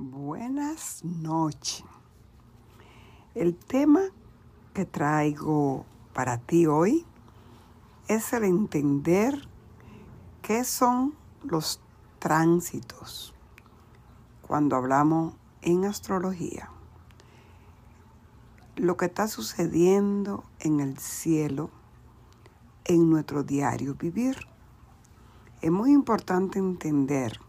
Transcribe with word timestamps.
Buenas 0.00 1.04
noches. 1.04 1.84
El 3.34 3.56
tema 3.56 4.02
que 4.72 4.84
traigo 4.84 5.86
para 6.14 6.38
ti 6.38 6.66
hoy 6.66 7.04
es 8.06 8.32
el 8.32 8.44
entender 8.44 9.48
qué 10.40 10.62
son 10.62 11.16
los 11.42 11.80
tránsitos 12.20 13.34
cuando 14.46 14.76
hablamos 14.76 15.34
en 15.62 15.84
astrología. 15.84 16.70
Lo 18.76 18.96
que 18.96 19.06
está 19.06 19.26
sucediendo 19.26 20.44
en 20.60 20.78
el 20.78 20.96
cielo 20.98 21.70
en 22.84 23.10
nuestro 23.10 23.42
diario 23.42 23.96
vivir. 23.96 24.46
Es 25.60 25.72
muy 25.72 25.90
importante 25.90 26.60
entender 26.60 27.40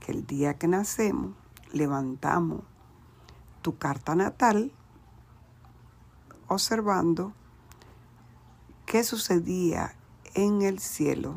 que 0.00 0.10
el 0.10 0.26
día 0.26 0.58
que 0.58 0.66
nacemos 0.66 1.36
levantamos 1.72 2.62
tu 3.62 3.78
carta 3.78 4.14
natal 4.14 4.72
observando 6.48 7.32
qué 8.86 9.04
sucedía 9.04 9.96
en 10.34 10.62
el 10.62 10.78
cielo 10.78 11.36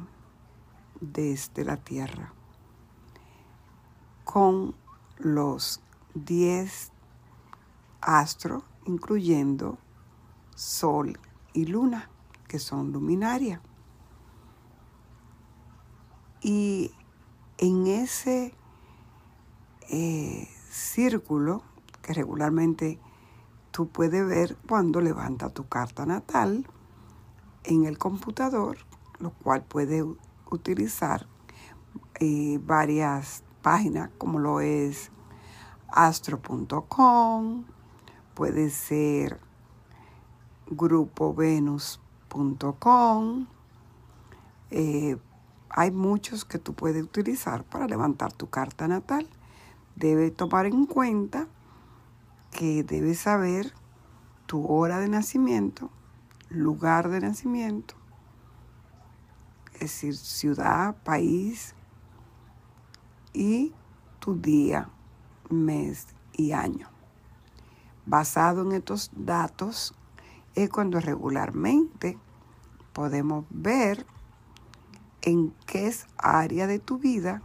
desde 1.00 1.64
la 1.64 1.78
tierra 1.78 2.34
con 4.24 4.76
los 5.18 5.82
10 6.16 6.92
astros, 8.02 8.64
incluyendo 8.86 9.78
Sol 10.56 11.18
y 11.54 11.66
Luna, 11.66 12.10
que 12.48 12.60
son 12.60 12.92
luminarias. 12.92 13.62
Y 16.42 16.92
en 17.58 17.88
ese 17.88 18.54
eh, 19.90 20.48
círculo 20.70 21.64
que 22.02 22.14
regularmente 22.14 23.00
tú 23.72 23.90
puedes 23.90 24.26
ver 24.26 24.56
cuando 24.68 25.02
levanta 25.02 25.50
tu 25.50 25.68
carta 25.68 26.06
natal 26.06 26.66
en 27.64 27.86
el 27.86 27.98
computador, 27.98 28.78
lo 29.20 29.32
cual 29.32 29.64
puede 29.64 30.06
utilizar 30.50 31.28
eh, 32.20 32.60
varias 32.64 33.44
páginas 33.62 34.10
como 34.18 34.40
lo 34.40 34.62
es 34.62 35.12
astro.com, 35.90 37.66
puede 38.34 38.70
ser 38.70 39.42
grupovenus.com, 40.68 43.48
eh, 44.72 45.18
hay 45.70 45.92
muchos 45.92 46.46
que 46.46 46.60
tú 46.60 46.74
puedes 46.74 47.04
utilizar 47.04 47.64
para 47.64 47.88
levantar 47.88 48.32
tu 48.32 48.50
carta 48.50 48.88
natal. 48.88 49.28
Debe 49.96 50.32
tomar 50.32 50.66
en 50.66 50.86
cuenta 50.86 51.48
que 52.52 52.84
debes 52.84 53.20
saber 53.20 53.74
tu 54.46 54.66
hora 54.68 55.00
de 55.00 55.10
nacimiento, 55.10 55.90
lugar 56.50 57.10
de 57.10 57.22
nacimiento, 57.22 57.96
es 59.74 59.80
decir, 59.80 60.16
ciudad, 60.16 60.96
país 61.04 61.76
y 63.34 63.74
tu 64.20 64.40
día, 64.40 64.90
mes 65.50 66.08
y 66.34 66.52
año. 66.52 66.90
Basado 68.06 68.62
en 68.62 68.74
estos 68.74 69.12
datos 69.16 69.94
es 70.56 70.70
cuando 70.70 71.00
regularmente 71.00 72.18
podemos 72.94 73.46
ver 73.50 74.06
en 75.22 75.54
qué 75.66 75.94
área 76.18 76.68
de 76.68 76.80
tu 76.80 76.98
vida 76.98 77.42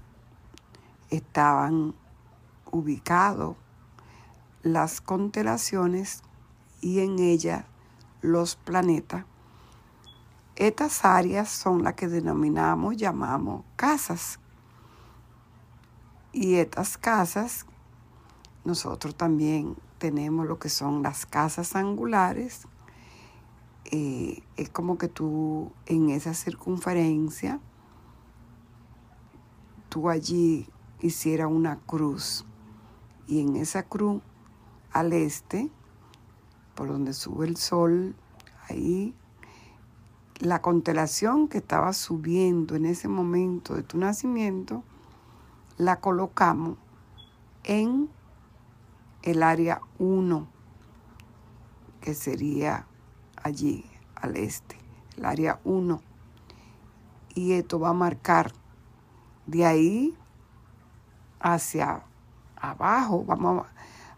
estaban 1.08 1.94
ubicados 2.70 3.56
las 4.62 5.00
constelaciones 5.00 6.22
y 6.80 7.00
en 7.00 7.18
ella 7.18 7.66
los 8.20 8.56
planetas. 8.56 9.24
Estas 10.56 11.04
áreas 11.04 11.48
son 11.48 11.82
las 11.82 11.94
que 11.94 12.08
denominamos, 12.08 12.96
llamamos 12.96 13.64
casas. 13.76 14.38
Y 16.32 16.56
estas 16.56 16.98
casas, 16.98 17.66
nosotros 18.64 19.14
también 19.14 19.76
tenemos 19.98 20.46
lo 20.46 20.58
que 20.58 20.68
son 20.68 21.02
las 21.02 21.24
casas 21.26 21.74
angulares. 21.74 22.66
Eh, 23.86 24.42
es 24.56 24.68
como 24.68 24.98
que 24.98 25.08
tú 25.08 25.72
en 25.86 26.10
esa 26.10 26.34
circunferencia 26.34 27.58
tú 29.88 30.08
allí 30.08 30.68
hiciera 31.00 31.48
una 31.48 31.78
cruz 31.80 32.46
y 33.30 33.40
en 33.40 33.54
esa 33.54 33.84
cruz 33.84 34.20
al 34.92 35.12
este, 35.12 35.70
por 36.74 36.88
donde 36.88 37.12
sube 37.12 37.46
el 37.46 37.56
sol, 37.56 38.16
ahí 38.68 39.14
la 40.40 40.60
constelación 40.60 41.46
que 41.46 41.58
estaba 41.58 41.92
subiendo 41.92 42.74
en 42.74 42.86
ese 42.86 43.06
momento 43.06 43.76
de 43.76 43.84
tu 43.84 43.98
nacimiento, 43.98 44.82
la 45.78 46.00
colocamos 46.00 46.76
en 47.62 48.10
el 49.22 49.44
área 49.44 49.80
1, 50.00 50.48
que 52.00 52.14
sería 52.14 52.88
allí 53.40 53.84
al 54.16 54.36
este, 54.36 54.76
el 55.16 55.24
área 55.24 55.60
1. 55.62 56.00
Y 57.36 57.52
esto 57.52 57.78
va 57.78 57.90
a 57.90 57.94
marcar 57.94 58.52
de 59.46 59.66
ahí 59.66 60.16
hacia 61.38 62.09
abajo, 62.60 63.24
vamos 63.24 63.66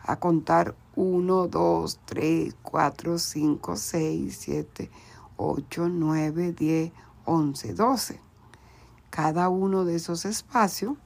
a 0.05 0.17
contar 0.17 0.75
1, 0.97 1.49
2, 1.49 2.01
3, 2.05 2.57
4, 2.63 3.19
5, 3.19 3.77
6, 3.77 4.37
7, 4.39 4.91
8, 5.37 5.89
9, 5.89 6.53
10, 6.53 6.93
11, 7.25 7.75
12. 7.75 8.21
Cada 9.11 9.49
uno 9.49 9.85
de 9.85 9.97
esos 9.97 10.25
espacios 10.25 10.97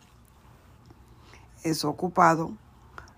es 1.62 1.84
ocupado 1.84 2.52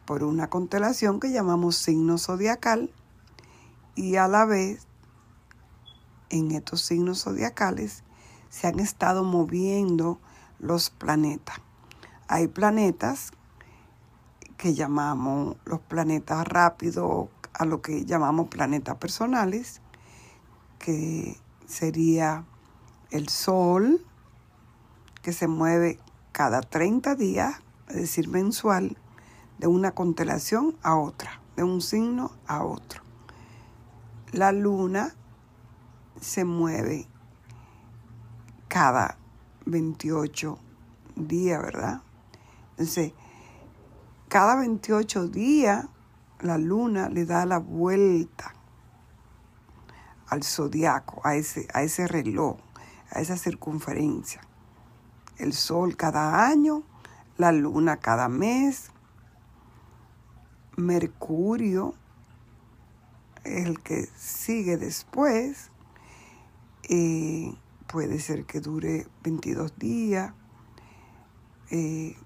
por 0.06 0.24
una 0.24 0.48
constelación 0.48 1.20
que 1.20 1.30
llamamos 1.30 1.76
signo 1.76 2.16
zodiacal 2.18 2.90
y 3.94 4.16
a 4.16 4.26
la 4.26 4.46
vez 4.46 4.86
en 6.30 6.50
estos 6.52 6.80
signos 6.82 7.24
zodiacales 7.24 8.04
se 8.48 8.66
han 8.66 8.80
estado 8.80 9.24
moviendo 9.24 10.18
los 10.58 10.90
planetas. 10.90 11.58
Hay 12.26 12.48
planetas 12.48 13.32
que 14.58 14.74
llamamos 14.74 15.56
los 15.64 15.80
planetas 15.80 16.46
rápidos, 16.46 17.28
a 17.54 17.64
lo 17.64 17.80
que 17.80 18.04
llamamos 18.04 18.48
planetas 18.48 18.96
personales, 18.96 19.80
que 20.78 21.38
sería 21.66 22.44
el 23.10 23.28
Sol, 23.28 24.04
que 25.22 25.32
se 25.32 25.48
mueve 25.48 25.98
cada 26.32 26.60
30 26.60 27.14
días, 27.14 27.62
es 27.88 27.96
decir, 27.96 28.28
mensual, 28.28 28.98
de 29.58 29.68
una 29.68 29.92
constelación 29.92 30.76
a 30.82 30.96
otra, 30.96 31.40
de 31.56 31.62
un 31.62 31.80
signo 31.80 32.32
a 32.46 32.64
otro. 32.64 33.02
La 34.32 34.52
Luna 34.52 35.14
se 36.20 36.44
mueve 36.44 37.06
cada 38.66 39.18
28 39.66 40.58
días, 41.16 41.62
¿verdad? 41.62 42.02
Entonces, 42.72 43.12
cada 44.28 44.56
28 44.56 45.28
días 45.28 45.86
la 46.40 46.58
luna 46.58 47.08
le 47.08 47.24
da 47.24 47.46
la 47.46 47.58
vuelta 47.58 48.54
al 50.28 50.42
zodiaco, 50.42 51.20
a 51.24 51.36
ese, 51.36 51.66
a 51.72 51.82
ese 51.82 52.06
reloj, 52.06 52.58
a 53.10 53.20
esa 53.20 53.36
circunferencia. 53.36 54.42
El 55.38 55.52
sol 55.52 55.96
cada 55.96 56.46
año, 56.46 56.82
la 57.36 57.52
luna 57.52 57.96
cada 57.96 58.28
mes, 58.28 58.90
Mercurio 60.76 61.94
el 63.44 63.80
que 63.80 64.08
sigue 64.16 64.76
después. 64.76 65.70
Puede 67.86 68.20
ser 68.20 68.44
que 68.44 68.60
dure 68.60 69.06
22 69.22 69.78
días, 69.78 70.32
eh, 71.70 72.16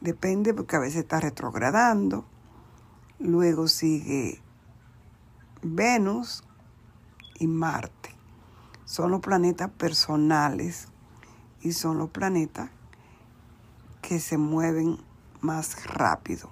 depende 0.00 0.54
porque 0.54 0.76
a 0.76 0.80
veces 0.80 1.02
está 1.02 1.20
retrogradando, 1.20 2.24
luego 3.18 3.68
sigue 3.68 4.42
Venus 5.62 6.44
y 7.38 7.46
Marte. 7.46 8.14
Son 8.84 9.10
los 9.10 9.20
planetas 9.20 9.70
personales 9.70 10.88
y 11.60 11.72
son 11.72 11.98
los 11.98 12.10
planetas 12.10 12.70
que 14.00 14.20
se 14.20 14.38
mueven 14.38 14.98
más 15.40 15.84
rápido. 15.86 16.48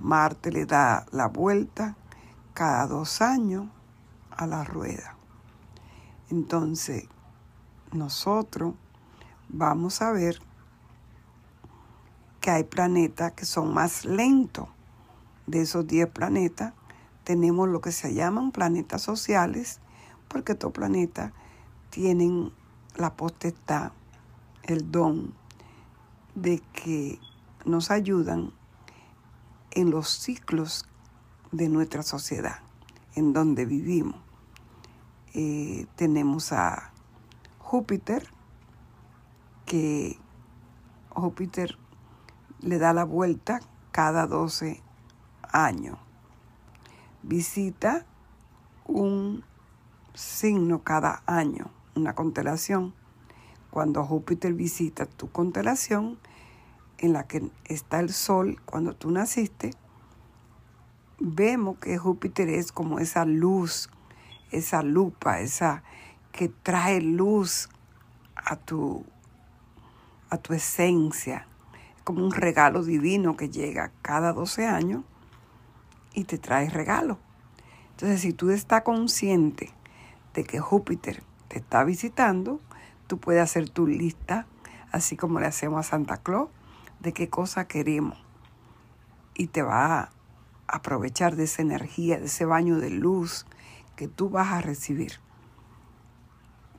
Marte 0.00 0.50
le 0.50 0.66
da 0.66 1.06
la 1.10 1.28
vuelta 1.28 1.96
cada 2.54 2.86
dos 2.86 3.20
años 3.20 3.68
a 4.30 4.46
la 4.46 4.64
rueda. 4.64 5.16
Entonces, 6.30 7.08
nosotros 7.92 8.74
vamos 9.48 10.02
a 10.02 10.12
ver 10.12 10.40
que 12.46 12.52
hay 12.52 12.62
planetas 12.62 13.32
que 13.32 13.44
son 13.44 13.74
más 13.74 14.04
lentos. 14.04 14.68
De 15.48 15.62
esos 15.62 15.84
10 15.84 16.10
planetas, 16.10 16.74
tenemos 17.24 17.68
lo 17.68 17.80
que 17.80 17.90
se 17.90 18.14
llaman 18.14 18.52
planetas 18.52 19.02
sociales, 19.02 19.80
porque 20.28 20.52
estos 20.52 20.70
planetas 20.70 21.32
tienen 21.90 22.52
la 22.94 23.16
potestad, 23.16 23.90
el 24.62 24.92
don 24.92 25.34
de 26.36 26.62
que 26.72 27.18
nos 27.64 27.90
ayudan 27.90 28.52
en 29.72 29.90
los 29.90 30.08
ciclos 30.08 30.86
de 31.50 31.68
nuestra 31.68 32.04
sociedad, 32.04 32.60
en 33.16 33.32
donde 33.32 33.66
vivimos. 33.66 34.20
Eh, 35.34 35.88
tenemos 35.96 36.52
a 36.52 36.92
Júpiter, 37.58 38.32
que 39.64 40.16
Júpiter 41.10 41.76
le 42.60 42.78
da 42.78 42.92
la 42.92 43.04
vuelta 43.04 43.60
cada 43.92 44.26
12 44.26 44.82
años. 45.52 45.98
Visita 47.22 48.06
un 48.86 49.44
signo 50.14 50.82
cada 50.82 51.22
año, 51.26 51.70
una 51.94 52.14
constelación. 52.14 52.94
Cuando 53.70 54.04
Júpiter 54.04 54.54
visita 54.54 55.06
tu 55.06 55.30
constelación, 55.30 56.18
en 56.98 57.12
la 57.12 57.26
que 57.26 57.50
está 57.64 58.00
el 58.00 58.10
Sol 58.12 58.60
cuando 58.64 58.94
tú 58.94 59.10
naciste, 59.10 59.72
vemos 61.18 61.78
que 61.78 61.98
Júpiter 61.98 62.48
es 62.48 62.72
como 62.72 62.98
esa 62.98 63.24
luz, 63.24 63.90
esa 64.50 64.82
lupa, 64.82 65.40
esa 65.40 65.82
que 66.32 66.48
trae 66.48 67.00
luz 67.00 67.68
a 68.34 68.56
tu, 68.56 69.04
a 70.30 70.38
tu 70.38 70.52
esencia. 70.54 71.46
Como 72.06 72.24
un 72.24 72.30
regalo 72.30 72.84
divino 72.84 73.36
que 73.36 73.50
llega 73.50 73.90
cada 74.00 74.32
12 74.32 74.64
años 74.64 75.02
y 76.14 76.22
te 76.22 76.38
trae 76.38 76.70
regalo. 76.70 77.18
Entonces, 77.90 78.20
si 78.20 78.32
tú 78.32 78.50
estás 78.50 78.82
consciente 78.82 79.72
de 80.32 80.44
que 80.44 80.60
Júpiter 80.60 81.24
te 81.48 81.58
está 81.58 81.82
visitando, 81.82 82.60
tú 83.08 83.18
puedes 83.18 83.42
hacer 83.42 83.68
tu 83.70 83.88
lista, 83.88 84.46
así 84.92 85.16
como 85.16 85.40
le 85.40 85.46
hacemos 85.46 85.80
a 85.80 85.90
Santa 85.90 86.18
Claus, 86.18 86.48
de 87.00 87.12
qué 87.12 87.28
cosa 87.28 87.66
queremos. 87.66 88.16
Y 89.34 89.48
te 89.48 89.62
va 89.62 89.98
a 89.98 90.10
aprovechar 90.68 91.34
de 91.34 91.44
esa 91.44 91.62
energía, 91.62 92.20
de 92.20 92.26
ese 92.26 92.44
baño 92.44 92.78
de 92.78 92.90
luz 92.90 93.46
que 93.96 94.06
tú 94.06 94.30
vas 94.30 94.52
a 94.52 94.60
recibir. 94.60 95.14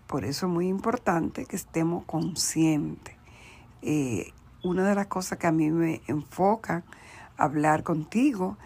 Por 0.08 0.24
eso 0.24 0.46
es 0.46 0.54
muy 0.54 0.68
importante 0.68 1.46
que 1.46 1.58
estemos 1.58 2.06
conscientes. 2.06 3.16
Eh, 3.82 4.32
una 4.68 4.88
de 4.88 4.96
las 4.96 5.08
cosas 5.08 5.38
que 5.38 5.48
a 5.48 5.52
mí 5.52 5.72
me 5.72 6.02
enfoca 6.08 6.84
hablar 7.38 7.84
contigo 7.84 8.58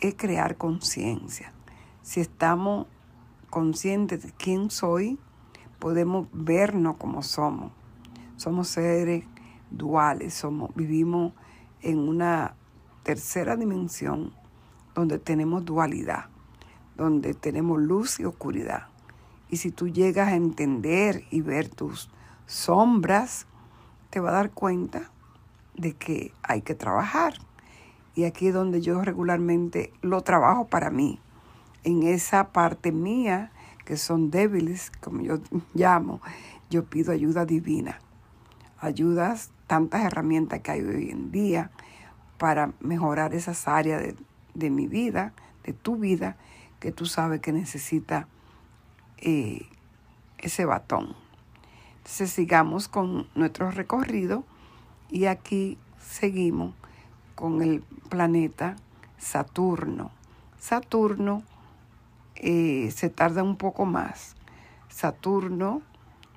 es 0.00 0.14
crear 0.14 0.56
conciencia. 0.56 1.52
Si 2.02 2.20
estamos 2.20 2.86
conscientes 3.50 4.22
de 4.22 4.32
quién 4.32 4.70
soy, 4.70 5.18
podemos 5.78 6.28
vernos 6.32 6.96
como 6.96 7.22
somos. 7.22 7.72
Somos 8.36 8.68
seres 8.68 9.24
duales, 9.70 10.34
somos, 10.34 10.74
vivimos 10.74 11.32
en 11.82 11.98
una 11.98 12.56
tercera 13.02 13.56
dimensión 13.56 14.32
donde 14.94 15.18
tenemos 15.18 15.64
dualidad, 15.64 16.26
donde 16.96 17.34
tenemos 17.34 17.80
luz 17.80 18.18
y 18.18 18.24
oscuridad. 18.24 18.88
Y 19.48 19.58
si 19.58 19.70
tú 19.70 19.88
llegas 19.88 20.28
a 20.28 20.36
entender 20.36 21.24
y 21.30 21.42
ver 21.42 21.68
tus 21.68 22.10
sombras, 22.46 23.46
te 24.10 24.20
va 24.20 24.30
a 24.30 24.34
dar 24.34 24.50
cuenta 24.50 25.10
de 25.76 25.94
que 25.94 26.32
hay 26.42 26.62
que 26.62 26.74
trabajar. 26.74 27.34
Y 28.14 28.24
aquí 28.24 28.48
es 28.48 28.54
donde 28.54 28.80
yo 28.80 29.02
regularmente 29.02 29.92
lo 30.02 30.20
trabajo 30.22 30.66
para 30.66 30.90
mí, 30.90 31.20
en 31.82 32.02
esa 32.02 32.52
parte 32.52 32.92
mía 32.92 33.50
que 33.84 33.96
son 33.96 34.30
débiles, 34.30 34.90
como 35.00 35.20
yo 35.20 35.40
llamo, 35.74 36.20
yo 36.70 36.84
pido 36.84 37.12
ayuda 37.12 37.44
divina. 37.44 37.98
Ayudas, 38.78 39.50
tantas 39.66 40.04
herramientas 40.04 40.60
que 40.60 40.70
hay 40.70 40.80
hoy 40.82 41.10
en 41.10 41.30
día 41.30 41.70
para 42.38 42.72
mejorar 42.80 43.34
esas 43.34 43.68
áreas 43.68 44.02
de, 44.02 44.16
de 44.54 44.70
mi 44.70 44.86
vida, 44.86 45.32
de 45.64 45.72
tu 45.72 45.96
vida, 45.96 46.36
que 46.80 46.92
tú 46.92 47.06
sabes 47.06 47.40
que 47.40 47.52
necesita 47.52 48.28
eh, 49.18 49.66
ese 50.38 50.64
batón. 50.64 51.16
Entonces 51.98 52.30
sigamos 52.30 52.88
con 52.88 53.26
nuestro 53.34 53.70
recorrido 53.70 54.44
y 55.10 55.26
aquí 55.26 55.78
seguimos 55.98 56.74
con 57.34 57.62
el 57.62 57.82
planeta 58.08 58.76
Saturno. 59.18 60.10
Saturno 60.58 61.42
eh, 62.36 62.90
se 62.94 63.10
tarda 63.10 63.42
un 63.42 63.56
poco 63.56 63.86
más. 63.86 64.36
Saturno, 64.88 65.82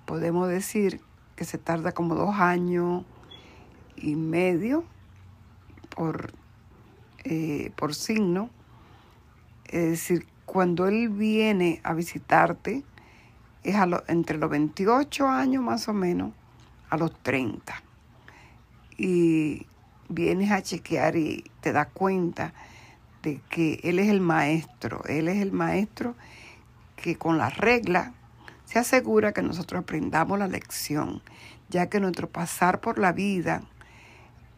podemos 0.06 0.48
decir 0.48 1.02
que 1.36 1.46
se 1.46 1.58
tarda 1.58 1.92
como 1.92 2.16
dos 2.16 2.36
años 2.36 3.04
y 3.96 4.16
medio 4.16 4.84
por 5.90 6.34
eh, 7.24 7.72
por 7.76 7.94
signo. 7.94 8.50
Es 9.66 9.90
decir, 9.90 10.28
cuando 10.46 10.88
Él 10.88 11.10
viene 11.10 11.82
a 11.84 11.94
visitarte, 11.94 12.86
es 13.64 13.76
a 13.76 14.04
entre 14.08 14.38
los 14.38 14.50
28 14.50 15.28
años 15.28 15.62
más 15.62 15.90
o 15.90 15.94
menos 15.94 16.32
a 16.90 16.96
los 16.96 17.14
30. 17.22 17.84
Y 18.98 19.68
vienes 20.10 20.52
a 20.52 20.62
chequear 20.62 21.16
y 21.16 21.44
te 21.62 21.72
das 21.72 21.88
cuenta 21.94 22.54
de 23.24 23.42
que 23.50 23.80
Él 23.84 24.00
es 24.00 24.10
el 24.10 24.22
maestro. 24.22 25.04
Él 25.06 25.28
es 25.28 25.42
el 25.42 25.52
maestro 25.52 26.16
que 26.96 27.16
con 27.16 27.38
las 27.38 27.58
reglas 27.58 28.12
se 28.66 28.80
asegura 28.80 29.32
que 29.32 29.42
nosotros 29.42 29.82
aprendamos 29.82 30.38
la 30.40 30.48
lección, 30.48 31.22
ya 31.70 31.88
que 31.88 32.00
nuestro 32.00 32.30
pasar 32.30 32.82
por 32.82 33.00
la 33.00 33.14
vida 33.14 33.64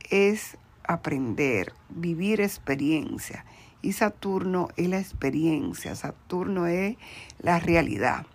es 0.09 0.57
aprender, 0.83 1.73
vivir 1.89 2.41
experiencia. 2.41 3.45
Y 3.81 3.93
Saturno 3.93 4.69
es 4.75 4.89
la 4.89 4.99
experiencia, 4.99 5.95
Saturno 5.95 6.65
es 6.65 6.97
la 7.39 7.59
realidad. 7.59 8.25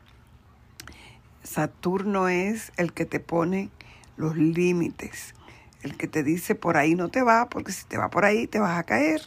Saturno 1.43 2.29
es 2.29 2.73
el 2.77 2.93
que 2.93 3.05
te 3.05 3.21
pone 3.21 3.69
los 4.17 4.37
límites, 4.37 5.35
el 5.85 5.99
que 5.99 6.09
te 6.09 6.23
dice 6.23 6.55
por 6.55 6.79
ahí 6.79 6.95
no 6.95 7.11
te 7.11 7.23
va, 7.23 7.49
porque 7.51 7.71
si 7.71 7.85
te 7.85 7.99
va 7.99 8.09
por 8.09 8.25
ahí 8.25 8.47
te 8.47 8.59
vas 8.59 8.79
a 8.79 8.85
caer. 8.85 9.21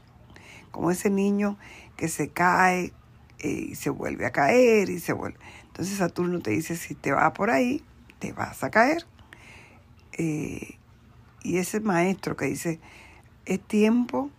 Como 0.72 0.90
ese 0.90 1.12
niño 1.12 1.58
que 1.96 2.08
se 2.08 2.30
cae 2.30 2.94
eh, 3.40 3.68
y 3.70 3.76
se 3.76 3.92
vuelve 3.92 4.26
a 4.26 4.32
caer 4.32 4.90
y 4.90 5.00
se 5.00 5.14
vuelve. 5.14 5.38
Entonces 5.68 5.98
Saturno 5.98 6.40
te 6.40 6.52
dice 6.52 6.76
si 6.76 6.96
te 6.96 7.12
va 7.12 7.32
por 7.34 7.52
ahí, 7.52 7.84
te 8.18 8.34
vas 8.34 8.64
a 8.64 8.72
caer. 8.72 9.06
Eh, 10.14 10.80
y 11.44 11.58
ese 11.58 11.80
maestro 11.80 12.36
que 12.36 12.46
dice, 12.46 12.80
es 13.46 13.62
tiempo 13.62 14.32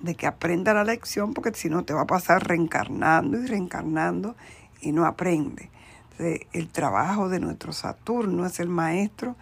de 0.00 0.16
que 0.16 0.26
aprenda 0.26 0.74
la 0.74 0.82
lección 0.82 1.34
porque 1.34 1.54
si 1.54 1.68
no 1.68 1.84
te 1.84 1.94
va 1.94 2.02
a 2.02 2.06
pasar 2.06 2.48
reencarnando 2.48 3.38
y 3.38 3.46
reencarnando 3.46 4.34
y 4.80 4.90
no 4.90 5.06
aprende. 5.06 5.70
el 6.18 6.68
trabajo 6.68 7.28
de 7.28 7.38
nuestro 7.38 7.72
Saturno 7.72 8.44
es 8.44 8.58
el 8.58 8.68
maestro 8.68 9.36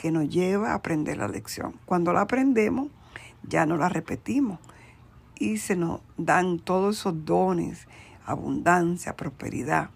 que 0.00 0.10
nos 0.10 0.30
lleva 0.30 0.70
a 0.70 0.76
aprender 0.76 1.18
la 1.18 1.28
lección. 1.28 1.78
Cuando 1.84 2.14
la 2.14 2.22
aprendemos, 2.22 2.88
ya 3.46 3.66
no 3.66 3.76
la 3.76 3.90
repetimos 3.90 4.58
y 5.38 5.58
se 5.58 5.76
nos 5.76 6.00
dan 6.16 6.58
todos 6.58 7.00
esos 7.00 7.26
dones, 7.26 7.86
abundancia, 8.24 9.14
prosperidad. 9.14 9.90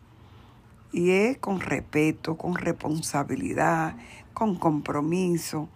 Y 0.93 1.13
es 1.13 1.39
con 1.39 1.59
respeto, 1.59 2.37
con 2.37 2.55
responsabilidad, 2.55 3.97
con 4.35 4.57
compromiso, 4.57 5.71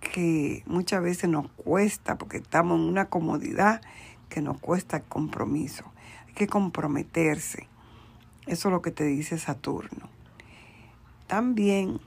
que 0.00 0.62
muchas 0.66 1.02
veces 1.02 1.30
nos 1.30 1.48
cuesta, 1.52 2.18
porque 2.18 2.36
estamos 2.36 2.78
en 2.78 2.84
una 2.84 3.06
comodidad 3.06 3.80
que 4.28 4.42
nos 4.42 4.60
cuesta 4.60 4.98
el 4.98 5.04
compromiso. 5.04 5.84
Hay 6.26 6.34
que 6.34 6.46
comprometerse. 6.46 7.68
Eso 8.46 8.68
es 8.68 8.72
lo 8.72 8.82
que 8.82 8.90
te 8.90 9.04
dice 9.04 9.38
Saturno. 9.38 10.10
También 11.26 12.00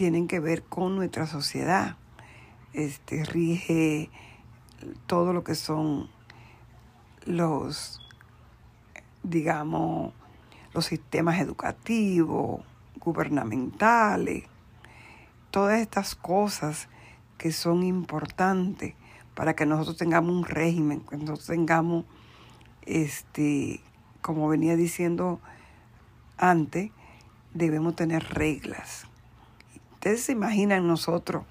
tienen 0.00 0.28
que 0.28 0.40
ver 0.40 0.62
con 0.62 0.96
nuestra 0.96 1.26
sociedad. 1.26 1.98
Este 2.72 3.22
rige 3.22 4.08
todo 5.06 5.34
lo 5.34 5.44
que 5.44 5.54
son 5.54 6.08
los, 7.26 8.00
digamos, 9.22 10.14
los 10.72 10.86
sistemas 10.86 11.38
educativos, 11.38 12.62
gubernamentales, 12.96 14.44
todas 15.50 15.78
estas 15.82 16.14
cosas 16.14 16.88
que 17.36 17.52
son 17.52 17.82
importantes 17.82 18.94
para 19.34 19.54
que 19.54 19.66
nosotros 19.66 19.98
tengamos 19.98 20.34
un 20.34 20.44
régimen, 20.44 21.00
que 21.00 21.18
nosotros 21.18 21.44
tengamos, 21.44 22.06
este, 22.86 23.82
como 24.22 24.48
venía 24.48 24.76
diciendo 24.76 25.40
antes, 26.38 26.90
debemos 27.52 27.96
tener 27.96 28.24
reglas. 28.32 29.09
Ustedes 30.00 30.22
se 30.22 30.32
imaginan 30.32 30.88
nosotros 30.88 31.44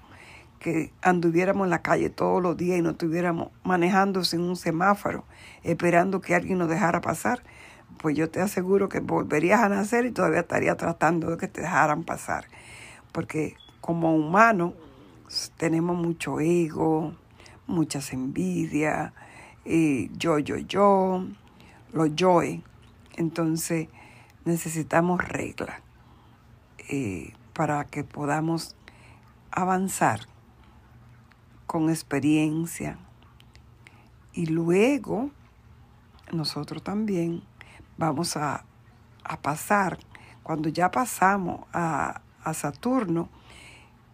que 0.58 0.92
anduviéramos 1.02 1.66
en 1.66 1.70
la 1.70 1.82
calle 1.82 2.10
todos 2.10 2.42
los 2.42 2.56
días 2.56 2.80
y 2.80 2.82
no 2.82 2.90
estuviéramos 2.90 3.50
manejando 3.62 4.24
sin 4.24 4.40
un 4.40 4.56
semáforo, 4.56 5.24
esperando 5.62 6.20
que 6.20 6.34
alguien 6.34 6.58
nos 6.58 6.68
dejara 6.68 7.00
pasar, 7.00 7.44
pues 7.98 8.16
yo 8.16 8.28
te 8.28 8.40
aseguro 8.40 8.88
que 8.88 8.98
volverías 8.98 9.60
a 9.60 9.68
nacer 9.68 10.04
y 10.04 10.10
todavía 10.10 10.40
estaría 10.40 10.76
tratando 10.76 11.30
de 11.30 11.36
que 11.36 11.46
te 11.46 11.60
dejaran 11.60 12.02
pasar. 12.02 12.46
Porque 13.12 13.54
como 13.80 14.16
humanos 14.16 14.72
tenemos 15.56 15.96
mucho 15.96 16.40
ego, 16.40 17.14
muchas 17.68 18.12
envidias, 18.12 19.12
eh, 19.64 20.10
yo, 20.18 20.40
yo, 20.40 20.56
yo, 20.56 21.24
los 21.92 22.16
yo. 22.16 22.40
Entonces 23.16 23.86
necesitamos 24.44 25.22
reglas 25.28 25.80
eh, 26.88 27.32
para 27.52 27.84
que 27.84 28.04
podamos 28.04 28.76
avanzar 29.50 30.20
con 31.66 31.90
experiencia 31.90 32.98
y 34.32 34.46
luego 34.46 35.30
nosotros 36.32 36.82
también 36.82 37.42
vamos 37.98 38.36
a, 38.36 38.64
pasar, 39.42 39.98
cuando 40.42 40.68
ya 40.68 40.90
pasamos 40.90 41.60
a, 41.72 42.22
a 42.42 42.54
Saturno, 42.54 43.28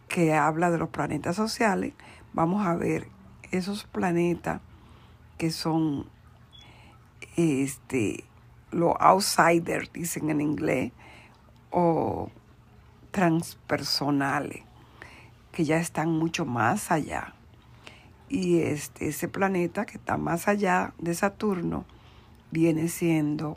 que 0.09 0.35
habla 0.35 0.71
de 0.71 0.79
los 0.79 0.91
planetas 0.91 1.37
sociales, 1.37 1.95
vamos 2.33 2.67
a 2.67 2.75
ver 2.75 3.09
esos 3.51 3.85
planetas 3.85 4.61
que 5.39 5.51
son 5.51 6.07
este, 7.37 8.25
los 8.71 8.95
outsiders, 8.99 9.93
dicen 9.93 10.31
en 10.31 10.41
inglés, 10.41 10.93
o 11.71 12.31
transpersonales, 13.17 14.63
que 15.51 15.65
ya 15.65 15.79
están 15.79 16.11
mucho 16.11 16.45
más 16.45 16.91
allá. 16.91 17.33
Y 18.29 18.59
este, 18.59 19.09
ese 19.09 19.27
planeta 19.27 19.87
que 19.87 19.97
está 19.97 20.19
más 20.19 20.49
allá 20.49 20.93
de 20.99 21.15
Saturno 21.15 21.87
viene 22.51 22.89
siendo 22.89 23.57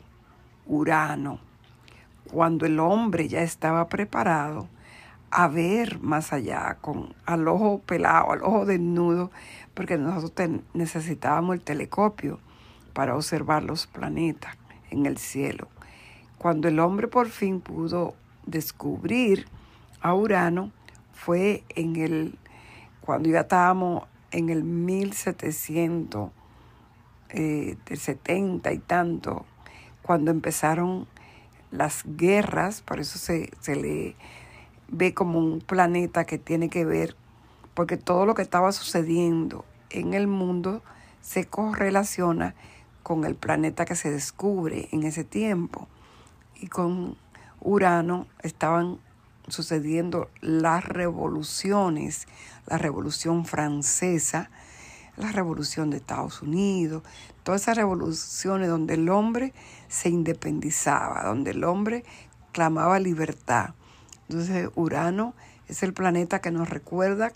Urano, 0.64 1.40
cuando 2.32 2.64
el 2.64 2.80
hombre 2.80 3.28
ya 3.28 3.42
estaba 3.42 3.90
preparado 3.90 4.66
a 5.30 5.46
ver 5.46 6.00
más 6.00 6.32
allá, 6.32 6.78
con 6.80 7.14
al 7.26 7.46
ojo 7.46 7.82
pelado, 7.84 8.32
al 8.32 8.42
ojo 8.42 8.64
desnudo, 8.64 9.30
porque 9.74 9.98
nosotros 9.98 10.62
necesitábamos 10.72 11.56
el 11.56 11.60
telescopio 11.60 12.40
para 12.94 13.14
observar 13.14 13.62
los 13.62 13.86
planetas 13.86 14.56
en 14.88 15.04
el 15.04 15.18
cielo. 15.18 15.68
Cuando 16.38 16.66
el 16.66 16.80
hombre 16.80 17.08
por 17.08 17.28
fin 17.28 17.60
pudo 17.60 18.14
descubrir 18.50 19.46
a 20.00 20.14
Urano, 20.14 20.72
fue 21.12 21.64
en 21.70 21.96
el, 21.96 22.38
cuando 23.00 23.28
ya 23.28 23.40
estábamos 23.40 24.04
en 24.30 24.48
el 24.48 24.64
1770 24.64 26.30
eh, 27.32 28.74
y 28.74 28.78
tanto, 28.78 29.44
cuando 30.02 30.30
empezaron 30.30 31.06
las 31.70 32.02
guerras, 32.04 32.82
por 32.82 33.00
eso 33.00 33.18
se, 33.18 33.50
se 33.60 33.76
le 33.76 34.16
ve 34.88 35.14
como 35.14 35.38
un 35.38 35.60
planeta 35.60 36.24
que 36.24 36.38
tiene 36.38 36.68
que 36.68 36.84
ver, 36.84 37.16
porque 37.74 37.96
todo 37.96 38.26
lo 38.26 38.34
que 38.34 38.42
estaba 38.42 38.72
sucediendo 38.72 39.64
en 39.90 40.14
el 40.14 40.26
mundo 40.26 40.82
se 41.20 41.44
correlaciona 41.44 42.54
con 43.02 43.24
el 43.24 43.34
planeta 43.34 43.84
que 43.84 43.96
se 43.96 44.10
descubre 44.10 44.88
en 44.92 45.02
ese 45.02 45.24
tiempo. 45.24 45.88
Y 46.60 46.68
con 46.68 47.16
Urano 47.60 48.26
estaban 48.42 48.98
sucediendo 49.48 50.30
las 50.40 50.84
revoluciones, 50.84 52.26
la 52.66 52.78
revolución 52.78 53.44
francesa, 53.44 54.50
la 55.16 55.32
revolución 55.32 55.90
de 55.90 55.98
Estados 55.98 56.42
Unidos, 56.42 57.02
todas 57.42 57.62
esas 57.62 57.76
revoluciones 57.76 58.68
donde 58.68 58.94
el 58.94 59.08
hombre 59.08 59.52
se 59.88 60.08
independizaba, 60.08 61.24
donde 61.24 61.50
el 61.50 61.64
hombre 61.64 62.04
clamaba 62.52 62.98
libertad. 62.98 63.74
Entonces 64.28 64.70
Urano 64.74 65.34
es 65.68 65.82
el 65.82 65.92
planeta 65.92 66.40
que 66.40 66.50
nos 66.50 66.70
recuerda 66.70 67.32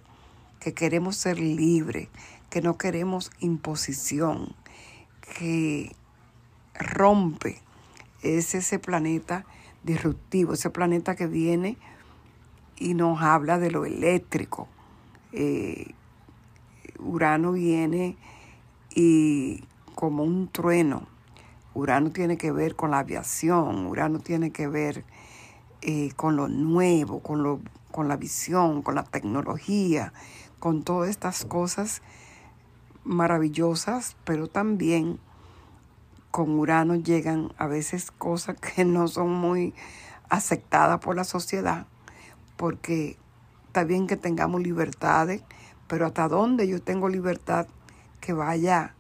que 0.60 0.72
queremos 0.72 1.16
ser 1.16 1.38
libres, 1.38 2.08
que 2.48 2.62
no 2.62 2.78
queremos 2.78 3.30
imposición, 3.40 4.54
que 5.20 5.94
rompe. 6.74 7.60
Es 8.22 8.54
ese 8.54 8.78
planeta 8.78 9.44
disruptivo, 9.84 10.54
ese 10.54 10.70
planeta 10.70 11.14
que 11.14 11.26
viene 11.26 11.76
y 12.76 12.94
nos 12.94 13.22
habla 13.22 13.58
de 13.58 13.70
lo 13.70 13.84
eléctrico. 13.84 14.68
Eh, 15.32 15.92
Urano 16.98 17.52
viene 17.52 18.16
y 18.94 19.64
como 19.94 20.24
un 20.24 20.48
trueno. 20.48 21.06
Urano 21.74 22.10
tiene 22.10 22.36
que 22.36 22.52
ver 22.52 22.76
con 22.76 22.90
la 22.92 23.00
aviación, 23.00 23.86
Urano 23.86 24.20
tiene 24.20 24.50
que 24.50 24.68
ver 24.68 25.04
eh, 25.82 26.12
con 26.16 26.36
lo 26.36 26.48
nuevo, 26.48 27.20
con, 27.20 27.42
lo, 27.42 27.60
con 27.90 28.08
la 28.08 28.16
visión, 28.16 28.82
con 28.82 28.94
la 28.94 29.02
tecnología, 29.02 30.12
con 30.60 30.82
todas 30.82 31.10
estas 31.10 31.44
cosas 31.44 32.00
maravillosas, 33.04 34.16
pero 34.24 34.46
también 34.48 35.18
con 36.34 36.58
Urano 36.58 36.96
llegan 36.96 37.52
a 37.58 37.68
veces 37.68 38.10
cosas 38.10 38.56
que 38.58 38.84
no 38.84 39.06
son 39.06 39.32
muy 39.32 39.72
aceptadas 40.28 40.98
por 40.98 41.14
la 41.14 41.22
sociedad, 41.22 41.86
porque 42.56 43.16
está 43.68 43.84
bien 43.84 44.08
que 44.08 44.16
tengamos 44.16 44.60
libertades, 44.60 45.44
pero 45.86 46.06
hasta 46.06 46.26
dónde 46.26 46.66
yo 46.66 46.82
tengo 46.82 47.08
libertad 47.08 47.68
que 48.20 48.32
vaya, 48.32 48.96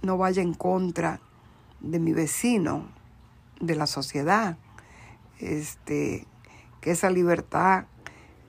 no 0.00 0.16
vaya 0.16 0.40
en 0.40 0.54
contra 0.54 1.20
de 1.80 1.98
mi 1.98 2.14
vecino, 2.14 2.86
de 3.60 3.74
la 3.74 3.86
sociedad, 3.86 4.56
este, 5.40 6.26
que 6.80 6.92
esa 6.92 7.10
libertad 7.10 7.84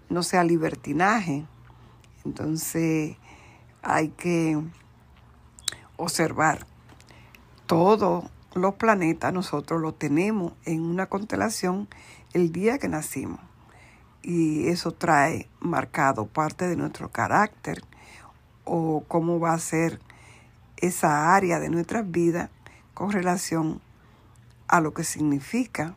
no 0.07 0.23
sea 0.23 0.45
libertinaje. 0.45 1.45
Entonces 2.23 3.17
hay 3.81 4.07
que 4.07 4.57
observar 5.97 6.65
todos 7.69 8.25
los 8.55 8.73
planetas, 8.73 9.31
nosotros 9.31 9.79
los 9.79 9.95
tenemos 9.95 10.53
en 10.65 10.81
una 10.81 11.05
constelación 11.05 11.87
el 12.33 12.51
día 12.51 12.79
que 12.79 12.87
nacimos 12.87 13.39
y 14.23 14.69
eso 14.69 14.91
trae 14.91 15.47
marcado 15.59 16.25
parte 16.25 16.67
de 16.67 16.75
nuestro 16.75 17.11
carácter 17.11 17.83
o 18.65 19.03
cómo 19.07 19.39
va 19.39 19.53
a 19.53 19.59
ser 19.59 19.99
esa 20.77 21.35
área 21.35 21.59
de 21.59 21.69
nuestras 21.69 22.09
vidas 22.09 22.49
con 22.95 23.11
relación 23.11 23.81
a 24.67 24.81
lo 24.81 24.95
que 24.95 25.03
significa, 25.03 25.95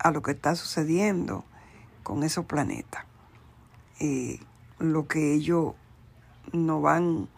a 0.00 0.10
lo 0.10 0.22
que 0.22 0.32
está 0.32 0.56
sucediendo 0.56 1.44
con 2.02 2.24
esos 2.24 2.46
planetas. 2.46 3.04
Eh, 4.00 4.40
lo 4.80 5.06
que 5.06 5.34
ellos 5.34 5.74
no 6.52 6.80
van, 6.80 7.28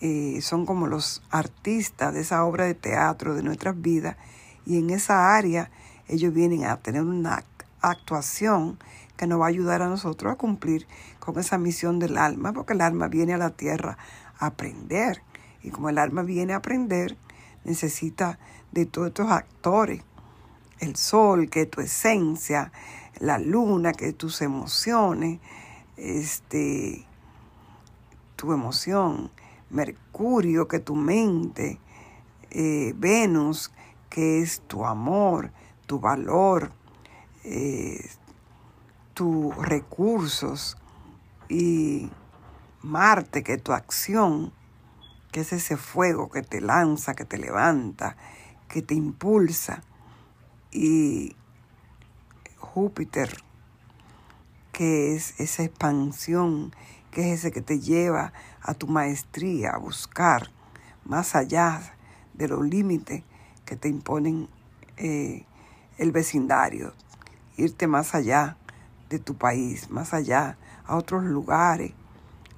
eh, 0.00 0.40
son 0.42 0.66
como 0.66 0.86
los 0.86 1.22
artistas 1.30 2.14
de 2.14 2.20
esa 2.20 2.44
obra 2.44 2.64
de 2.64 2.74
teatro 2.74 3.34
de 3.34 3.42
nuestras 3.42 3.80
vidas 3.80 4.16
y 4.64 4.78
en 4.78 4.90
esa 4.90 5.34
área 5.36 5.70
ellos 6.08 6.32
vienen 6.32 6.64
a 6.64 6.76
tener 6.78 7.02
una 7.02 7.44
actuación 7.80 8.78
que 9.16 9.26
nos 9.26 9.40
va 9.40 9.46
a 9.46 9.48
ayudar 9.48 9.82
a 9.82 9.88
nosotros 9.88 10.32
a 10.32 10.36
cumplir 10.36 10.86
con 11.18 11.38
esa 11.38 11.58
misión 11.58 11.98
del 11.98 12.16
alma, 12.16 12.52
porque 12.52 12.72
el 12.72 12.80
alma 12.80 13.08
viene 13.08 13.34
a 13.34 13.38
la 13.38 13.50
tierra 13.50 13.98
a 14.38 14.46
aprender. 14.46 15.22
Y 15.62 15.70
como 15.70 15.90
el 15.90 15.98
alma 15.98 16.22
viene 16.22 16.54
a 16.54 16.56
aprender, 16.56 17.18
necesita 17.64 18.38
de 18.72 18.86
todos 18.86 19.08
estos 19.08 19.30
actores. 19.30 20.02
El 20.78 20.96
sol, 20.96 21.50
que 21.50 21.62
es 21.62 21.70
tu 21.70 21.82
esencia, 21.82 22.72
la 23.18 23.38
luna, 23.38 23.92
que 23.92 24.08
es 24.08 24.16
tus 24.16 24.40
emociones, 24.40 25.38
este, 25.98 27.06
tu 28.36 28.52
emoción, 28.54 29.30
Mercurio, 29.70 30.68
que 30.68 30.80
tu 30.80 30.94
mente, 30.94 31.78
eh, 32.50 32.92
Venus, 32.96 33.72
que 34.08 34.42
es 34.42 34.60
tu 34.62 34.84
amor, 34.84 35.52
tu 35.86 36.00
valor, 36.00 36.72
eh, 37.44 38.10
tus 39.14 39.56
recursos 39.56 40.76
y 41.48 42.10
Marte, 42.82 43.42
que 43.42 43.58
tu 43.58 43.72
acción, 43.72 44.52
que 45.32 45.40
es 45.40 45.52
ese 45.52 45.76
fuego 45.76 46.30
que 46.30 46.42
te 46.42 46.60
lanza, 46.60 47.14
que 47.14 47.24
te 47.24 47.38
levanta, 47.38 48.16
que 48.68 48.82
te 48.82 48.94
impulsa, 48.94 49.82
y 50.72 51.36
Júpiter, 52.56 53.42
que 54.72 55.14
es 55.14 55.38
esa 55.40 55.64
expansión, 55.64 56.74
que 57.10 57.32
es 57.32 57.40
ese 57.40 57.52
que 57.52 57.60
te 57.60 57.80
lleva 57.80 58.32
a 58.62 58.74
tu 58.74 58.86
maestría, 58.86 59.72
a 59.72 59.78
buscar 59.78 60.50
más 61.04 61.34
allá 61.34 61.94
de 62.34 62.48
los 62.48 62.64
límites 62.64 63.22
que 63.64 63.76
te 63.76 63.88
imponen 63.88 64.48
eh, 64.96 65.44
el 65.98 66.12
vecindario, 66.12 66.92
irte 67.56 67.86
más 67.86 68.14
allá 68.14 68.56
de 69.08 69.18
tu 69.18 69.34
país, 69.36 69.90
más 69.90 70.14
allá, 70.14 70.56
a 70.86 70.96
otros 70.96 71.24
lugares, 71.24 71.92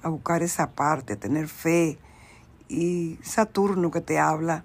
a 0.01 0.09
buscar 0.09 0.43
esa 0.43 0.71
parte, 0.71 1.13
a 1.13 1.19
tener 1.19 1.47
fe. 1.47 1.97
Y 2.69 3.19
Saturno 3.23 3.91
que 3.91 4.01
te 4.01 4.19
habla 4.19 4.63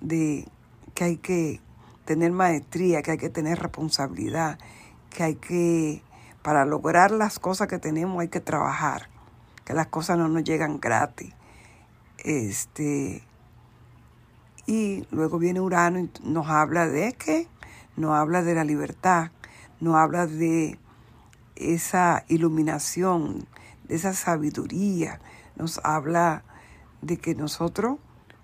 de 0.00 0.48
que 0.94 1.04
hay 1.04 1.16
que 1.16 1.60
tener 2.04 2.32
maestría, 2.32 3.02
que 3.02 3.12
hay 3.12 3.18
que 3.18 3.28
tener 3.28 3.58
responsabilidad, 3.58 4.58
que 5.10 5.22
hay 5.22 5.34
que, 5.34 6.02
para 6.42 6.64
lograr 6.64 7.10
las 7.10 7.38
cosas 7.38 7.68
que 7.68 7.78
tenemos 7.78 8.20
hay 8.20 8.28
que 8.28 8.40
trabajar, 8.40 9.08
que 9.66 9.74
las 9.74 9.88
cosas 9.88 10.16
no 10.16 10.28
nos 10.28 10.44
llegan 10.44 10.80
gratis. 10.80 11.34
Este, 12.18 13.22
y 14.64 15.06
luego 15.10 15.38
viene 15.38 15.60
Urano 15.60 15.98
y 15.98 16.10
nos 16.22 16.48
habla 16.48 16.86
de 16.86 17.12
qué? 17.12 17.48
Nos 17.96 18.12
habla 18.12 18.42
de 18.42 18.54
la 18.54 18.64
libertad, 18.64 19.32
nos 19.80 19.96
habla 19.96 20.26
de 20.26 20.78
esa 21.56 22.24
iluminación, 22.28 23.48
de 23.88 23.96
esa 23.96 24.14
sabiduría, 24.14 25.20
nos 25.56 25.80
habla 25.82 26.44
de 27.02 27.16
que 27.16 27.34
nosotros 27.34 27.98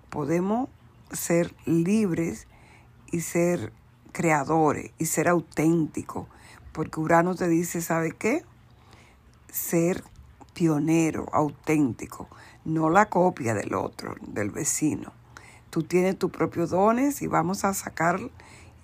podemos 0.09 0.69
ser 1.11 1.55
libres 1.65 2.47
y 3.11 3.21
ser 3.21 3.71
creadores 4.11 4.91
y 4.97 5.05
ser 5.05 5.29
auténticos, 5.29 6.27
porque 6.73 6.99
Urano 6.99 7.35
te 7.35 7.47
dice, 7.47 7.81
¿sabe 7.81 8.11
qué? 8.11 8.43
Ser 9.49 10.03
pionero, 10.53 11.27
auténtico, 11.31 12.27
no 12.65 12.89
la 12.89 13.09
copia 13.09 13.53
del 13.53 13.73
otro, 13.73 14.15
del 14.21 14.49
vecino. 14.49 15.11
Tú 15.69 15.83
tienes 15.83 16.17
tus 16.17 16.31
propios 16.31 16.69
dones 16.69 17.21
y 17.21 17.27
vamos 17.27 17.65
a 17.65 17.73
sacar 17.73 18.19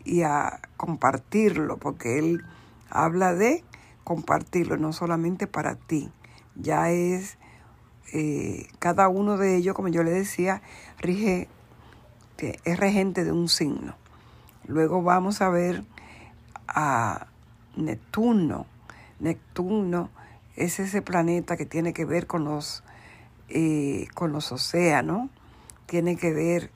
y 0.03 0.23
a 0.23 0.59
compartirlo, 0.77 1.77
porque 1.77 2.19
él 2.19 2.43
habla 2.89 3.33
de 3.33 3.63
compartirlo, 4.03 4.77
no 4.77 4.91
solamente 4.91 5.45
para 5.45 5.75
ti, 5.75 6.09
ya 6.55 6.89
es 6.89 7.37
eh, 8.11 8.67
cada 8.79 9.07
uno 9.07 9.37
de 9.37 9.55
ellos, 9.55 9.75
como 9.75 9.89
yo 9.89 10.03
le 10.03 10.11
decía, 10.11 10.61
rige, 10.97 11.47
es 12.37 12.79
regente 12.79 13.23
de 13.23 13.31
un 13.31 13.49
signo. 13.49 13.95
Luego 14.65 15.01
vamos 15.03 15.41
a 15.41 15.49
ver 15.49 15.83
a 16.67 17.27
Neptuno. 17.75 18.65
Neptuno 19.19 20.09
es 20.59 20.79
ese 20.79 21.01
planeta 21.01 21.55
que 21.55 21.65
tiene 21.65 21.93
que 21.93 22.03
ver 22.03 22.27
con 22.27 22.43
los, 22.43 22.83
eh, 23.47 24.07
con 24.13 24.33
los 24.33 24.51
océanos, 24.51 25.29
tiene 25.85 26.17
que 26.17 26.33
ver 26.33 26.69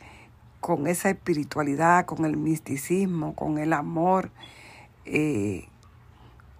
con 0.61 0.87
esa 0.87 1.09
espiritualidad, 1.09 2.05
con 2.05 2.23
el 2.23 2.37
misticismo, 2.37 3.35
con 3.35 3.57
el 3.57 3.73
amor, 3.73 4.31
eh, 5.03 5.67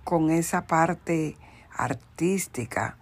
con 0.03 0.31
esa 0.31 0.67
parte 0.67 1.37
artística 1.71 2.97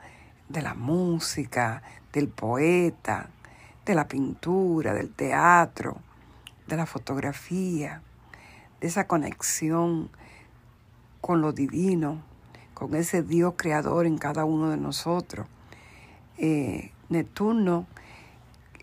de 0.50 0.62
la 0.62 0.76
música, 0.76 1.82
del 2.14 2.28
poeta, 2.28 3.30
de 3.86 3.96
la 3.96 4.08
pintura, 4.08 4.94
del 4.94 5.12
teatro, 5.12 5.98
de 6.68 6.78
la 6.78 6.86
fotografía, 6.86 8.04
de 8.80 8.88
esa 8.88 9.08
conexión 9.08 10.12
con 11.22 11.42
lo 11.42 11.54
divino, 11.54 12.22
con 12.82 12.96
ese 12.96 13.22
Dios 13.22 13.54
creador 13.58 14.08
en 14.08 14.18
cada 14.18 14.44
uno 14.44 14.72
de 14.72 14.78
nosotros. 14.78 15.46
Eh, 16.40 16.92
Neptuno 17.10 17.86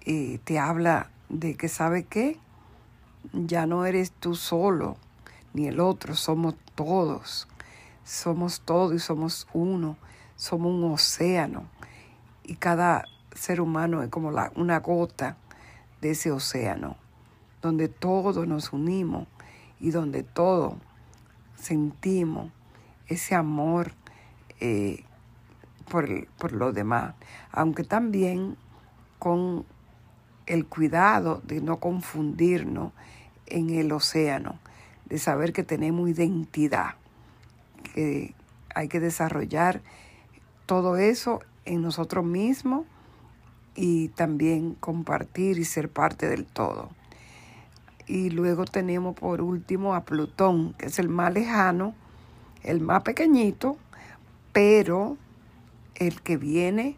eh, 0.07 0.39
te 0.45 0.61
habla 0.61 1.11
de 1.29 1.57
que 1.57 1.67
sabe 1.67 2.05
qué, 2.05 2.39
ya 3.33 3.67
no 3.67 3.87
eres 3.87 4.13
tú 4.13 4.37
solo, 4.37 4.97
ni 5.53 5.67
el 5.67 5.81
otro, 5.81 6.15
somos 6.15 6.55
todos, 6.77 7.49
somos 8.05 8.61
todos 8.61 8.95
y 8.95 9.01
somos 9.01 9.49
uno, 9.53 9.97
somos 10.37 10.73
un 10.73 10.93
océano. 10.93 11.65
Y 12.45 12.55
cada 12.55 13.05
ser 13.35 13.61
humano 13.61 14.05
es 14.05 14.11
como 14.11 14.31
una 14.55 14.79
gota 14.79 15.37
de 16.01 16.13
ese 16.13 16.31
océano, 16.31 16.95
donde 17.61 17.89
todos 17.89 18.47
nos 18.47 18.73
unimos 18.73 19.27
y 19.81 19.91
donde 19.91 20.23
todos 20.23 20.75
sentimos 21.57 22.53
ese 23.09 23.35
amor 23.35 23.93
eh, 24.61 25.05
por, 25.91 26.27
por 26.37 26.53
los 26.53 26.75
demás, 26.75 27.15
aunque 27.51 27.85
también 27.85 28.57
con 29.19 29.65
el 30.47 30.67
cuidado 30.67 31.43
de 31.45 31.61
no 31.61 31.79
confundirnos 31.79 32.93
en 33.47 33.71
el 33.71 33.93
océano, 33.93 34.59
de 35.07 35.19
saber 35.19 35.53
que 35.53 35.63
tenemos 35.63 36.09
identidad, 36.09 36.95
que 37.95 38.35
hay 38.75 38.89
que 38.89 39.01
desarrollar 39.01 39.83
todo 40.67 40.97
eso 40.97 41.41
en 41.65 41.83
nosotros 41.83 42.25
mismos 42.25 42.87
y 43.75 44.09
también 44.09 44.75
compartir 44.75 45.59
y 45.59 45.65
ser 45.65 45.89
parte 45.91 46.29
del 46.29 46.45
todo. 46.45 46.91
Y 48.07 48.31
luego 48.31 48.65
tenemos 48.65 49.15
por 49.15 49.41
último 49.43 49.95
a 49.95 50.05
Plutón, 50.05 50.73
que 50.75 50.87
es 50.87 50.99
el 50.99 51.09
más 51.09 51.33
lejano, 51.33 51.95
el 52.63 52.81
más 52.81 53.03
pequeñito, 53.03 53.77
pero 54.53 55.17
el 55.95 56.21
que 56.23 56.37
viene 56.37 56.97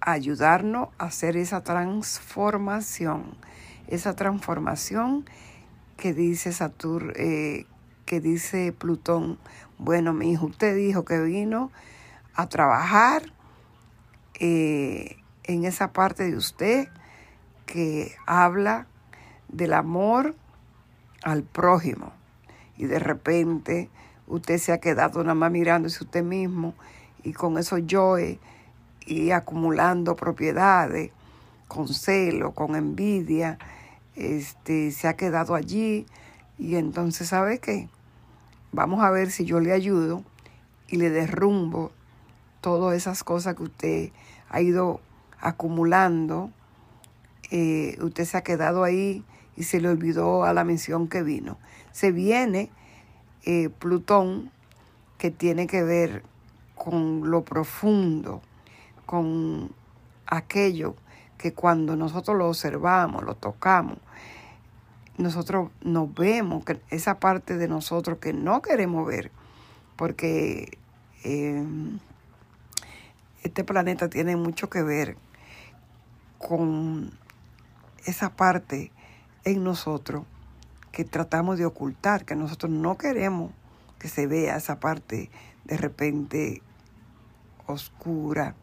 ayudarnos 0.00 0.88
a 0.98 1.06
hacer 1.06 1.36
esa 1.36 1.62
transformación, 1.62 3.36
esa 3.88 4.14
transformación 4.14 5.24
que 5.96 6.12
dice 6.12 6.52
Saturno, 6.52 7.12
eh, 7.16 7.66
que 8.04 8.20
dice 8.20 8.72
Plutón, 8.72 9.38
bueno, 9.78 10.12
mi 10.12 10.32
hijo, 10.32 10.46
usted 10.46 10.76
dijo 10.76 11.04
que 11.04 11.20
vino 11.20 11.70
a 12.34 12.48
trabajar 12.48 13.32
eh, 14.38 15.16
en 15.44 15.64
esa 15.64 15.92
parte 15.92 16.30
de 16.30 16.36
usted 16.36 16.88
que 17.66 18.14
habla 18.26 18.86
del 19.48 19.72
amor 19.72 20.34
al 21.22 21.42
prójimo. 21.42 22.12
Y 22.76 22.84
de 22.84 22.98
repente 22.98 23.90
usted 24.26 24.58
se 24.58 24.72
ha 24.72 24.78
quedado 24.78 25.22
nada 25.22 25.34
más 25.34 25.50
mirándose 25.50 26.04
usted 26.04 26.22
mismo 26.22 26.74
y 27.22 27.32
con 27.32 27.58
eso 27.58 27.78
yo 27.78 28.16
y 29.06 29.30
acumulando 29.30 30.16
propiedades, 30.16 31.12
con 31.68 31.88
celo, 31.88 32.52
con 32.52 32.74
envidia, 32.74 33.58
este, 34.14 34.90
se 34.90 35.08
ha 35.08 35.16
quedado 35.16 35.54
allí 35.54 36.06
y 36.58 36.76
entonces, 36.76 37.28
¿sabe 37.28 37.58
qué? 37.58 37.88
Vamos 38.72 39.04
a 39.04 39.10
ver 39.10 39.30
si 39.30 39.44
yo 39.44 39.60
le 39.60 39.72
ayudo 39.72 40.24
y 40.88 40.96
le 40.96 41.10
derrumbo 41.10 41.92
todas 42.60 42.96
esas 42.96 43.24
cosas 43.24 43.54
que 43.56 43.62
usted 43.62 44.10
ha 44.48 44.60
ido 44.60 45.00
acumulando. 45.40 46.50
Eh, 47.50 47.96
usted 48.00 48.24
se 48.24 48.36
ha 48.38 48.42
quedado 48.42 48.84
ahí 48.84 49.24
y 49.56 49.64
se 49.64 49.80
le 49.80 49.88
olvidó 49.88 50.44
a 50.44 50.52
la 50.52 50.64
mención 50.64 51.08
que 51.08 51.22
vino. 51.22 51.58
Se 51.92 52.10
viene 52.10 52.70
eh, 53.46 53.70
Plutón 53.70 54.50
que 55.18 55.30
tiene 55.30 55.66
que 55.66 55.82
ver 55.82 56.22
con 56.74 57.30
lo 57.30 57.42
profundo, 57.42 58.42
con 59.06 59.70
aquello 60.26 60.94
que 61.38 61.54
cuando 61.54 61.96
nosotros 61.96 62.36
lo 62.36 62.48
observamos, 62.48 63.22
lo 63.22 63.34
tocamos, 63.34 63.98
nosotros 65.16 65.70
nos 65.80 66.12
vemos, 66.14 66.64
que 66.64 66.80
esa 66.90 67.18
parte 67.18 67.56
de 67.56 67.68
nosotros 67.68 68.18
que 68.18 68.32
no 68.32 68.60
queremos 68.60 69.06
ver, 69.06 69.30
porque 69.96 70.78
em, 71.24 71.98
este 73.42 73.64
planeta 73.64 74.08
tiene 74.08 74.36
mucho 74.36 74.68
que 74.68 74.82
ver 74.82 75.16
con 76.38 77.12
esa 78.04 78.30
parte 78.36 78.92
en 79.44 79.64
nosotros 79.64 80.24
que 80.96 81.04
tratamos 81.04 81.58
de 81.58 81.66
ocultar, 81.66 82.24
que 82.24 82.34
nosotros 82.34 82.72
no 82.72 82.96
queremos 82.96 83.52
que 83.98 84.08
se 84.08 84.26
vea 84.26 84.56
esa 84.56 84.80
parte 84.80 85.28
de 85.66 85.76
repente 85.76 86.62
oscura, 87.66 88.54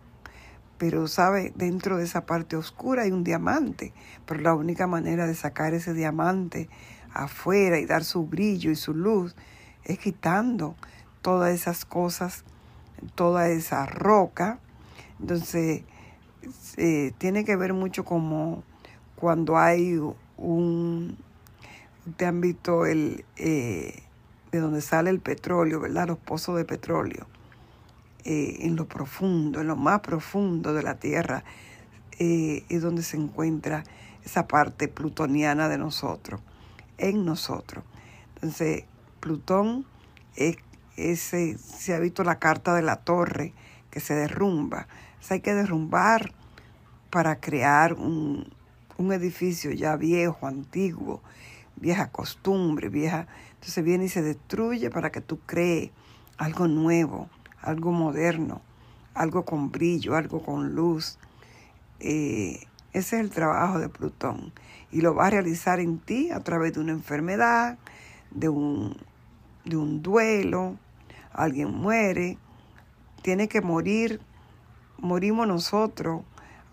pero 0.80 1.06
sabe, 1.08 1.54
dentro 1.56 1.98
de 1.98 2.06
esa 2.06 2.26
parte 2.26 2.56
oscura 2.56 3.04
hay 3.04 3.12
un 3.12 3.24
diamante, 3.24 3.93
pero 4.26 4.41
la 4.41 4.56
única 4.56 4.88
manera 4.88 5.28
de 5.28 5.36
sacar 5.36 5.76
ese 5.76 5.93
diamante 5.93 6.69
afuera 7.13 7.78
y 7.78 7.86
dar 7.86 8.04
su 8.04 8.26
brillo 8.26 8.72
y 8.72 8.76
su 8.78 8.96
luz 8.96 9.36
es 9.84 10.00
quitando 10.00 10.76
todas 11.22 11.54
esas 11.54 11.86
cosas, 11.86 12.46
toda 13.13 13.48
esa 13.50 13.86
roca. 13.86 14.58
Entonces, 15.19 15.84
eh, 16.78 17.13
tiene 17.19 17.46
que 17.46 17.56
ver 17.56 17.74
mucho 17.74 18.04
como 18.04 18.63
cuando 19.17 19.60
hay 19.60 20.02
un, 20.36 21.15
han 22.26 22.42
visto 22.42 22.86
el, 22.86 23.26
eh, 23.38 24.04
de 24.52 24.60
donde 24.60 24.82
sale 24.82 25.10
el 25.10 25.20
petróleo, 25.20 25.80
¿verdad? 25.80 26.08
Los 26.08 26.18
pozos 26.18 26.58
de 26.58 26.66
petróleo 26.66 27.28
eh, 28.26 28.58
en 28.62 28.76
lo 28.76 28.88
profundo, 28.88 29.62
en 29.62 29.68
lo 29.68 29.76
más 29.76 30.02
profundo 30.02 30.74
de 30.74 30.84
la 30.84 30.96
Tierra, 30.96 31.44
eh, 32.20 32.63
es 32.70 32.82
donde 32.82 33.04
se 33.04 33.18
encuentra 33.18 33.84
esa 34.24 34.48
parte 34.48 34.88
plutoniana 34.88 35.68
de 35.70 35.78
nosotros, 35.78 36.42
en 36.98 37.26
nosotros. 37.26 37.84
Entonces, 38.36 38.86
Plutón 39.20 39.86
es 40.36 40.58
ese, 40.96 41.58
se 41.58 41.94
ha 41.94 42.00
visto 42.00 42.24
la 42.24 42.39
carta 42.39 42.76
de 42.76 42.82
la 42.82 42.98
torre, 42.98 43.54
que 43.89 44.00
se 44.00 44.13
derrumba. 44.16 44.88
hay 45.30 45.42
que 45.42 45.54
derrumbar 45.54 46.34
para 47.10 47.39
crear 47.39 47.94
un, 47.94 48.48
un 48.98 49.12
edificio 49.12 49.72
ya 49.72 49.96
viejo, 49.96 50.48
antiguo, 50.48 51.22
vieja 51.76 52.10
costumbre, 52.10 52.90
vieja. 52.90 53.28
Entonces 53.56 53.84
viene 53.84 54.06
y 54.06 54.10
se 54.10 54.22
destruye 54.22 54.90
para 54.90 55.12
que 55.12 55.22
tú 55.22 55.40
crees 55.46 55.92
algo 56.38 56.68
nuevo, 56.68 57.30
algo 57.62 57.92
moderno, 57.92 58.62
algo 59.14 59.46
con 59.46 59.72
brillo, 59.72 60.16
algo 60.16 60.42
con 60.44 60.76
luz. 60.76 61.18
Eh, 62.00 62.68
ese 62.92 63.16
es 63.16 63.22
el 63.22 63.30
trabajo 63.30 63.80
de 63.80 63.90
Plutón 63.90 64.54
y 64.92 65.02
lo 65.02 65.16
va 65.16 65.28
a 65.28 65.30
realizar 65.32 65.80
en 65.80 65.98
ti 65.98 66.30
a 66.32 66.40
través 66.42 66.74
de 66.74 66.80
una 66.80 66.92
enfermedad, 66.92 67.80
de 68.30 68.50
un, 68.50 68.96
de 69.66 69.78
un 69.78 70.04
duelo, 70.04 70.78
alguien 71.32 71.74
muere, 71.74 72.38
tiene 73.24 73.48
que 73.48 73.62
morir, 73.62 74.22
morimos 75.00 75.48
nosotros 75.48 76.22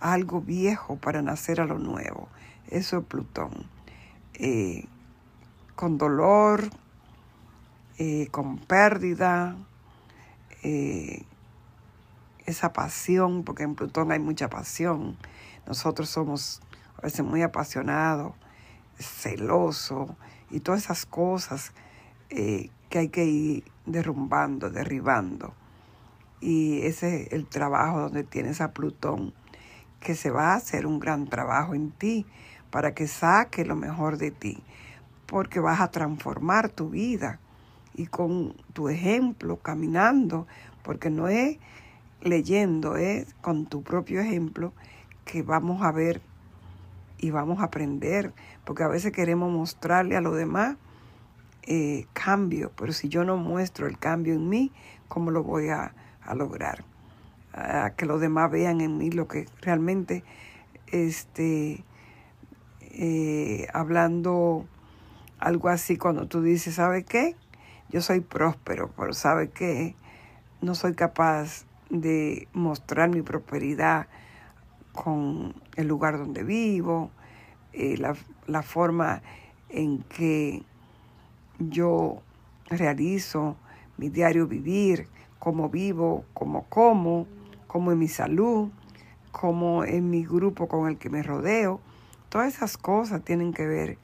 a 0.01 0.13
algo 0.13 0.43
viejo 0.43 0.97
para 0.97 1.23
nacer 1.23 1.61
a 1.61 1.65
lo 1.65 1.79
nuevo. 1.79 2.29
Eso 2.69 2.99
es 2.99 3.05
Plutón. 3.07 3.51
Eh, 4.43 4.87
con 5.77 5.99
dolor, 5.99 6.71
eh, 7.99 8.29
con 8.31 8.57
pérdida, 8.57 9.55
eh, 10.63 11.25
esa 12.47 12.73
pasión, 12.73 13.45
porque 13.45 13.65
en 13.65 13.75
Plutón 13.75 14.13
hay 14.13 14.19
mucha 14.19 14.49
pasión. 14.49 15.19
Nosotros 15.67 16.09
somos 16.09 16.63
a 16.97 17.03
veces 17.03 17.23
muy 17.23 17.43
apasionados, 17.43 18.33
celosos 18.99 20.11
y 20.51 20.61
todas 20.61 20.85
esas 20.85 21.05
cosas 21.05 21.75
que 22.31 22.99
hay 22.99 23.09
que 23.09 23.27
ir 23.27 23.65
derrumbando, 23.85 24.71
derribando. 24.71 25.53
Y 26.41 26.81
ese 26.87 27.25
es 27.25 27.33
el 27.33 27.47
trabajo 27.47 28.01
donde 28.01 28.25
tienes 28.25 28.63
a 28.63 28.73
Plutón, 28.73 29.35
que 30.01 30.15
se 30.15 30.31
va 30.31 30.55
a 30.55 30.57
hacer 30.57 30.87
un 30.87 30.99
gran 30.99 31.29
trabajo 31.29 31.75
en 31.75 31.91
ti 31.91 32.25
para 32.71 32.95
que 32.95 33.07
saque 33.07 33.65
lo 33.65 33.77
mejor 33.77 34.17
de 34.17 34.31
ti, 34.31 34.63
porque 35.27 35.61
vas 35.61 35.81
a 35.81 35.91
transformar 35.91 36.69
tu 36.69 36.91
vida 36.91 37.39
y 37.95 38.07
con 38.07 38.55
tu 38.73 38.89
ejemplo, 38.89 39.57
caminando, 39.57 40.47
porque 40.83 41.11
no 41.11 41.29
es 41.29 41.59
leyendo, 42.23 42.97
es 42.97 43.35
con 43.41 43.67
tu 43.67 43.83
propio 43.83 44.21
ejemplo 44.21 44.73
que 45.25 45.43
vamos 45.43 45.83
a 45.83 45.93
ver 45.93 46.21
y 47.19 47.31
vamos 47.31 47.61
a 47.61 47.65
aprender, 47.65 48.33
porque 48.65 48.83
a 48.83 48.89
veces 48.89 49.13
queremos 49.13 49.53
mostrarle 49.53 50.17
a 50.17 50.21
los 50.21 50.37
demás 50.37 50.77
eh, 51.65 52.07
cambio, 52.15 52.73
pero 52.77 52.93
si 52.93 53.09
yo 53.09 53.25
no 53.25 53.37
muestro 53.37 53.87
el 53.87 53.99
cambio 53.99 54.35
en 54.35 54.49
mí, 54.49 54.73
¿cómo 55.09 55.31
lo 55.31 55.43
voy 55.43 55.69
a, 55.69 55.95
lograr? 56.35 56.85
A 57.53 57.91
que 57.97 58.07
los 58.07 58.21
demás 58.21 58.51
vean 58.51 58.81
en 58.81 58.97
mí 58.97 59.11
lo 59.11 59.29
que 59.29 59.47
realmente, 59.61 60.25
este, 60.87 61.85
eh, 62.91 63.67
hablando 63.73 64.67
algo 65.39 65.69
así, 65.69 65.97
cuando 65.97 66.27
tú 66.27 66.43
dices, 66.43 66.75
¿sabe 66.75 67.05
qué? 67.05 67.37
Yo 67.89 68.01
soy 68.03 68.21
próspero, 68.21 68.91
pero 68.97 69.13
¿sabe 69.13 69.51
qué? 69.51 69.95
No 70.61 70.75
soy 70.75 70.95
capaz 70.95 71.65
de 71.89 72.49
mostrar 72.53 73.09
mi 73.09 73.23
prosperidad 73.23 74.07
con 74.93 75.55
el 75.77 75.89
lugar 75.89 76.19
donde 76.19 76.45
vivo, 76.45 77.11
eh, 77.73 77.97
la, 77.97 78.15
la 78.47 78.63
forma 78.63 79.23
en 79.69 80.03
que 80.05 80.63
yo 81.59 82.23
realizo 82.69 83.57
mi 83.97 84.09
diario 84.09 84.47
vivir, 84.47 85.09
cómo 85.39 85.69
vivo, 85.69 86.25
cómo 86.35 86.65
como, 86.69 87.27
cómo 87.67 87.93
en 87.93 87.99
mi 87.99 88.09
salud, 88.09 88.71
cómo 89.33 89.85
en 89.85 90.11
mi 90.11 90.25
grupo 90.25 90.69
con 90.69 90.89
el 90.89 90.99
que 90.99 91.11
me 91.11 91.23
rodeo. 91.23 91.81
Todas 92.31 92.55
esas 92.55 92.79
cosas 92.79 93.23
tienen 93.23 93.53
que 93.53 93.67
ver 93.67 93.99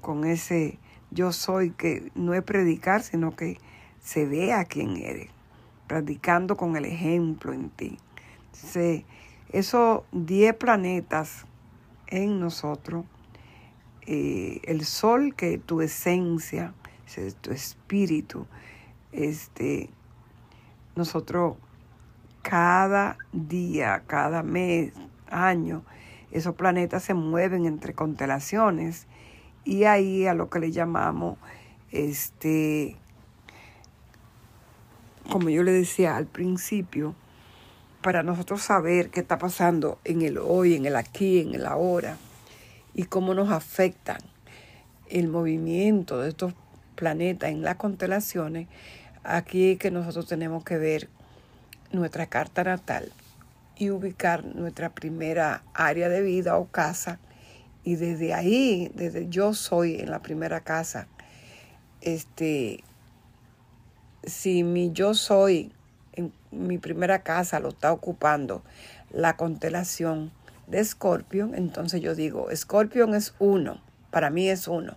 con 0.00 0.24
ese 0.24 0.78
yo 1.10 1.32
soy 1.32 1.70
que 1.70 2.10
no 2.14 2.34
es 2.34 2.42
predicar, 2.42 3.02
sino 3.02 3.34
que 3.34 3.58
se 4.00 4.26
vea 4.26 4.64
quién 4.64 4.96
eres, 4.96 5.30
predicando 5.86 6.56
con 6.56 6.76
el 6.76 6.84
ejemplo 6.84 7.52
en 7.52 7.70
ti. 7.70 7.98
esos 9.52 10.02
10 10.12 10.54
planetas 10.54 11.46
en 12.06 12.40
nosotros, 12.40 13.04
eh, 14.06 14.60
el 14.64 14.84
sol 14.84 15.34
que 15.34 15.54
es 15.54 15.62
tu 15.62 15.80
esencia, 15.80 16.74
es 17.16 17.36
tu 17.36 17.50
espíritu. 17.50 18.46
Este, 19.12 19.88
nosotros 20.94 21.56
cada 22.42 23.16
día, 23.32 24.02
cada 24.06 24.42
mes, 24.42 24.92
año, 25.30 25.84
esos 26.32 26.54
planetas 26.54 27.02
se 27.02 27.14
mueven 27.14 27.64
entre 27.64 27.94
constelaciones 27.94 29.06
y 29.64 29.84
ahí 29.84 30.26
a 30.26 30.34
lo 30.34 30.50
que 30.50 30.60
le 30.60 30.72
llamamos, 30.72 31.38
este, 31.90 32.96
como 35.30 35.48
yo 35.48 35.62
le 35.62 35.72
decía 35.72 36.16
al 36.16 36.26
principio, 36.26 37.14
para 38.02 38.22
nosotros 38.22 38.62
saber 38.62 39.10
qué 39.10 39.20
está 39.20 39.38
pasando 39.38 39.98
en 40.04 40.22
el 40.22 40.38
hoy, 40.38 40.74
en 40.74 40.86
el 40.86 40.96
aquí, 40.96 41.40
en 41.40 41.54
el 41.54 41.66
ahora, 41.66 42.16
y 42.94 43.04
cómo 43.04 43.34
nos 43.34 43.50
afectan 43.50 44.18
el 45.08 45.28
movimiento 45.28 46.20
de 46.20 46.30
estos 46.30 46.54
planeta 46.94 47.48
en 47.48 47.62
las 47.62 47.76
constelaciones, 47.76 48.66
aquí 49.22 49.76
que 49.76 49.90
nosotros 49.90 50.26
tenemos 50.26 50.64
que 50.64 50.78
ver 50.78 51.08
nuestra 51.92 52.26
carta 52.26 52.64
natal 52.64 53.12
y 53.78 53.90
ubicar 53.90 54.44
nuestra 54.44 54.90
primera 54.90 55.62
área 55.72 56.08
de 56.08 56.20
vida 56.20 56.58
o 56.58 56.66
casa. 56.66 57.20
Y 57.84 57.96
desde 57.96 58.34
ahí, 58.34 58.90
desde 58.94 59.28
yo 59.28 59.54
soy 59.54 60.00
en 60.00 60.10
la 60.10 60.20
primera 60.20 60.60
casa, 60.60 61.06
este, 62.00 62.82
si 64.24 64.64
mi 64.64 64.92
yo 64.92 65.14
soy 65.14 65.72
en 66.12 66.32
mi 66.50 66.78
primera 66.78 67.22
casa 67.22 67.60
lo 67.60 67.68
está 67.68 67.92
ocupando 67.92 68.62
la 69.10 69.36
constelación 69.36 70.32
de 70.66 70.84
Scorpion, 70.84 71.54
entonces 71.54 72.00
yo 72.00 72.14
digo, 72.14 72.48
Scorpion 72.54 73.14
es 73.14 73.34
uno, 73.38 73.80
para 74.10 74.28
mí 74.28 74.48
es 74.48 74.68
uno. 74.68 74.96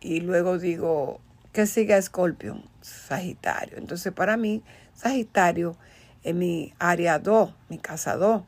Y 0.00 0.20
luego 0.20 0.58
digo, 0.58 1.20
¿qué 1.52 1.66
sigue 1.66 1.96
Escorpión? 1.96 2.64
Sagitario. 2.80 3.76
Entonces 3.76 4.12
para 4.12 4.36
mí, 4.36 4.62
Sagitario 4.94 5.76
es 6.22 6.34
mi 6.34 6.74
área 6.78 7.18
2, 7.18 7.54
mi 7.68 7.78
casa 7.78 8.16
2. 8.16 8.42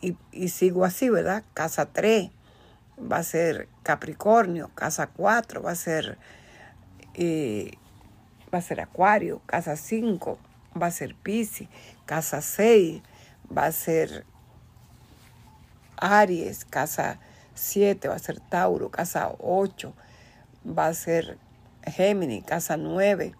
Y, 0.00 0.48
sigo 0.48 0.84
así, 0.84 1.10
¿verdad? 1.10 1.42
Casa 1.54 1.86
3 1.86 2.30
va 3.00 3.18
a 3.18 3.22
ser 3.22 3.68
Capricornio, 3.82 4.70
casa 4.74 5.08
4 5.08 5.62
va 5.62 5.72
a 5.72 5.74
ser, 5.74 6.18
eh, 7.14 7.72
va 8.52 8.58
a 8.58 8.62
ser 8.62 8.80
Acuario, 8.80 9.40
casa 9.46 9.76
5 9.76 10.38
va 10.80 10.86
a 10.86 10.90
ser 10.92 11.14
Pisces, 11.16 11.68
casa 12.06 12.40
6 12.42 13.02
va 13.56 13.66
a 13.66 13.72
ser 13.72 14.24
Aries, 15.96 16.64
casa 16.64 17.18
7 17.54 18.08
va 18.08 18.14
a 18.14 18.20
ser 18.20 18.40
Tauro, 18.40 18.90
casa 18.90 19.32
8 19.40 19.92
va 20.64 20.86
a 20.86 20.94
ser 20.94 21.38
Géminis, 21.84 22.44
casa 22.44 22.76
9, 22.76 23.34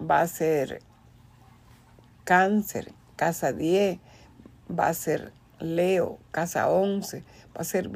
va 0.00 0.20
a 0.20 0.26
ser 0.28 0.82
Cáncer, 2.24 2.92
casa 3.16 3.52
10, 3.52 3.98
va 4.70 4.88
a 4.88 4.94
ser 4.94 5.32
Leo, 5.58 6.18
casa 6.30 6.68
11, 6.68 7.22
va 7.56 7.60
a 7.60 7.64
ser 7.64 7.90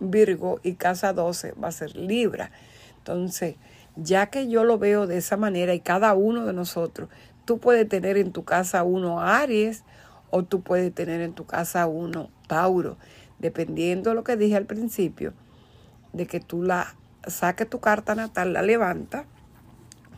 Virgo 0.00 0.60
y 0.62 0.74
casa 0.74 1.12
12 1.12 1.52
va 1.52 1.68
a 1.68 1.72
ser 1.72 1.96
Libra. 1.96 2.50
Entonces, 2.98 3.56
ya 3.96 4.26
que 4.26 4.48
yo 4.48 4.64
lo 4.64 4.78
veo 4.78 5.06
de 5.06 5.18
esa 5.18 5.36
manera 5.36 5.74
y 5.74 5.80
cada 5.80 6.14
uno 6.14 6.46
de 6.46 6.52
nosotros, 6.52 7.08
tú 7.44 7.58
puedes 7.58 7.88
tener 7.88 8.16
en 8.16 8.32
tu 8.32 8.44
casa 8.44 8.82
uno 8.82 9.20
Aries 9.20 9.84
o 10.30 10.44
tú 10.44 10.62
puedes 10.62 10.94
tener 10.94 11.20
en 11.20 11.34
tu 11.34 11.44
casa 11.44 11.86
uno 11.86 12.30
Tauro, 12.46 12.96
dependiendo 13.38 14.10
de 14.10 14.16
lo 14.16 14.24
que 14.24 14.36
dije 14.36 14.56
al 14.56 14.66
principio, 14.66 15.34
de 16.12 16.26
que 16.26 16.40
tú 16.40 16.62
la 16.62 16.94
saque 17.26 17.66
tu 17.66 17.80
carta 17.80 18.14
natal, 18.14 18.52
la 18.52 18.62
levanta 18.62 19.26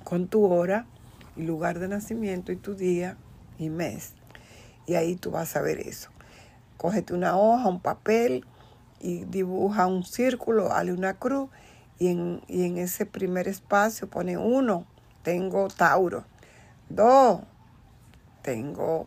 con 0.05 0.29
tu 0.29 0.45
hora 0.45 0.87
y 1.37 1.43
lugar 1.43 1.79
de 1.79 1.89
nacimiento 1.89 2.53
y 2.53 2.57
tu 2.57 2.75
día 2.75 3.17
y 3.59 3.71
mes. 3.71 4.13
Y 4.87 4.95
ahí 4.95 5.17
tú 5.17 5.31
vas 5.31 5.57
a 5.57 5.63
ver 5.63 5.81
eso. 5.81 6.11
Cógete 6.77 7.15
una 7.15 7.37
hoja, 7.37 7.69
un 7.69 7.81
papel 7.81 8.45
y 9.01 9.25
dibuja 9.25 9.87
un 9.87 10.05
círculo, 10.05 10.73
hale 10.73 10.93
una 10.93 11.15
cruz 11.15 11.49
y 11.99 12.09
en, 12.09 12.43
y 12.49 12.65
en 12.65 12.79
ese 12.79 13.07
primer 13.07 13.49
espacio 13.49 14.09
pone 14.09 14.37
uno, 14.37 14.87
tengo 15.23 15.69
Tauro. 15.69 16.25
Dos, 16.89 17.41
tengo 18.43 19.07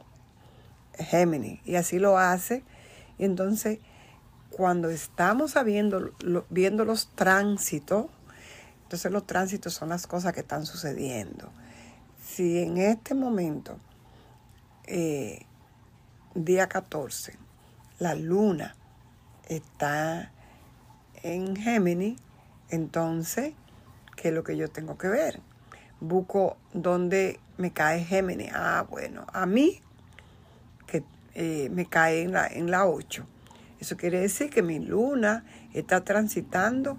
Géminis. 0.97 1.60
Y 1.65 1.75
así 1.75 1.99
lo 1.99 2.17
hace. 2.17 2.63
Y 3.17 3.25
entonces 3.25 3.79
cuando 4.51 4.89
estamos 4.89 5.51
sabiendo, 5.51 6.12
viendo 6.49 6.86
los 6.86 7.10
tránsitos, 7.15 8.07
entonces 8.83 9.12
los 9.12 9.27
tránsitos 9.27 9.73
son 9.73 9.89
las 9.89 10.07
cosas 10.07 10.33
que 10.33 10.39
están 10.39 10.65
sucediendo. 10.65 11.51
Si 12.23 12.60
en 12.60 12.77
este 12.77 13.13
momento 13.13 13.77
eh, 14.88 15.45
día 16.34 16.67
14, 16.67 17.36
la 18.00 18.15
luna 18.15 18.76
está 19.47 20.32
en 21.23 21.56
Géminis, 21.56 22.19
entonces, 22.69 23.54
¿qué 24.15 24.30
es 24.30 24.34
lo 24.34 24.43
que 24.43 24.58
yo 24.58 24.69
tengo 24.69 24.97
que 24.97 25.08
ver? 25.08 25.39
Busco 26.00 26.58
dónde 26.73 27.39
me 27.58 27.71
cae 27.71 28.04
Géminis. 28.04 28.52
Ah, 28.54 28.86
bueno, 28.89 29.26
a 29.34 29.45
mí, 29.45 29.82
que 30.86 31.04
eh, 31.34 31.69
me 31.71 31.86
cae 31.86 32.21
en 32.21 32.34
la, 32.34 32.47
en 32.47 32.69
la 32.69 32.86
8. 32.86 33.26
Eso 33.80 33.97
quiere 33.97 34.19
decir 34.19 34.50
que 34.50 34.63
mi 34.63 34.80
luna 34.80 35.45
está 35.73 36.04
transitando 36.04 36.97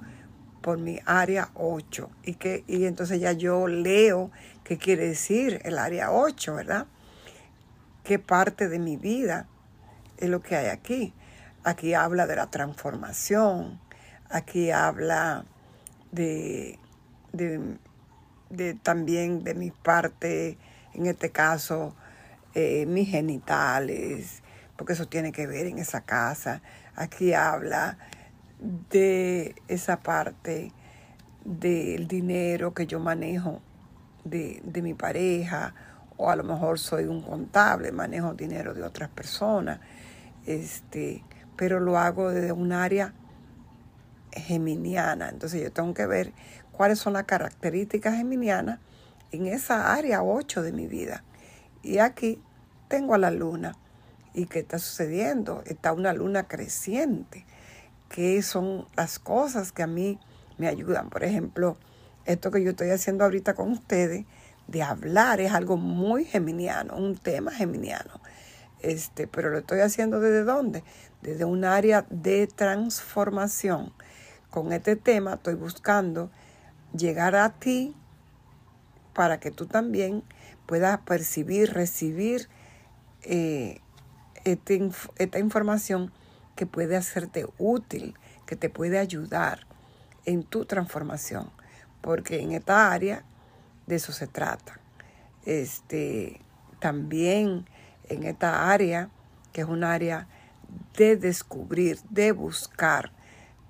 por 0.62 0.79
mi 0.79 1.01
área 1.07 1.51
8. 1.55 2.11
Y, 2.24 2.35
que, 2.35 2.64
y 2.66 2.85
entonces 2.85 3.20
ya 3.20 3.33
yo 3.33 3.66
leo 3.66 4.31
qué 4.64 4.79
quiere 4.79 5.09
decir 5.09 5.61
el 5.64 5.79
área 5.79 6.12
8, 6.12 6.55
¿verdad? 6.55 6.87
¿Qué 8.09 8.18
parte 8.18 8.71
de 8.71 8.79
mi 8.79 8.97
vida 8.97 9.47
es 10.16 10.31
lo 10.31 10.40
que 10.40 10.57
hay 10.57 10.68
aquí? 10.68 11.12
Aquí 11.62 11.92
habla 11.92 12.27
de 12.27 12.37
la 12.37 12.47
transformación, 12.47 13.79
aquí 14.31 14.71
habla 14.71 15.44
de, 16.11 16.79
también 18.83 19.44
de 19.44 19.53
mi 19.53 19.71
parte, 19.71 20.57
en 20.94 21.05
este 21.05 21.33
caso, 21.33 21.94
eh, 22.55 22.87
mis 22.87 23.11
genitales, 23.11 24.42
porque 24.79 24.94
eso 24.94 25.07
tiene 25.07 25.31
que 25.31 25.47
ver 25.47 25.66
en 25.66 25.77
esa 25.77 26.01
casa. 26.01 26.62
Aquí 26.94 27.35
habla 27.35 27.99
de 28.88 29.55
esa 29.68 30.01
parte 30.01 30.73
del 31.44 32.09
dinero 32.09 32.73
que 32.73 32.87
yo 32.87 33.01
manejo 33.01 33.61
de, 34.25 34.62
mi 34.83 34.94
pareja, 34.94 35.75
o 36.18 36.31
a 36.31 36.37
lo 36.37 36.44
mejor 36.44 36.78
soy 36.78 37.04
un 37.04 37.22
contable, 37.22 37.90
manejo 37.92 38.35
dinero 38.35 38.74
de 38.74 38.83
otras 38.83 39.09
personas, 39.09 39.81
este, 40.44 41.24
pero 41.57 41.81
lo 41.81 41.96
hago 41.96 42.31
desde 42.31 42.52
un 42.52 42.72
área 42.72 43.14
geminiana. 44.33 45.31
Entonces 45.31 45.62
yo 45.62 45.72
tengo 45.72 45.94
que 45.94 46.07
ver 46.07 46.33
cuáles 46.72 46.98
son 46.98 47.14
las 47.14 47.24
características 47.24 48.16
geminianas 48.16 48.81
en 49.33 49.46
esa 49.46 49.94
área 49.94 50.22
8 50.22 50.62
de 50.62 50.72
mi 50.72 50.87
vida. 50.87 51.22
Y 51.83 51.98
aquí 51.98 52.42
tengo 52.88 53.14
a 53.14 53.18
la 53.18 53.31
luna. 53.31 53.76
¿Y 54.35 54.46
qué 54.46 54.59
está 54.59 54.78
sucediendo? 54.78 55.62
Está 55.66 55.92
una 55.92 56.12
luna 56.12 56.48
creciente, 56.48 57.46
que 58.09 58.42
son 58.42 58.87
las 58.96 59.18
cosas 59.18 59.72
que 59.72 59.83
a 59.83 59.87
mí 59.87 60.18
me 60.59 60.68
ayudan. 60.68 61.11
Por 61.11 61.24
ejemplo, 61.24 61.76
esto 62.24 62.50
que 62.50 62.62
yo 62.62 62.70
estoy 62.70 62.90
haciendo 62.90 63.24
ahorita 63.24 63.54
con 63.54 63.70
ustedes, 63.70 64.26
de 64.68 64.83
hablar, 64.83 65.40
es 65.40 65.52
algo 65.52 65.76
muy 65.76 66.24
geminiano, 66.24 66.96
un 66.96 67.16
tema 67.16 67.50
geminiano. 67.50 68.20
Este, 68.81 69.26
pero 69.26 69.50
lo 69.50 69.59
estoy 69.59 69.81
haciendo 69.81 70.20
desde 70.20 70.44
dónde? 70.44 70.85
Desde 71.22 71.44
un 71.44 71.64
área 71.64 72.07
de 72.11 72.46
transformación. 72.46 73.92
Con 74.50 74.72
este 74.72 74.94
tema 74.94 75.35
estoy 75.35 75.54
buscando 75.54 76.31
llegar 76.96 77.35
a 77.35 77.50
ti 77.59 77.96
para 79.14 79.40
que 79.40 79.50
tú 79.50 79.66
también 79.66 80.22
puedas 80.66 80.98
percibir, 81.00 81.72
recibir 81.72 82.48
eh, 83.22 83.81
este 84.44 84.90
esta 85.16 85.38
información 85.38 86.12
que 86.54 86.66
puede 86.66 86.96
hacerte 86.96 87.46
útil, 87.59 88.14
que 88.46 88.54
te 88.54 88.70
puede 88.70 88.98
ayudar 88.98 89.66
en 90.24 90.44
tu 90.44 90.66
transformación, 90.66 91.50
porque 92.00 92.40
en 92.40 92.52
esta 92.52 92.92
área 92.92 93.24
de 93.88 93.96
eso 93.96 94.12
se 94.12 94.27
trata. 94.27 94.79
Este, 95.44 96.40
también 96.79 97.66
en 98.09 98.22
esta 98.24 98.70
área, 98.70 99.11
que 99.53 99.62
es 99.62 99.66
un 99.66 99.83
área 99.83 100.29
de 100.96 101.16
descubrir, 101.16 101.98
de 102.11 102.33
buscar, 102.33 103.12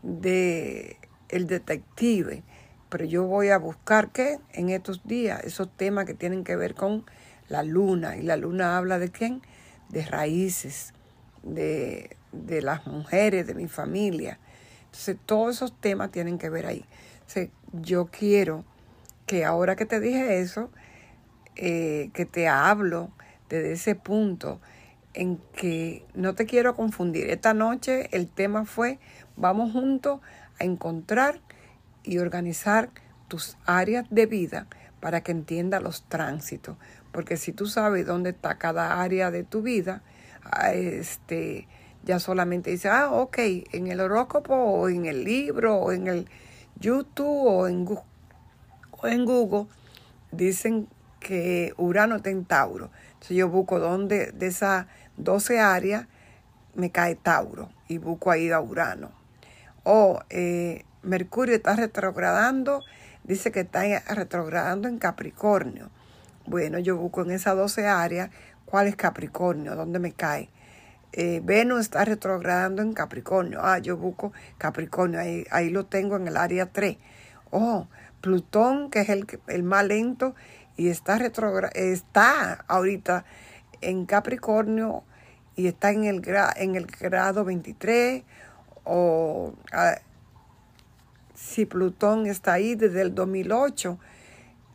de 0.03 0.99
el 1.29 1.47
detective, 1.47 2.43
pero 2.89 3.05
yo 3.05 3.25
voy 3.25 3.51
a 3.51 3.59
buscar 3.59 4.11
qué 4.11 4.39
en 4.53 4.71
estos 4.71 5.07
días, 5.07 5.45
esos 5.45 5.71
temas 5.77 6.07
que 6.07 6.15
tienen 6.15 6.43
que 6.43 6.57
ver 6.57 6.75
con 6.75 7.05
la 7.49 7.63
luna. 7.63 8.17
Y 8.17 8.23
la 8.23 8.37
luna 8.37 8.77
habla 8.77 8.99
de 8.99 9.11
quién? 9.11 9.43
De 9.89 10.05
raíces, 10.05 10.95
de, 11.43 12.17
de 12.33 12.63
las 12.63 12.87
mujeres, 12.87 13.47
de 13.47 13.55
mi 13.55 13.69
familia. 13.69 14.39
Entonces, 14.87 15.17
todos 15.27 15.57
esos 15.57 15.79
temas 15.81 16.11
tienen 16.11 16.39
que 16.39 16.49
ver 16.51 16.67
ahí. 16.67 16.85
Yo 17.73 18.07
quiero 18.07 18.65
que 19.29 19.45
ahora 19.45 19.77
que 19.77 19.87
te 19.87 20.01
dije 20.01 20.41
eso, 20.41 20.73
eh, 21.55 22.11
que 22.15 22.25
te 22.25 22.49
hablo 22.49 23.11
desde 23.49 23.73
ese 23.73 23.95
punto 23.95 24.61
en 25.15 25.37
que 25.55 26.05
no 26.15 26.35
te 26.35 26.47
quiero 26.47 26.75
confundir. 26.75 27.31
Esta 27.31 27.55
noche 27.55 28.09
el 28.17 28.29
tema 28.29 28.65
fue, 28.65 28.99
vamos 29.37 29.73
juntos 29.73 30.21
a 30.59 30.65
encontrar 30.65 31.41
y 32.03 32.19
organizar 32.19 32.91
tus 33.29 33.59
áreas 33.67 34.07
de 34.11 34.27
vida 34.27 34.67
para 34.99 35.23
que 35.23 35.33
entienda 35.33 35.79
los 35.79 36.05
tránsitos. 36.05 36.77
Porque 37.13 37.37
si 37.37 37.53
tú 37.53 37.67
sabes 37.67 38.07
dónde 38.07 38.31
está 38.31 38.57
cada 38.57 39.03
área 39.03 39.31
de 39.31 39.45
tu 39.45 39.61
vida, 39.61 40.03
ah, 40.43 40.73
este, 40.73 41.69
ya 42.03 42.19
solamente 42.19 42.71
dices, 42.71 42.91
ah, 42.91 43.11
ok, 43.11 43.39
en 43.73 43.89
el 43.89 44.01
horóscopo 44.01 44.55
o 44.55 44.89
en 44.89 45.05
el 45.05 45.25
libro 45.25 45.77
o 45.77 45.93
en 45.93 46.07
el 46.07 46.29
YouTube 46.81 47.45
o 47.45 47.69
en, 47.69 47.85
en 49.07 49.25
Google, 49.25 49.67
dicen 50.33 50.89
que 51.21 51.73
Urano 51.77 52.17
está 52.17 52.31
en 52.31 52.45
Tauro. 52.45 52.91
Entonces 53.15 53.37
yo 53.37 53.49
busco 53.49 53.79
dónde 53.79 54.33
de 54.33 54.47
esas 54.47 54.87
12 55.17 55.61
áreas 55.61 56.07
me 56.75 56.91
cae 56.91 57.17
Tauro 57.17 57.71
y 57.89 57.99
busco 57.99 58.31
ahí 58.31 58.51
a 58.51 58.61
Urano. 58.61 59.11
O 59.85 60.21
eh, 60.31 60.85
Mercurio 61.03 61.55
está 61.55 61.75
retrogradando, 61.75 62.83
dice 63.25 63.51
que 63.51 63.61
está 63.61 63.83
retrogradando 64.15 64.89
en 64.89 64.99
Capricornio. 64.99 65.91
Bueno, 66.47 66.79
yo 66.79 66.97
busco 66.97 67.23
en 67.23 67.33
esas 67.33 67.57
12 67.57 67.87
áreas 67.87 68.31
cuál 68.65 68.87
es 68.87 68.97
Capricornio, 68.97 69.75
dónde 69.75 69.99
me 69.99 70.13
cae. 70.13 70.51
Eh, 71.13 71.41
Venus 71.43 71.81
está 71.81 72.05
retrogradando 72.05 72.83
en 72.83 72.93
Capricornio. 72.93 73.61
Ah, 73.63 73.79
yo 73.79 73.97
busco 73.97 74.33
Capricornio, 74.59 75.21
ahí, 75.21 75.45
ahí 75.51 75.71
lo 75.71 75.87
tengo 75.87 76.17
en 76.17 76.29
el 76.29 76.37
área 76.37 76.67
3. 76.67 76.97
Oh, 77.51 77.89
Plutón, 78.21 78.91
que 78.91 79.01
es 79.01 79.09
el, 79.09 79.27
el 79.49 79.63
más 79.63 79.85
lento 79.85 80.35
y 80.77 80.89
está, 80.89 81.19
está 81.75 82.65
ahorita 82.69 83.25
en 83.81 84.07
Capricornio 84.07 85.03
y 85.57 85.67
está 85.67 85.91
en 85.91 86.05
el, 86.05 86.23
en 86.57 86.77
el 86.77 86.87
grado 86.87 87.45
23 87.45 88.23
o 88.85 89.55
si 91.35 91.67
Plutón 91.67 92.27
está 92.27 92.55
ahí 92.55 92.75
desde 92.77 93.03
el 93.03 93.15
2008 93.15 93.99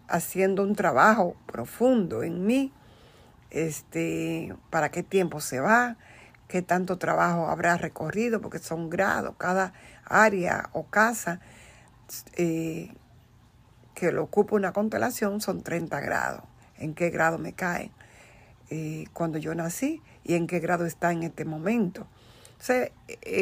haciendo 0.07 0.61
un 0.61 0.75
trabajo 0.75 1.35
profundo 1.45 2.23
en 2.23 2.45
mí, 2.45 2.73
este, 3.49 4.53
para 4.69 4.89
qué 4.89 5.03
tiempo 5.03 5.39
se 5.39 5.59
va, 5.59 5.95
qué 6.47 6.61
tanto 6.61 6.97
trabajo 6.97 7.47
habrá 7.47 7.77
recorrido, 7.77 8.41
porque 8.41 8.59
son 8.59 8.89
grados, 8.89 9.35
cada 9.37 9.73
área 10.05 10.69
o 10.73 10.85
casa 10.85 11.39
eh, 12.35 12.93
que 14.03 14.11
lo 14.11 14.23
ocupa 14.23 14.57
una 14.57 14.73
constelación 14.73 15.39
son 15.39 15.63
30 15.63 16.01
grados. 16.01 16.41
¿En 16.77 16.93
qué 16.93 17.09
grado 17.09 17.37
me 17.37 17.53
cae? 17.53 17.89
Eh, 18.69 19.05
cuando 19.13 19.37
yo 19.37 19.55
nací 19.55 20.01
y 20.25 20.33
en 20.33 20.45
qué 20.45 20.59
grado 20.59 20.85
está 20.85 21.13
en 21.13 21.23
este 21.23 21.45
momento. 21.45 22.05
Eh, 22.67 22.91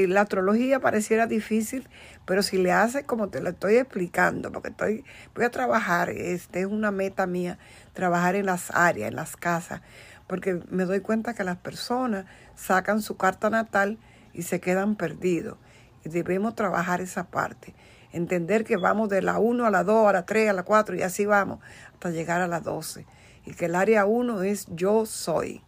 la 0.08 0.21
astrología 0.21 0.80
pareciera 0.80 1.26
difícil, 1.26 1.89
pero 2.28 2.43
si 2.43 2.60
le 2.60 2.71
hace 2.71 3.06
como 3.06 3.30
te 3.30 3.41
lo 3.41 3.50
estoy 3.50 3.78
explicando, 3.78 4.52
porque 4.52 4.69
estoy, 4.69 5.04
voy 5.34 5.45
a 5.45 5.50
trabajar, 5.50 6.12
este 6.12 6.60
es 6.60 6.67
una 6.67 6.91
meta 6.91 7.26
mía, 7.26 7.58
trabajar 7.93 8.36
en 8.36 8.45
las 8.45 8.69
áreas, 8.69 9.10
en 9.10 9.15
las 9.15 9.36
casas, 9.36 9.82
porque 10.28 10.62
me 10.69 10.86
doy 10.86 11.00
cuenta 11.00 11.34
que 11.34 11.43
las 11.43 11.58
personas 11.58 12.26
sacan 12.56 13.02
su 13.02 13.17
carta 13.17 13.50
natal 13.50 13.97
y 14.32 14.43
se 14.43 14.60
quedan 14.60 14.95
perdidos. 14.95 15.58
Y 16.06 16.10
debemos 16.10 16.54
trabajar 16.54 17.02
esa 17.02 17.32
parte. 17.32 17.74
Entender 18.12 18.63
que 18.63 18.78
vamos 18.78 19.10
de 19.10 19.21
la 19.21 19.39
1 19.39 19.65
a 19.65 19.71
la 19.71 19.84
2, 19.84 20.08
a 20.08 20.13
la 20.13 20.26
3, 20.26 20.50
a 20.50 20.54
la 20.54 20.63
4 20.63 20.95
y 20.95 21.02
así 21.02 21.26
vamos 21.26 21.60
hasta 21.93 22.10
llegar 22.10 22.41
a 22.41 22.47
la 22.47 22.60
12. 22.60 23.06
Y 23.45 23.54
que 23.54 23.65
el 23.65 23.76
área 23.76 24.06
1 24.06 24.43
es 24.43 24.67
yo 24.69 25.06
soy. 25.06 25.63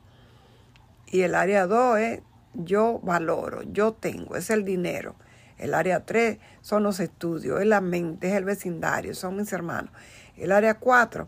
Y 1.07 1.21
el 1.21 1.35
área 1.35 1.67
2 1.67 1.99
es 1.99 2.21
yo 2.53 2.99
valoro, 3.03 3.63
yo 3.63 3.93
tengo, 3.93 4.35
es 4.35 4.49
el 4.49 4.63
dinero. 4.63 5.15
El 5.57 5.73
área 5.73 6.05
3 6.05 6.39
son 6.61 6.83
los 6.83 6.99
estudios, 6.99 7.61
es 7.61 7.67
la 7.67 7.81
mente, 7.81 8.29
es 8.29 8.33
el 8.33 8.43
vecindario, 8.43 9.15
son 9.15 9.37
mis 9.37 9.53
hermanos. 9.53 9.91
El 10.35 10.51
área 10.51 10.75
4 10.75 11.27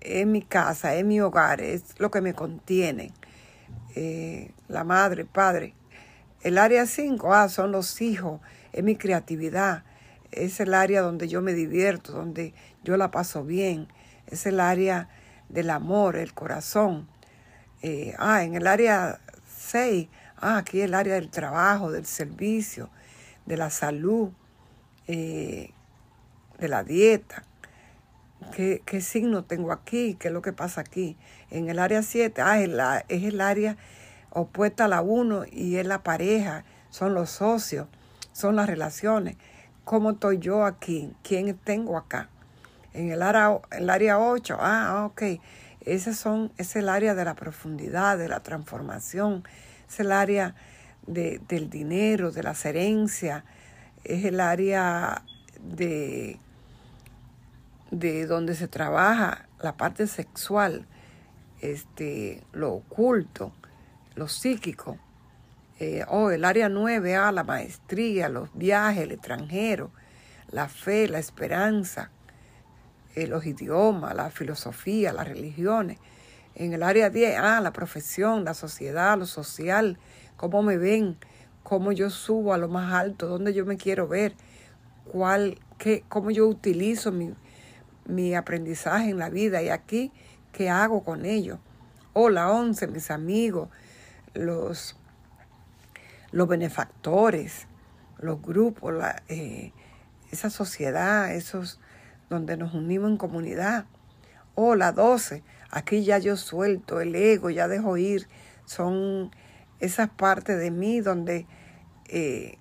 es 0.00 0.26
mi 0.26 0.42
casa, 0.42 0.94
es 0.94 1.04
mi 1.04 1.20
hogar, 1.20 1.60
es 1.60 1.98
lo 1.98 2.10
que 2.10 2.20
me 2.20 2.34
contiene. 2.34 3.12
Eh, 3.94 4.52
la 4.68 4.84
madre, 4.84 5.24
padre. 5.24 5.74
El 6.42 6.56
área 6.56 6.86
5 6.86 7.34
ah, 7.34 7.48
son 7.48 7.72
los 7.72 8.00
hijos, 8.00 8.40
es 8.72 8.84
mi 8.84 8.96
creatividad, 8.96 9.82
es 10.32 10.60
el 10.60 10.74
área 10.74 11.02
donde 11.02 11.28
yo 11.28 11.42
me 11.42 11.54
divierto, 11.54 12.12
donde 12.12 12.54
yo 12.84 12.96
la 12.96 13.10
paso 13.10 13.44
bien, 13.44 13.88
es 14.26 14.46
el 14.46 14.60
área 14.60 15.08
del 15.48 15.70
amor, 15.70 16.16
el 16.16 16.34
corazón. 16.34 17.08
eh, 17.82 18.14
ah, 18.18 18.42
en 18.42 18.54
el 18.54 18.66
área 18.66 19.20
6, 19.56 20.08
ah, 20.36 20.58
aquí 20.58 20.80
el 20.80 20.94
área 20.94 21.14
del 21.14 21.30
trabajo, 21.30 21.92
del 21.92 22.06
servicio, 22.06 22.90
de 23.46 23.56
la 23.56 23.70
salud, 23.70 24.30
eh, 25.06 25.70
de 26.58 26.68
la 26.68 26.84
dieta. 26.84 27.44
¿Qué, 28.52 28.82
¿Qué, 28.84 29.00
signo 29.00 29.44
tengo 29.44 29.72
aquí? 29.72 30.14
¿Qué 30.14 30.28
es 30.28 30.34
lo 30.34 30.42
que 30.42 30.52
pasa 30.52 30.80
aquí? 30.80 31.16
En 31.50 31.68
el 31.68 31.78
área 31.78 32.02
7, 32.02 32.40
ah, 32.42 32.60
es, 32.60 32.68
la, 32.68 33.04
es 33.08 33.24
el 33.24 33.40
área 33.40 33.76
opuesta 34.30 34.84
a 34.84 34.88
la 34.88 35.02
1 35.02 35.44
y 35.50 35.76
es 35.76 35.86
la 35.86 36.02
pareja, 36.02 36.64
son 36.90 37.14
los 37.14 37.30
socios, 37.30 37.88
son 38.32 38.56
las 38.56 38.68
relaciones. 38.68 39.36
¿Cómo 39.88 40.10
estoy 40.10 40.38
yo 40.38 40.66
aquí? 40.66 41.14
¿Quién 41.22 41.56
tengo 41.56 41.96
acá? 41.96 42.28
En 42.92 43.10
el 43.10 43.22
área, 43.22 43.58
el 43.70 43.88
área 43.88 44.18
8, 44.18 44.58
ah, 44.60 45.06
ok, 45.06 45.40
ese 45.80 46.10
es 46.10 46.76
el 46.76 46.90
área 46.90 47.14
de 47.14 47.24
la 47.24 47.34
profundidad, 47.34 48.18
de 48.18 48.28
la 48.28 48.40
transformación, 48.40 49.44
es 49.88 49.98
el 49.98 50.12
área 50.12 50.54
de, 51.06 51.40
del 51.48 51.70
dinero, 51.70 52.32
de 52.32 52.42
las 52.42 52.66
herencias, 52.66 53.44
es 54.04 54.26
el 54.26 54.40
área 54.40 55.22
de, 55.58 56.38
de 57.90 58.26
donde 58.26 58.56
se 58.56 58.68
trabaja 58.68 59.48
la 59.58 59.78
parte 59.78 60.06
sexual, 60.06 60.86
este, 61.62 62.44
lo 62.52 62.74
oculto, 62.74 63.52
lo 64.16 64.28
psíquico. 64.28 64.98
Eh, 65.80 66.04
oh, 66.08 66.30
el 66.30 66.44
área 66.44 66.68
9A, 66.68 67.32
la 67.32 67.44
maestría, 67.44 68.28
los 68.28 68.50
viajes, 68.52 69.04
el 69.04 69.12
extranjero, 69.12 69.92
la 70.50 70.68
fe, 70.68 71.06
la 71.06 71.20
esperanza, 71.20 72.10
eh, 73.14 73.28
los 73.28 73.46
idiomas, 73.46 74.12
la 74.16 74.30
filosofía, 74.30 75.12
las 75.12 75.28
religiones. 75.28 75.98
En 76.56 76.72
el 76.72 76.82
área 76.82 77.10
10, 77.10 77.38
ah, 77.38 77.60
la 77.60 77.72
profesión, 77.72 78.44
la 78.44 78.54
sociedad, 78.54 79.16
lo 79.16 79.26
social, 79.26 79.98
cómo 80.36 80.64
me 80.64 80.78
ven, 80.78 81.16
cómo 81.62 81.92
yo 81.92 82.10
subo 82.10 82.52
a 82.52 82.58
lo 82.58 82.68
más 82.68 82.92
alto, 82.92 83.28
dónde 83.28 83.54
yo 83.54 83.64
me 83.64 83.76
quiero 83.76 84.08
ver, 84.08 84.34
cuál, 85.04 85.60
qué, 85.78 86.02
cómo 86.08 86.32
yo 86.32 86.48
utilizo 86.48 87.12
mi, 87.12 87.34
mi 88.04 88.34
aprendizaje 88.34 89.10
en 89.10 89.18
la 89.18 89.30
vida 89.30 89.62
y 89.62 89.68
aquí, 89.68 90.10
¿qué 90.50 90.70
hago 90.70 91.04
con 91.04 91.24
ello? 91.24 91.60
Hola, 92.14 92.50
once, 92.50 92.88
mis 92.88 93.12
amigos, 93.12 93.68
los, 94.34 94.97
los 96.30 96.48
benefactores, 96.48 97.66
los 98.18 98.42
grupos, 98.42 98.92
la, 98.92 99.22
eh, 99.28 99.72
esa 100.30 100.50
sociedad, 100.50 101.34
esos 101.34 101.80
donde 102.28 102.56
nos 102.56 102.74
unimos 102.74 103.10
en 103.10 103.16
comunidad. 103.16 103.86
O 104.54 104.74
la 104.74 104.92
12, 104.92 105.42
aquí 105.70 106.04
ya 106.04 106.18
yo 106.18 106.36
suelto 106.36 107.00
el 107.00 107.14
ego, 107.14 107.50
ya 107.50 107.68
dejo 107.68 107.96
ir. 107.96 108.28
Son 108.64 109.30
esas 109.80 110.10
partes 110.10 110.58
de 110.58 110.70
mí 110.70 111.00
donde 111.00 111.46
eh, 112.08 112.58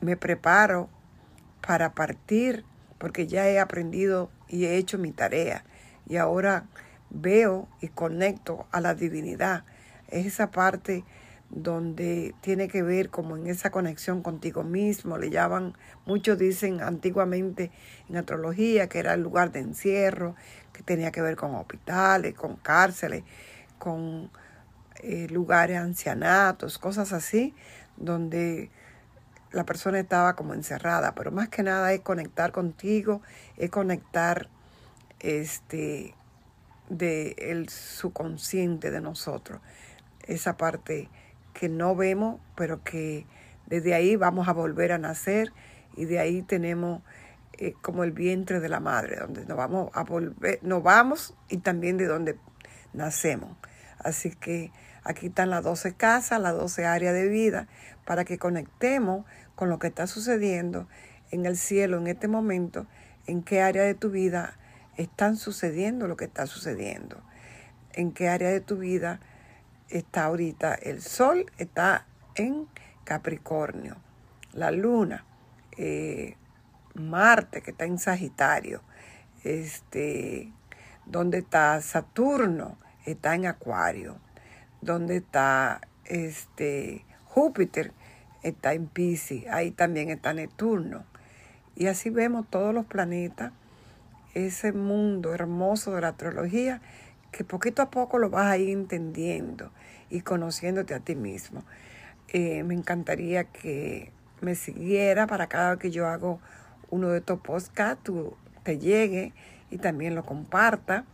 me 0.00 0.16
preparo 0.16 0.88
para 1.66 1.92
partir 1.92 2.64
porque 2.98 3.26
ya 3.26 3.48
he 3.48 3.58
aprendido 3.58 4.30
y 4.48 4.66
he 4.66 4.76
hecho 4.76 4.98
mi 4.98 5.12
tarea. 5.12 5.64
Y 6.08 6.16
ahora 6.16 6.66
veo 7.10 7.68
y 7.80 7.88
conecto 7.88 8.66
a 8.70 8.80
la 8.80 8.94
divinidad. 8.94 9.64
Es 10.08 10.26
esa 10.26 10.50
parte 10.50 11.04
donde 11.50 12.34
tiene 12.40 12.68
que 12.68 12.82
ver 12.82 13.08
como 13.10 13.36
en 13.36 13.46
esa 13.46 13.70
conexión 13.70 14.22
contigo 14.22 14.64
mismo, 14.64 15.16
le 15.16 15.30
llaman, 15.30 15.74
muchos 16.04 16.38
dicen 16.38 16.80
antiguamente 16.80 17.70
en 18.08 18.16
astrología 18.16 18.88
que 18.88 18.98
era 18.98 19.14
el 19.14 19.22
lugar 19.22 19.52
de 19.52 19.60
encierro, 19.60 20.34
que 20.72 20.82
tenía 20.82 21.12
que 21.12 21.22
ver 21.22 21.36
con 21.36 21.54
hospitales, 21.54 22.34
con 22.34 22.56
cárceles, 22.56 23.24
con 23.78 24.30
eh, 25.02 25.28
lugares 25.30 25.78
ancianatos, 25.78 26.78
cosas 26.78 27.12
así, 27.12 27.54
donde 27.96 28.70
la 29.52 29.64
persona 29.64 30.00
estaba 30.00 30.34
como 30.34 30.52
encerrada, 30.52 31.14
pero 31.14 31.30
más 31.30 31.48
que 31.48 31.62
nada 31.62 31.92
es 31.92 32.00
conectar 32.00 32.52
contigo, 32.52 33.22
es 33.56 33.70
conectar 33.70 34.48
este 35.20 36.14
de 36.88 37.34
el 37.38 37.68
subconsciente 37.68 38.90
de 38.90 39.00
nosotros, 39.00 39.60
esa 40.26 40.56
parte 40.56 41.08
que 41.58 41.70
no 41.70 41.96
vemos, 41.96 42.38
pero 42.54 42.84
que 42.84 43.26
desde 43.66 43.94
ahí 43.94 44.16
vamos 44.16 44.46
a 44.46 44.52
volver 44.52 44.92
a 44.92 44.98
nacer 44.98 45.52
y 45.96 46.04
de 46.04 46.18
ahí 46.18 46.42
tenemos 46.42 47.00
eh, 47.54 47.72
como 47.80 48.04
el 48.04 48.12
vientre 48.12 48.60
de 48.60 48.68
la 48.68 48.78
madre, 48.78 49.16
donde 49.16 49.46
nos 49.46 49.56
vamos 49.56 49.90
a 49.94 50.04
volver, 50.04 50.58
nos 50.62 50.82
vamos 50.82 51.34
y 51.48 51.56
también 51.56 51.96
de 51.96 52.06
donde 52.06 52.36
nacemos. 52.92 53.56
Así 53.98 54.30
que 54.32 54.70
aquí 55.02 55.28
están 55.28 55.48
las 55.48 55.64
12 55.64 55.94
casas, 55.94 56.38
las 56.42 56.54
12 56.54 56.84
áreas 56.84 57.14
de 57.14 57.26
vida, 57.26 57.68
para 58.04 58.26
que 58.26 58.36
conectemos 58.36 59.24
con 59.54 59.70
lo 59.70 59.78
que 59.78 59.86
está 59.86 60.06
sucediendo 60.06 60.86
en 61.30 61.46
el 61.46 61.56
cielo 61.56 61.96
en 61.96 62.06
este 62.06 62.28
momento, 62.28 62.86
en 63.26 63.42
qué 63.42 63.62
área 63.62 63.82
de 63.82 63.94
tu 63.94 64.10
vida 64.10 64.58
están 64.98 65.36
sucediendo 65.36 66.06
lo 66.06 66.18
que 66.18 66.26
está 66.26 66.46
sucediendo, 66.46 67.22
en 67.94 68.12
qué 68.12 68.28
área 68.28 68.50
de 68.50 68.60
tu 68.60 68.76
vida 68.76 69.20
está 69.88 70.24
ahorita, 70.24 70.74
el 70.74 71.00
Sol 71.00 71.46
está 71.58 72.06
en 72.34 72.66
Capricornio, 73.04 73.96
la 74.52 74.70
Luna, 74.70 75.24
eh, 75.76 76.36
Marte 76.94 77.62
que 77.62 77.70
está 77.70 77.84
en 77.84 77.98
Sagitario, 77.98 78.82
este, 79.44 80.52
donde 81.04 81.38
está 81.38 81.80
Saturno, 81.80 82.78
está 83.04 83.34
en 83.34 83.46
Acuario, 83.46 84.18
donde 84.80 85.18
está 85.18 85.80
este, 86.04 87.04
Júpiter, 87.24 87.92
está 88.42 88.72
en 88.72 88.86
Pisces, 88.86 89.46
ahí 89.48 89.70
también 89.70 90.10
está 90.10 90.32
Neptuno. 90.32 91.04
Y 91.74 91.86
así 91.88 92.10
vemos 92.10 92.46
todos 92.48 92.74
los 92.74 92.86
planetas, 92.86 93.52
ese 94.34 94.72
mundo 94.72 95.34
hermoso 95.34 95.94
de 95.94 96.00
la 96.02 96.08
astrología 96.08 96.80
que 97.36 97.44
poquito 97.44 97.82
a 97.82 97.90
poco 97.90 98.18
lo 98.18 98.30
vas 98.30 98.46
a 98.46 98.56
ir 98.56 98.70
entendiendo 98.70 99.70
y 100.08 100.22
conociéndote 100.22 100.94
a 100.94 101.00
ti 101.00 101.14
mismo. 101.14 101.64
Eh, 102.28 102.62
me 102.62 102.72
encantaría 102.72 103.44
que 103.44 104.10
me 104.40 104.54
siguiera 104.54 105.26
para 105.26 105.46
cada 105.46 105.72
vez 105.72 105.78
que 105.78 105.90
yo 105.90 106.08
hago 106.08 106.40
uno 106.88 107.10
de 107.10 107.18
estos 107.18 107.40
podcasts, 107.40 108.02
tú 108.02 108.34
te 108.62 108.78
llegue 108.78 109.34
y 109.70 109.76
también 109.76 110.14
lo 110.14 110.24
comparta 110.24 111.04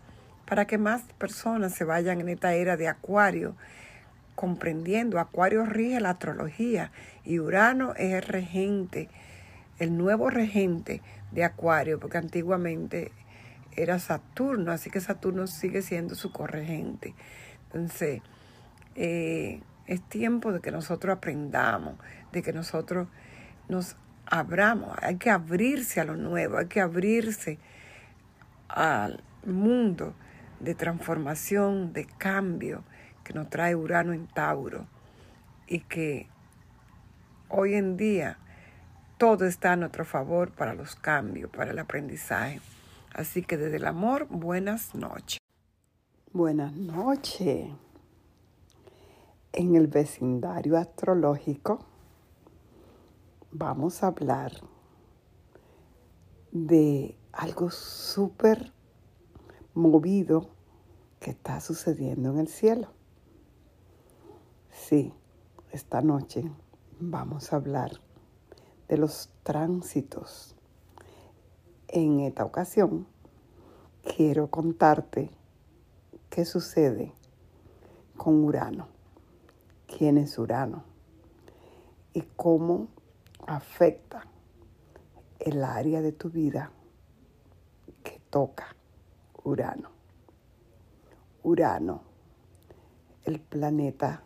para 0.46 0.66
que 0.66 0.78
más 0.78 1.02
personas 1.18 1.74
se 1.74 1.84
vayan 1.84 2.20
en 2.20 2.28
esta 2.28 2.54
era 2.54 2.76
de 2.76 2.86
Acuario 2.86 3.56
comprendiendo. 4.36 5.18
Acuario 5.18 5.66
rige 5.66 5.98
la 6.00 6.10
astrología 6.10 6.92
y 7.24 7.40
Urano 7.40 7.94
es 7.96 8.12
el 8.12 8.22
regente, 8.22 9.08
el 9.80 9.96
nuevo 9.96 10.30
regente 10.30 11.02
de 11.32 11.42
Acuario, 11.42 11.98
porque 11.98 12.18
antiguamente 12.18 13.10
era 13.76 13.98
Saturno, 13.98 14.72
así 14.72 14.90
que 14.90 15.00
Saturno 15.00 15.46
sigue 15.46 15.82
siendo 15.82 16.14
su 16.14 16.32
corregente. 16.32 17.14
Entonces, 17.66 18.22
eh, 18.94 19.62
es 19.86 20.02
tiempo 20.08 20.52
de 20.52 20.60
que 20.60 20.70
nosotros 20.70 21.16
aprendamos, 21.16 21.96
de 22.32 22.42
que 22.42 22.52
nosotros 22.52 23.08
nos 23.68 23.96
abramos, 24.26 24.96
hay 25.02 25.16
que 25.16 25.30
abrirse 25.30 26.00
a 26.00 26.04
lo 26.04 26.16
nuevo, 26.16 26.58
hay 26.58 26.66
que 26.66 26.80
abrirse 26.80 27.58
al 28.68 29.22
mundo 29.44 30.14
de 30.60 30.74
transformación, 30.74 31.92
de 31.92 32.06
cambio 32.06 32.84
que 33.24 33.32
nos 33.32 33.50
trae 33.50 33.74
Urano 33.74 34.12
en 34.12 34.26
Tauro 34.26 34.86
y 35.66 35.80
que 35.80 36.28
hoy 37.48 37.74
en 37.74 37.96
día 37.96 38.38
todo 39.18 39.44
está 39.46 39.72
a 39.72 39.76
nuestro 39.76 40.04
favor 40.04 40.52
para 40.52 40.74
los 40.74 40.96
cambios, 40.96 41.50
para 41.50 41.70
el 41.70 41.78
aprendizaje. 41.78 42.60
Así 43.14 43.42
que 43.42 43.58
desde 43.58 43.76
el 43.76 43.86
amor, 43.86 44.26
buenas 44.30 44.94
noches. 44.94 45.38
Buenas 46.32 46.72
noches. 46.72 47.68
En 49.52 49.74
el 49.74 49.86
vecindario 49.86 50.78
astrológico 50.78 51.80
vamos 53.50 54.02
a 54.02 54.06
hablar 54.06 54.52
de 56.52 57.18
algo 57.32 57.70
súper 57.70 58.72
movido 59.74 60.48
que 61.20 61.32
está 61.32 61.60
sucediendo 61.60 62.30
en 62.30 62.38
el 62.38 62.48
cielo. 62.48 62.88
Sí, 64.70 65.12
esta 65.70 66.00
noche 66.00 66.50
vamos 66.98 67.52
a 67.52 67.56
hablar 67.56 67.90
de 68.88 68.96
los 68.96 69.28
tránsitos 69.42 70.56
en 71.92 72.20
esta 72.20 72.44
ocasión 72.44 73.06
quiero 74.02 74.48
contarte 74.48 75.30
qué 76.30 76.44
sucede 76.44 77.12
con 78.16 78.42
Urano, 78.44 78.88
quién 79.86 80.16
es 80.16 80.38
Urano 80.38 80.84
y 82.14 82.22
cómo 82.36 82.88
afecta 83.46 84.26
el 85.38 85.62
área 85.62 86.00
de 86.00 86.12
tu 86.12 86.30
vida 86.30 86.72
que 88.02 88.20
toca 88.30 88.74
Urano. 89.44 89.90
Urano 91.42 92.02
el 93.24 93.38
planeta 93.40 94.22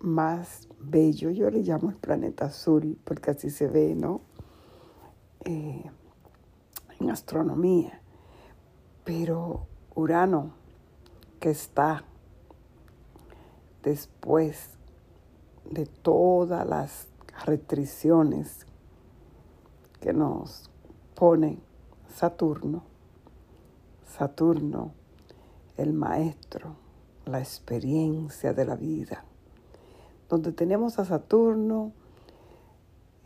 más 0.00 0.68
bello, 0.80 1.30
yo 1.30 1.48
le 1.48 1.62
llamo 1.62 1.90
el 1.90 1.96
planeta 1.96 2.46
azul, 2.46 2.98
porque 3.04 3.30
así 3.30 3.50
se 3.50 3.68
ve, 3.68 3.94
¿no? 3.94 4.31
Eh, 5.44 5.90
en 7.00 7.10
astronomía. 7.10 8.00
Pero 9.04 9.66
Urano, 9.94 10.52
que 11.40 11.50
está 11.50 12.04
después 13.82 14.70
de 15.64 15.86
todas 15.86 16.66
las 16.66 17.08
restricciones 17.44 18.66
que 20.00 20.12
nos 20.12 20.70
pone 21.14 21.58
Saturno, 22.14 22.84
Saturno, 24.16 24.92
el 25.76 25.92
maestro, 25.92 26.76
la 27.24 27.40
experiencia 27.40 28.52
de 28.52 28.64
la 28.64 28.76
vida. 28.76 29.24
Donde 30.28 30.52
tenemos 30.52 30.98
a 30.98 31.04
Saturno 31.04 31.92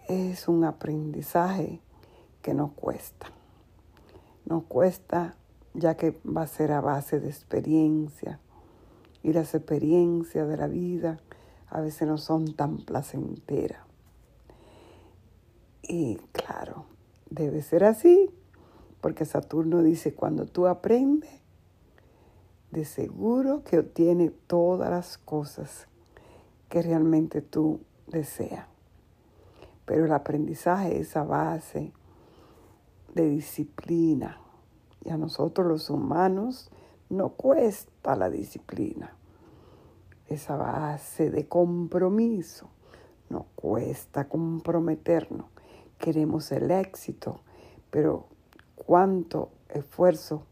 es 0.09 0.49
un 0.49 0.65
aprendizaje 0.65 1.81
nos 2.55 2.73
cuesta. 2.73 3.27
Nos 4.45 4.65
cuesta 4.65 5.37
ya 5.75 5.97
que 5.97 6.19
va 6.25 6.43
a 6.43 6.47
ser 6.47 6.73
a 6.73 6.81
base 6.81 7.21
de 7.21 7.29
experiencia. 7.29 8.41
Y 9.23 9.33
las 9.33 9.55
experiencias 9.55 10.49
de 10.49 10.57
la 10.57 10.69
vida 10.69 11.19
a 11.69 11.81
veces 11.81 12.07
no 12.09 12.19
son 12.19 12.55
tan 12.55 12.79
placenteras. 12.79 13.81
Y 15.83 16.17
claro, 16.33 16.87
debe 17.31 17.63
ser 17.63 17.85
así, 17.85 18.31
porque 19.01 19.25
Saturno 19.25 19.83
dice, 19.83 20.15
cuando 20.15 20.47
tú 20.47 20.67
aprendes, 20.67 21.31
de 22.71 22.85
seguro 22.85 23.63
que 23.63 23.79
obtienes 23.79 24.33
todas 24.47 24.91
las 24.91 25.19
cosas 25.19 25.87
que 26.69 26.83
realmente 26.83 27.41
tú 27.41 27.81
deseas. 28.09 28.67
Pero 29.85 30.05
el 30.05 30.13
aprendizaje 30.13 30.99
es 30.99 31.17
a 31.17 31.23
base 31.23 31.93
de 33.17 33.29
disciplina. 33.31 34.41
Y 35.03 35.11
a 35.11 35.17
nosotros 35.17 35.67
los 35.67 35.91
humanos 35.91 36.71
no 37.09 37.31
cuesta 37.31 38.15
la 38.15 38.31
disciplina. 38.31 39.17
Esa 40.29 40.57
base 40.57 41.31
de 41.31 41.49
compromiso. 41.49 42.69
No 43.29 43.47
cuesta 43.57 44.29
comprometernos. 44.29 45.47
Queremos 45.99 46.53
el 46.53 46.71
éxito, 46.71 47.41
pero 47.91 48.27
cuánto 48.77 49.51
esfuerzo, 49.71 50.43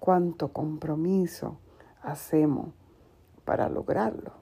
cuánto 0.00 0.52
compromiso 0.52 1.58
hacemos 2.02 2.70
para 3.44 3.68
lograrlo. 3.68 4.32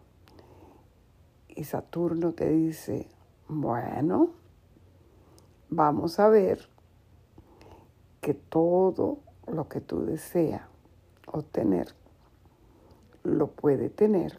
Y 1.49 1.65
Saturno 1.65 2.33
te 2.33 2.49
dice, 2.49 3.09
bueno, 3.49 4.31
vamos 5.69 6.21
a 6.21 6.29
ver 6.29 6.78
que 8.21 8.35
todo 8.35 9.19
lo 9.47 9.69
que 9.69 9.81
tú 9.81 10.05
deseas 10.05 10.63
obtener, 11.27 11.95
lo 13.23 13.49
puede 13.49 13.91
tener, 13.91 14.39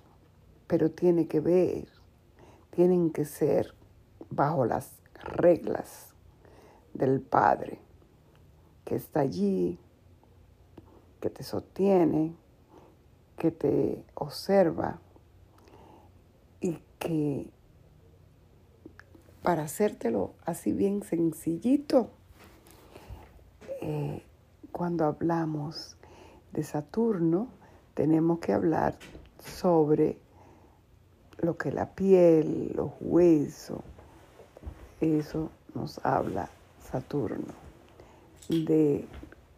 pero 0.68 0.92
tiene 0.92 1.28
que 1.28 1.40
ver, 1.40 1.88
tienen 2.72 3.12
que 3.12 3.26
ser 3.26 3.76
bajo 4.30 4.66
las 4.66 5.00
reglas 5.14 6.14
del 6.94 7.22
Padre 7.22 7.80
que 8.86 8.96
está 8.96 9.20
allí, 9.20 9.78
que 11.22 11.30
te 11.30 11.44
sostiene, 11.44 12.36
que 13.38 13.52
te 13.52 14.04
observa 14.16 15.00
y 16.60 16.80
que 16.98 17.52
para 19.44 19.64
hacértelo 19.64 20.34
así 20.46 20.74
bien 20.74 21.04
sencillito, 21.04 22.12
eh, 23.82 24.24
cuando 24.72 25.06
hablamos 25.06 25.98
de 26.52 26.64
Saturno, 26.64 27.48
tenemos 27.94 28.40
que 28.40 28.54
hablar 28.54 28.98
sobre 29.40 30.18
lo 31.38 31.58
que 31.58 31.72
la 31.72 31.88
piel, 31.88 32.74
los 32.76 32.92
huesos, 33.00 33.80
eso 35.00 35.50
nos 35.74 36.04
habla 36.06 36.50
Saturno, 36.92 37.54
de 38.50 39.08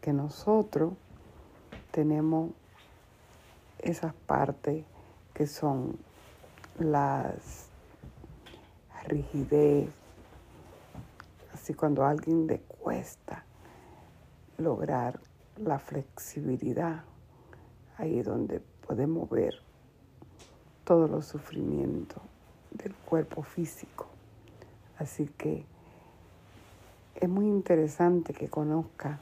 que 0.02 0.14
nosotros 0.14 0.94
tenemos 1.92 2.52
esas 3.80 4.14
partes 4.14 4.86
que 5.34 5.48
son 5.48 5.98
las 6.78 7.68
rigidez, 9.08 9.90
así 11.54 11.74
cuando 11.74 12.04
a 12.04 12.12
alguien 12.12 12.46
le 12.46 12.60
cuesta 12.60 13.46
lograr 14.62 15.20
la 15.58 15.80
flexibilidad, 15.80 17.04
ahí 17.98 18.22
donde 18.22 18.62
podemos 18.88 19.30
ver 19.30 19.56
todos 20.84 21.10
los 21.10 21.26
sufrimientos 21.26 22.22
del 22.72 22.94
cuerpo 22.94 23.44
físico. 23.44 24.08
Así 24.98 25.28
que 25.38 25.66
es 27.16 27.30
muy 27.30 27.46
interesante 27.46 28.34
que 28.34 28.50
conozca 28.50 29.20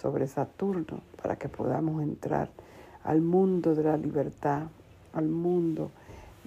sobre 0.00 0.26
Saturno 0.26 1.00
para 1.22 1.36
que 1.36 1.48
podamos 1.48 2.02
entrar 2.02 2.50
al 3.04 3.20
mundo 3.20 3.74
de 3.74 3.84
la 3.84 3.96
libertad, 3.96 4.64
al 5.12 5.28
mundo 5.28 5.90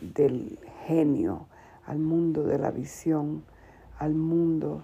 del 0.02 0.60
genio, 0.86 1.48
al 1.86 2.00
mundo 2.00 2.44
de 2.44 2.60
la 2.60 2.72
visión, 2.72 3.44
al 3.98 4.14
mundo 4.14 4.82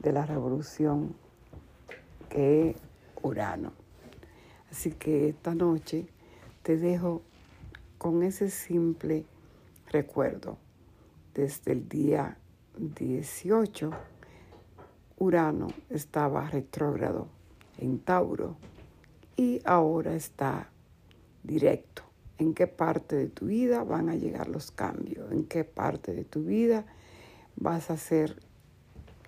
de 0.00 0.12
la 0.12 0.24
revolución 0.26 1.14
que 2.28 2.76
Urano. 3.22 3.72
Así 4.70 4.92
que 4.92 5.28
esta 5.28 5.54
noche 5.54 6.06
te 6.62 6.76
dejo 6.76 7.22
con 7.96 8.22
ese 8.22 8.50
simple 8.50 9.24
recuerdo. 9.90 10.58
Desde 11.34 11.72
el 11.72 11.88
día 11.88 12.36
18, 12.76 13.90
Urano 15.18 15.68
estaba 15.90 16.48
retrógrado 16.48 17.28
en 17.78 17.98
Tauro 18.00 18.56
y 19.36 19.60
ahora 19.64 20.14
está 20.14 20.70
directo. 21.42 22.02
¿En 22.38 22.54
qué 22.54 22.66
parte 22.66 23.16
de 23.16 23.28
tu 23.28 23.46
vida 23.46 23.82
van 23.82 24.08
a 24.08 24.14
llegar 24.14 24.48
los 24.48 24.70
cambios? 24.70 25.32
¿En 25.32 25.44
qué 25.44 25.64
parte 25.64 26.12
de 26.12 26.24
tu 26.24 26.44
vida 26.44 26.84
vas 27.56 27.90
a 27.90 27.94
hacer 27.94 28.40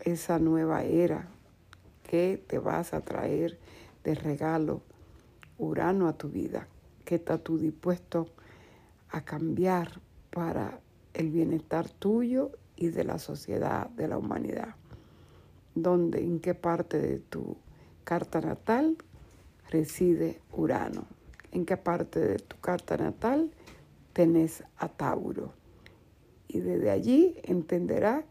esa 0.05 0.39
nueva 0.39 0.85
era 0.85 1.29
que 2.11 2.43
te 2.45 2.59
vas 2.59 2.93
a 2.93 3.03
traer 3.03 3.61
de 4.03 4.17
regalo 4.17 4.83
Urano 5.59 6.09
a 6.09 6.19
tu 6.19 6.29
vida? 6.29 6.67
¿Qué 7.05 7.15
estás 7.15 7.41
tú 7.45 7.57
dispuesto 7.57 8.27
a 9.11 9.21
cambiar 9.21 10.01
para 10.31 10.81
el 11.15 11.31
bienestar 11.31 11.89
tuyo 11.89 12.51
y 12.75 12.89
de 12.89 13.05
la 13.05 13.21
sociedad, 13.21 13.89
de 13.91 14.09
la 14.09 14.19
humanidad? 14.19 14.75
¿Dónde, 15.77 16.21
en 16.21 16.41
qué 16.41 16.55
parte 16.55 16.99
de 16.99 17.21
tu 17.21 17.57
carta 18.03 18.41
natal 18.41 18.97
reside 19.71 20.41
Urano. 20.51 21.07
¿En 21.53 21.65
qué 21.65 21.77
parte 21.77 22.19
de 22.19 22.39
tu 22.39 22.59
carta 22.59 22.97
natal 22.97 23.53
tenés 24.13 24.65
a 24.79 24.89
Tauro? 24.89 25.53
Y 26.49 26.59
desde 26.59 26.91
allí 26.91 27.37
entenderá 27.45 28.25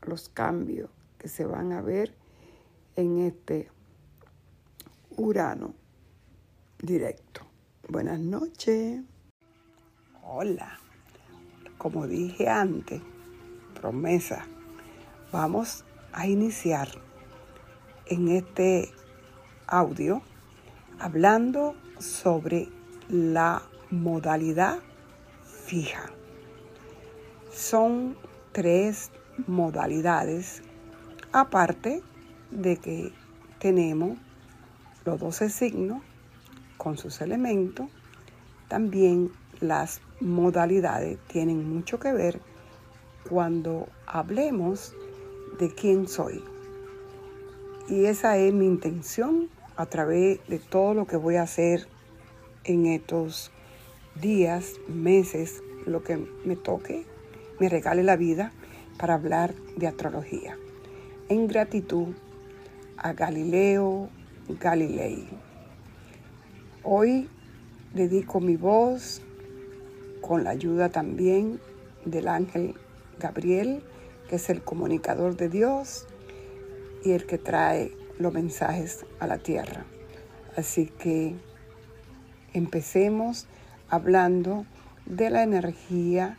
los 0.00 0.30
cambios 0.30 0.88
que 1.18 1.28
se 1.28 1.44
van 1.44 1.72
a 1.72 1.82
ver 1.82 2.14
en 2.98 3.18
este 3.18 3.70
Urano 5.16 5.72
directo. 6.82 7.42
Buenas 7.88 8.18
noches. 8.18 9.04
Hola. 10.24 10.80
Como 11.78 12.08
dije 12.08 12.48
antes, 12.48 13.00
promesa, 13.80 14.44
vamos 15.30 15.84
a 16.12 16.26
iniciar 16.26 16.88
en 18.06 18.26
este 18.30 18.90
audio 19.68 20.20
hablando 20.98 21.76
sobre 22.00 22.68
la 23.08 23.62
modalidad 23.90 24.80
fija. 25.44 26.10
Son 27.52 28.16
tres 28.50 29.12
modalidades, 29.46 30.62
aparte 31.30 32.02
de 32.50 32.76
que 32.76 33.12
tenemos 33.58 34.18
los 35.04 35.18
12 35.20 35.50
signos 35.50 36.02
con 36.76 36.96
sus 36.96 37.20
elementos, 37.20 37.88
también 38.68 39.30
las 39.60 40.00
modalidades 40.20 41.18
tienen 41.26 41.68
mucho 41.68 41.98
que 41.98 42.12
ver 42.12 42.40
cuando 43.28 43.88
hablemos 44.06 44.94
de 45.58 45.74
quién 45.74 46.08
soy. 46.08 46.42
Y 47.88 48.04
esa 48.04 48.36
es 48.36 48.52
mi 48.52 48.66
intención 48.66 49.48
a 49.76 49.86
través 49.86 50.46
de 50.48 50.58
todo 50.58 50.94
lo 50.94 51.06
que 51.06 51.16
voy 51.16 51.36
a 51.36 51.42
hacer 51.42 51.88
en 52.64 52.86
estos 52.86 53.50
días, 54.20 54.74
meses, 54.88 55.62
lo 55.86 56.02
que 56.02 56.18
me 56.44 56.56
toque, 56.56 57.06
me 57.58 57.68
regale 57.68 58.02
la 58.02 58.16
vida 58.16 58.52
para 58.98 59.14
hablar 59.14 59.54
de 59.76 59.86
astrología. 59.86 60.58
En 61.28 61.46
gratitud 61.46 62.08
a 63.00 63.12
Galileo 63.12 64.08
Galilei. 64.60 65.28
Hoy 66.82 67.28
dedico 67.94 68.40
mi 68.40 68.56
voz 68.56 69.22
con 70.20 70.42
la 70.42 70.50
ayuda 70.50 70.88
también 70.88 71.60
del 72.04 72.26
ángel 72.26 72.74
Gabriel, 73.20 73.84
que 74.28 74.36
es 74.36 74.50
el 74.50 74.62
comunicador 74.62 75.36
de 75.36 75.48
Dios 75.48 76.06
y 77.04 77.12
el 77.12 77.26
que 77.26 77.38
trae 77.38 77.92
los 78.18 78.32
mensajes 78.32 79.06
a 79.20 79.28
la 79.28 79.38
tierra. 79.38 79.84
Así 80.56 80.86
que 80.86 81.36
empecemos 82.52 83.46
hablando 83.88 84.66
de 85.06 85.30
la 85.30 85.44
energía 85.44 86.36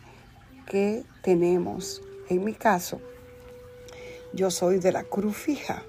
que 0.68 1.04
tenemos. 1.22 2.02
En 2.28 2.44
mi 2.44 2.54
caso, 2.54 3.00
yo 4.34 4.52
soy 4.52 4.80
de 4.80 4.92
la 4.92 5.04
cruz 5.06 5.38
fija 5.38 5.84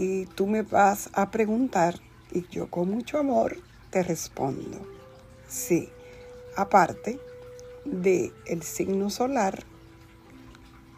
y 0.00 0.24
tú 0.24 0.46
me 0.46 0.62
vas 0.62 1.10
a 1.12 1.30
preguntar 1.30 2.00
y 2.32 2.46
yo 2.48 2.70
con 2.70 2.88
mucho 2.88 3.18
amor 3.18 3.58
te 3.90 4.02
respondo. 4.02 4.78
Sí, 5.46 5.90
aparte 6.56 7.20
de 7.84 8.32
el 8.46 8.62
signo 8.62 9.10
solar, 9.10 9.62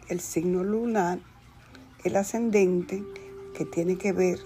el 0.08 0.20
signo 0.20 0.62
lunar, 0.62 1.18
el 2.04 2.14
ascendente 2.14 3.02
que 3.56 3.64
tiene 3.64 3.98
que 3.98 4.12
ver 4.12 4.38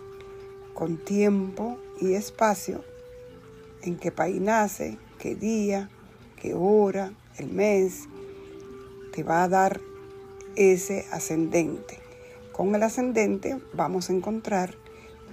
con 0.72 0.96
tiempo 1.04 1.76
y 2.00 2.14
espacio, 2.14 2.82
en 3.82 3.98
qué 3.98 4.10
país 4.10 4.40
nace, 4.40 4.96
qué 5.18 5.34
día, 5.34 5.90
qué 6.40 6.54
hora, 6.54 7.12
el 7.36 7.50
mes, 7.50 8.08
te 9.12 9.22
va 9.22 9.42
a 9.42 9.48
dar 9.48 9.82
ese 10.56 11.04
ascendente. 11.12 12.05
Con 12.56 12.74
el 12.74 12.82
ascendente 12.82 13.60
vamos 13.74 14.08
a 14.08 14.14
encontrar 14.14 14.76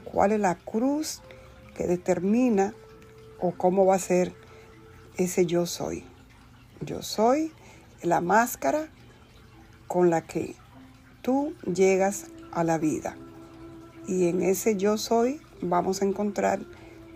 cuál 0.04 0.34
es 0.34 0.42
la 0.42 0.56
cruz 0.56 1.22
que 1.74 1.88
determina 1.88 2.74
o 3.40 3.54
cómo 3.54 3.86
va 3.86 3.96
a 3.96 4.00
ser 4.00 4.34
ese 5.16 5.46
yo 5.46 5.66
soy. 5.66 6.04
Yo 6.82 7.02
soy 7.02 7.54
la 8.02 8.20
máscara 8.20 8.90
con 9.88 10.10
la 10.10 10.28
que 10.28 10.56
tú 11.22 11.54
llegas 11.64 12.26
a 12.52 12.66
la 12.66 12.78
vida. 12.78 13.16
Y 14.06 14.28
en 14.28 14.42
ese 14.42 14.76
yo 14.76 14.98
soy 14.98 15.40
vamos 15.62 16.02
a 16.02 16.06
encontrar 16.06 16.60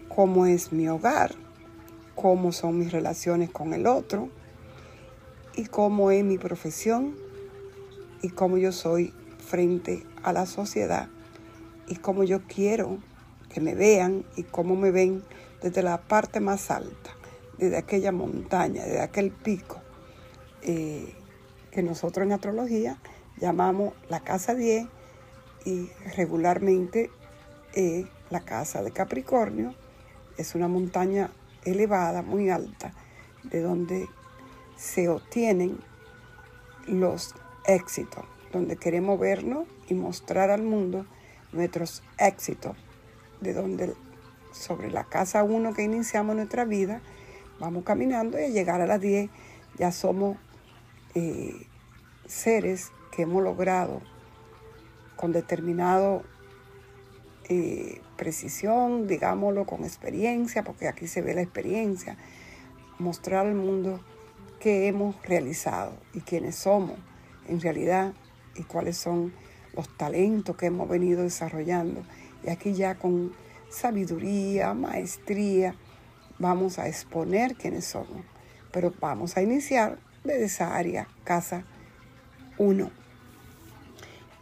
cómo 0.07 0.45
es 0.45 0.71
mi 0.71 0.87
hogar, 0.87 1.35
cómo 2.15 2.53
son 2.53 2.79
mis 2.79 2.93
relaciones 2.93 3.49
con 3.49 3.73
el 3.73 3.85
otro 3.85 4.29
y 5.57 5.65
cómo 5.65 6.11
es 6.11 6.23
mi 6.23 6.37
profesión 6.37 7.13
y 8.21 8.29
cómo 8.29 8.57
yo 8.57 8.71
soy 8.71 9.13
frente 9.47 10.05
a 10.23 10.33
la 10.33 10.45
sociedad 10.45 11.07
y 11.87 11.95
cómo 11.95 12.23
yo 12.23 12.41
quiero 12.47 12.97
que 13.49 13.61
me 13.61 13.75
vean 13.75 14.25
y 14.35 14.43
cómo 14.43 14.75
me 14.75 14.91
ven 14.91 15.23
desde 15.61 15.81
la 15.81 16.01
parte 16.01 16.39
más 16.39 16.69
alta, 16.69 17.11
desde 17.57 17.77
aquella 17.77 18.11
montaña, 18.11 18.83
desde 18.83 19.01
aquel 19.01 19.31
pico 19.31 19.81
eh, 20.61 21.13
que 21.71 21.81
nosotros 21.81 22.25
en 22.25 22.33
astrología 22.33 22.97
llamamos 23.37 23.93
la 24.09 24.19
casa 24.19 24.53
10 24.53 24.87
y 25.65 25.89
regularmente 26.15 27.09
eh, 27.73 28.05
la 28.29 28.41
casa 28.41 28.81
de 28.81 28.91
Capricornio 28.91 29.73
es 30.37 30.55
una 30.55 30.67
montaña 30.67 31.31
elevada, 31.63 32.21
muy 32.21 32.49
alta, 32.49 32.93
de 33.43 33.61
donde 33.61 34.07
se 34.75 35.09
obtienen 35.09 35.79
los 36.87 37.33
éxitos, 37.65 38.25
donde 38.57 38.75
queremos 38.75 39.19
vernos 39.19 39.67
y 39.87 39.93
mostrar 39.93 40.49
al 40.49 40.63
mundo 40.63 41.05
nuestros 41.51 42.03
éxitos, 42.17 42.75
de 43.41 43.53
donde 43.53 43.93
sobre 44.51 44.91
la 44.91 45.03
casa 45.03 45.43
1 45.43 45.73
que 45.73 45.83
iniciamos 45.83 46.35
nuestra 46.35 46.65
vida, 46.65 47.01
vamos 47.59 47.83
caminando 47.83 48.39
y 48.39 48.45
al 48.45 48.53
llegar 48.53 48.81
a 48.81 48.87
las 48.87 48.99
10 48.99 49.29
ya 49.77 49.91
somos 49.91 50.37
eh, 51.13 51.67
seres 52.25 52.91
que 53.11 53.23
hemos 53.23 53.43
logrado 53.43 54.01
con 55.15 55.31
determinado 55.31 56.23
eh, 57.49 58.01
precisión, 58.17 59.07
digámoslo, 59.07 59.65
con 59.65 59.83
experiencia, 59.83 60.63
porque 60.63 60.87
aquí 60.87 61.07
se 61.07 61.21
ve 61.21 61.33
la 61.33 61.41
experiencia, 61.41 62.17
mostrar 62.99 63.45
al 63.45 63.55
mundo 63.55 63.99
qué 64.59 64.87
hemos 64.87 65.15
realizado 65.23 65.93
y 66.13 66.21
quiénes 66.21 66.55
somos. 66.55 66.97
En 67.47 67.61
realidad 67.61 68.13
y 68.57 68.63
cuáles 68.63 68.97
son 68.97 69.33
los 69.75 69.87
talentos 69.95 70.55
que 70.55 70.67
hemos 70.67 70.89
venido 70.89 71.23
desarrollando. 71.23 72.03
Y 72.43 72.49
aquí 72.49 72.73
ya 72.73 72.95
con 72.95 73.33
sabiduría, 73.69 74.73
maestría, 74.73 75.75
vamos 76.39 76.79
a 76.79 76.87
exponer 76.87 77.55
quiénes 77.55 77.85
somos. 77.85 78.23
Pero 78.71 78.93
vamos 78.99 79.37
a 79.37 79.41
iniciar 79.41 79.99
desde 80.23 80.45
esa 80.45 80.75
área, 80.75 81.07
casa 81.23 81.63
1. 82.57 82.89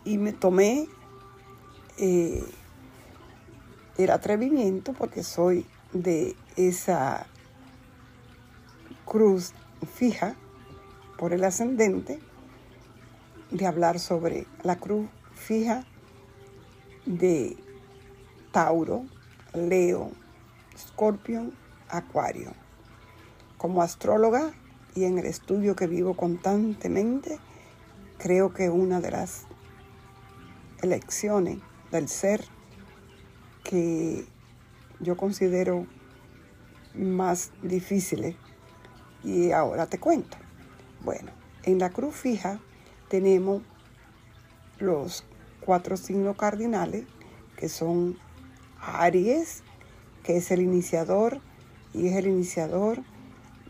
Y 0.05 0.17
me 0.17 0.33
tomé 0.33 0.87
eh, 1.97 2.43
el 3.97 4.09
atrevimiento 4.11 4.93
porque 4.93 5.23
soy 5.23 5.65
de 5.93 6.35
esa 6.55 7.27
cruz 9.05 9.53
fija 9.93 10.35
por 11.17 11.33
el 11.33 11.43
ascendente 11.43 12.19
de 13.51 13.67
hablar 13.67 13.99
sobre 13.99 14.47
la 14.63 14.77
cruz 14.77 15.07
fija 15.33 15.85
de 17.05 17.57
Tauro, 18.51 19.05
Leo, 19.53 20.11
Escorpio, 20.73 21.51
Acuario. 21.89 22.53
Como 23.57 23.81
astróloga 23.81 24.51
y 24.95 25.05
en 25.05 25.17
el 25.17 25.25
estudio 25.25 25.75
que 25.75 25.87
vivo 25.87 26.15
constantemente, 26.15 27.39
creo 28.17 28.53
que 28.53 28.69
una 28.69 29.01
de 29.01 29.11
las 29.11 29.45
elecciones 30.81 31.59
del 31.91 32.07
ser 32.07 32.45
que 33.63 34.25
yo 34.99 35.17
considero 35.17 35.87
más 36.93 37.51
difíciles 37.61 38.35
y 39.23 39.51
ahora 39.51 39.87
te 39.87 39.99
cuento. 39.99 40.37
Bueno, 41.03 41.31
en 41.63 41.79
la 41.79 41.89
cruz 41.89 42.15
fija 42.15 42.59
tenemos 43.09 43.61
los 44.79 45.23
cuatro 45.61 45.97
signos 45.97 46.35
cardinales, 46.35 47.05
que 47.57 47.69
son 47.69 48.17
Aries, 48.79 49.63
que 50.23 50.37
es 50.37 50.51
el 50.51 50.61
iniciador 50.61 51.39
y 51.93 52.07
es 52.07 52.15
el 52.15 52.27
iniciador 52.27 53.01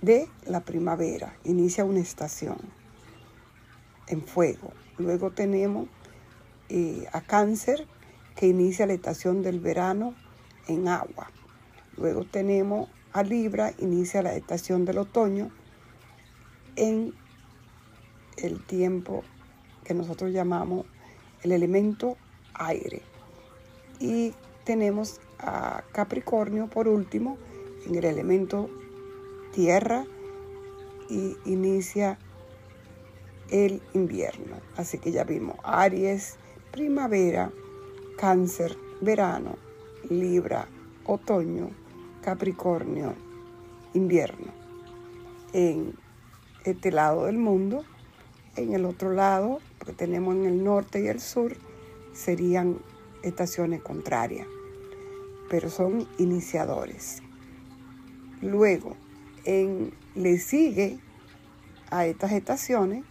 de 0.01 0.27
la 0.45 0.61
primavera, 0.61 1.35
inicia 1.43 1.85
una 1.85 1.99
estación 1.99 2.57
en 4.07 4.21
fuego. 4.21 4.71
Luego 4.97 5.31
tenemos 5.31 5.87
eh, 6.69 7.07
a 7.11 7.21
Cáncer, 7.21 7.87
que 8.35 8.47
inicia 8.47 8.85
la 8.85 8.93
estación 8.93 9.41
del 9.41 9.59
verano 9.59 10.13
en 10.67 10.87
agua. 10.87 11.31
Luego 11.97 12.25
tenemos 12.25 12.89
a 13.13 13.23
Libra, 13.23 13.73
inicia 13.79 14.21
la 14.21 14.35
estación 14.35 14.83
del 14.83 14.97
otoño 14.97 15.51
en 16.75 17.13
el 18.37 18.63
tiempo 18.63 19.23
que 19.83 19.93
nosotros 19.93 20.31
llamamos 20.31 20.85
el 21.43 21.51
elemento 21.51 22.17
aire. 22.53 23.01
Y 23.99 24.33
tenemos 24.63 25.19
a 25.39 25.83
Capricornio 25.91 26.67
por 26.67 26.87
último 26.87 27.37
en 27.85 27.95
el 27.95 28.05
elemento 28.05 28.69
tierra 29.53 30.05
y 31.09 31.37
inicia 31.45 32.17
el 33.49 33.81
invierno. 33.93 34.57
Así 34.75 34.97
que 34.97 35.11
ya 35.11 35.23
vimos 35.23 35.55
Aries, 35.63 36.37
primavera, 36.71 37.51
cáncer, 38.17 38.75
verano, 39.01 39.57
Libra, 40.09 40.67
otoño, 41.05 41.69
Capricornio, 42.21 43.13
invierno. 43.93 44.51
En 45.53 45.93
este 46.63 46.91
lado 46.91 47.25
del 47.25 47.37
mundo 47.37 47.85
en 48.55 48.73
el 48.73 48.85
otro 48.85 49.11
lado, 49.11 49.59
porque 49.77 49.93
tenemos 49.93 50.35
en 50.35 50.45
el 50.45 50.63
norte 50.63 51.03
y 51.03 51.07
el 51.07 51.19
sur, 51.19 51.55
serían 52.13 52.77
estaciones 53.23 53.81
contrarias, 53.81 54.47
pero 55.49 55.69
son 55.69 56.07
iniciadores. 56.17 57.21
Luego, 58.41 58.95
le 59.45 60.37
sigue 60.39 60.99
a 61.89 62.05
estas 62.05 62.31
estaciones 62.31 63.03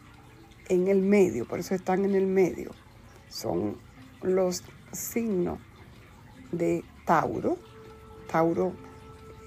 en 0.68 0.88
el 0.88 1.02
medio, 1.02 1.46
por 1.46 1.58
eso 1.58 1.74
están 1.74 2.04
en 2.04 2.14
el 2.14 2.26
medio. 2.26 2.70
Son 3.28 3.76
los 4.22 4.62
signos 4.92 5.58
de 6.52 6.84
Tauro. 7.04 7.58
Tauro 8.30 8.72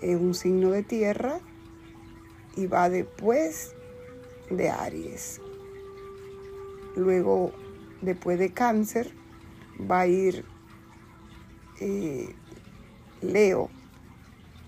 es 0.02 0.16
un 0.16 0.34
signo 0.34 0.72
de 0.72 0.84
tierra 0.84 1.40
y 2.56 2.68
va 2.68 2.90
después 2.90 3.74
de 4.50 4.70
Aries. 4.70 5.42
Luego, 6.98 7.52
después 8.02 8.40
de 8.40 8.52
Cáncer, 8.52 9.12
va 9.80 10.00
a 10.00 10.08
ir 10.08 10.44
eh, 11.80 12.34
Leo, 13.22 13.70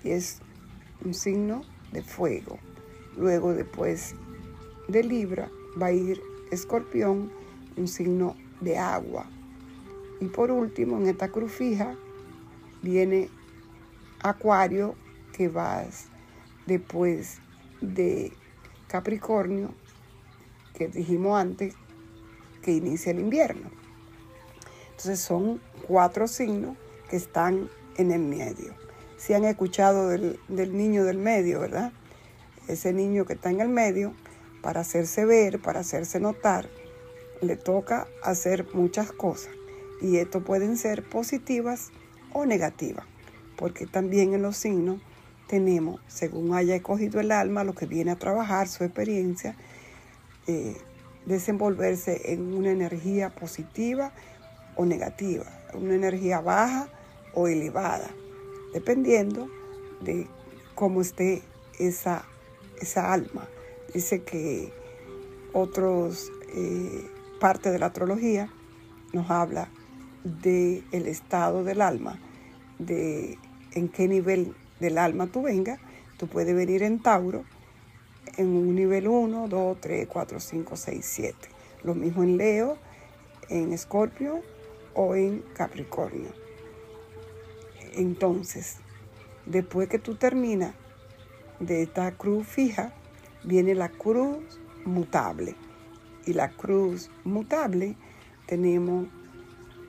y 0.03 0.11
es 0.11 0.39
un 1.03 1.15
signo 1.15 1.63
de 1.91 2.03
fuego. 2.03 2.59
Luego, 3.17 3.55
después 3.55 4.13
de 4.87 5.03
Libra, 5.03 5.49
va 5.81 5.87
a 5.87 5.91
ir 5.91 6.21
Escorpión, 6.51 7.31
un 7.77 7.87
signo 7.87 8.35
de 8.61 8.77
agua. 8.77 9.25
Y 10.21 10.25
por 10.25 10.51
último, 10.51 10.97
en 10.97 11.07
esta 11.07 11.29
cruz 11.29 11.51
fija, 11.51 11.95
viene 12.83 13.27
Acuario, 14.21 14.93
que 15.33 15.47
va 15.47 15.83
después 16.67 17.39
de 17.81 18.33
Capricornio, 18.87 19.73
que 20.75 20.89
dijimos 20.89 21.39
antes 21.39 21.75
que 22.69 22.75
inicia 22.75 23.11
el 23.11 23.19
invierno. 23.19 23.71
Entonces 24.91 25.19
son 25.19 25.59
cuatro 25.87 26.27
signos 26.27 26.77
que 27.09 27.15
están 27.15 27.67
en 27.97 28.11
el 28.11 28.21
medio. 28.21 28.75
Si 29.17 29.33
han 29.33 29.43
escuchado 29.45 30.09
del, 30.09 30.39
del 30.47 30.77
niño 30.77 31.03
del 31.03 31.17
medio, 31.17 31.61
¿verdad? 31.61 31.91
Ese 32.67 32.93
niño 32.93 33.25
que 33.25 33.33
está 33.33 33.49
en 33.49 33.61
el 33.61 33.69
medio, 33.69 34.13
para 34.61 34.81
hacerse 34.81 35.25
ver, 35.25 35.59
para 35.59 35.79
hacerse 35.79 36.19
notar, 36.19 36.69
le 37.41 37.55
toca 37.55 38.07
hacer 38.21 38.67
muchas 38.75 39.11
cosas. 39.11 39.51
Y 39.99 40.17
esto 40.17 40.43
pueden 40.43 40.77
ser 40.77 41.03
positivas 41.03 41.89
o 42.33 42.45
negativas, 42.45 43.05
porque 43.57 43.87
también 43.87 44.35
en 44.35 44.43
los 44.43 44.57
signos 44.57 45.01
tenemos, 45.47 46.01
según 46.07 46.53
haya 46.53 46.75
escogido 46.75 47.19
el 47.19 47.31
alma, 47.31 47.63
lo 47.63 47.73
que 47.73 47.87
viene 47.87 48.11
a 48.11 48.19
trabajar, 48.19 48.67
su 48.67 48.83
experiencia, 48.83 49.55
eh, 50.45 50.77
desenvolverse 51.29 52.33
en 52.33 52.53
una 52.55 52.71
energía 52.71 53.29
positiva 53.29 54.11
o 54.75 54.83
negativa, 54.83 55.45
una 55.75 55.93
energía 55.93 56.41
baja 56.41 56.89
o 57.35 57.47
elevada, 57.47 58.09
dependiendo 58.73 59.47
de 60.01 60.27
cómo 60.73 61.01
esté 61.01 61.43
esa, 61.77 62.25
esa 62.81 63.13
alma. 63.13 63.47
Dice 63.93 64.23
que 64.23 64.73
otros 65.53 66.31
eh, 66.55 67.07
parte 67.39 67.69
de 67.69 67.77
la 67.77 67.87
astrología 67.87 68.51
nos 69.13 69.29
habla 69.29 69.69
del 70.23 70.83
el 70.91 71.07
estado 71.07 71.63
del 71.63 71.81
alma, 71.81 72.19
de 72.79 73.37
en 73.73 73.87
qué 73.87 74.07
nivel 74.07 74.55
del 74.79 74.97
alma 74.97 75.27
tú 75.27 75.43
vengas, 75.43 75.79
tú 76.17 76.27
puedes 76.27 76.55
venir 76.55 76.81
en 76.81 76.99
Tauro 76.99 77.45
en 78.39 78.55
un 78.55 78.73
nivel 78.73 79.09
1, 79.09 79.49
2, 79.49 79.77
3, 79.81 80.07
4, 80.07 80.39
5, 80.39 80.75
6, 80.77 81.05
7. 81.05 81.49
Lo 81.83 81.93
mismo 81.93 82.23
en 82.23 82.37
Leo, 82.37 82.77
en 83.49 83.73
Escorpio 83.73 84.41
o 84.93 85.13
en 85.15 85.43
Capricornio. 85.53 86.29
Entonces, 87.95 88.77
después 89.45 89.89
que 89.89 89.99
tú 89.99 90.15
terminas 90.15 90.73
de 91.59 91.83
esta 91.83 92.13
cruz 92.13 92.47
fija, 92.47 92.93
viene 93.43 93.75
la 93.75 93.89
cruz 93.89 94.61
mutable. 94.85 95.55
Y 96.25 96.31
la 96.31 96.49
cruz 96.49 97.11
mutable 97.25 97.97
tenemos 98.45 99.07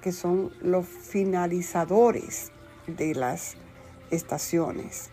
que 0.03 0.11
son 0.11 0.51
los 0.61 0.87
finalizadores 0.87 2.51
de 2.89 3.15
las 3.15 3.57
estaciones. 4.11 5.11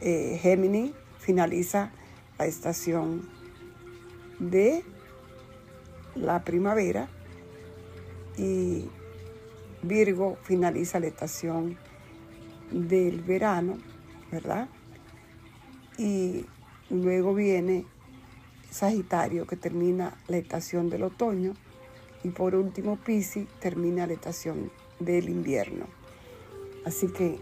Eh, 0.00 0.38
Géminis 0.40 0.92
finaliza 1.18 1.92
la 2.38 2.46
estación 2.46 3.28
de 4.38 4.84
la 6.14 6.44
primavera 6.44 7.08
y 8.36 8.88
Virgo 9.82 10.38
finaliza 10.42 11.00
la 11.00 11.06
estación 11.06 11.76
del 12.70 13.20
verano, 13.20 13.78
¿verdad? 14.30 14.68
Y 15.98 16.46
luego 16.90 17.34
viene 17.34 17.86
Sagitario 18.70 19.46
que 19.46 19.56
termina 19.56 20.16
la 20.26 20.38
estación 20.38 20.90
del 20.90 21.04
otoño 21.04 21.54
y 22.24 22.30
por 22.30 22.54
último 22.54 22.96
Piscis 22.96 23.46
termina 23.60 24.06
la 24.06 24.14
estación 24.14 24.72
del 24.98 25.28
invierno. 25.28 25.86
Así 26.84 27.08
que 27.08 27.38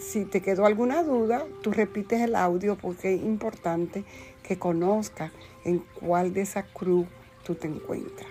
si 0.00 0.24
te 0.24 0.40
quedó 0.40 0.64
alguna 0.64 1.02
duda, 1.02 1.46
tú 1.62 1.72
repites 1.72 2.20
el 2.22 2.34
audio 2.34 2.76
porque 2.76 3.14
es 3.14 3.22
importante 3.22 4.04
que 4.42 4.58
conozcas 4.58 5.30
en 5.64 5.84
cuál 6.00 6.32
de 6.32 6.40
esa 6.40 6.62
cruz 6.64 7.06
tú 7.44 7.54
te 7.54 7.68
encuentras. 7.68 8.30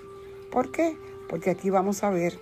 ¿Por 0.51 0.71
qué? 0.71 0.97
Porque 1.29 1.51
aquí 1.51 1.69
vamos 1.69 2.03
a 2.03 2.09
ver 2.09 2.39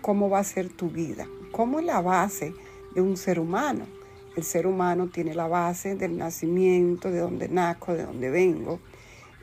cómo 0.00 0.30
va 0.30 0.38
a 0.38 0.44
ser 0.44 0.70
tu 0.70 0.88
vida, 0.88 1.28
cómo 1.52 1.78
es 1.78 1.84
la 1.84 2.00
base 2.00 2.54
de 2.94 3.00
un 3.02 3.16
ser 3.16 3.38
humano. 3.38 3.86
El 4.34 4.44
ser 4.44 4.66
humano 4.66 5.08
tiene 5.08 5.34
la 5.34 5.46
base 5.46 5.94
del 5.94 6.16
nacimiento, 6.16 7.10
de 7.10 7.20
donde 7.20 7.48
nazco, 7.48 7.92
de 7.92 8.04
donde 8.04 8.30
vengo, 8.30 8.80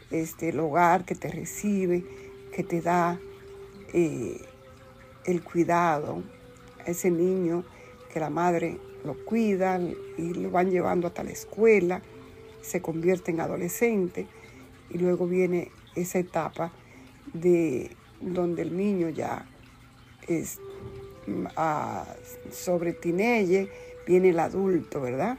este, 0.10 0.50
el 0.50 0.60
hogar 0.60 1.06
que 1.06 1.16
te 1.16 1.30
recibe, 1.30 2.04
que 2.52 2.64
te 2.64 2.82
da 2.82 3.20
eh, 3.94 4.42
el 5.26 5.44
cuidado, 5.44 6.24
a 6.86 6.90
ese 6.90 7.12
niño 7.12 7.64
que 8.12 8.20
la 8.20 8.30
madre 8.30 8.80
lo 9.04 9.14
cuidan 9.26 9.94
y 10.18 10.34
lo 10.34 10.52
van 10.52 10.70
llevando 10.70 11.08
hasta 11.08 11.24
la 11.24 11.32
escuela, 11.32 12.02
se 12.62 12.82
convierte 12.82 13.32
en 13.32 13.42
adolescente 13.42 14.28
y 14.90 14.98
luego 14.98 15.28
viene 15.28 15.72
esa 15.96 16.20
etapa 16.20 16.72
de 17.34 17.92
donde 18.20 18.62
el 18.62 18.78
niño 18.78 19.10
ya 19.10 19.46
es 20.28 20.60
mm, 21.28 21.46
sobre 22.52 22.94
teenage, 22.94 23.70
viene 24.06 24.30
el 24.30 24.40
adulto, 24.40 25.02
¿verdad? 25.02 25.38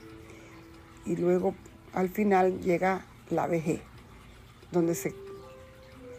Y 1.05 1.17
luego 1.17 1.55
al 1.93 2.09
final 2.09 2.61
llega 2.61 3.05
la 3.31 3.47
vejez, 3.47 3.81
donde 4.71 4.95
se, 4.95 5.15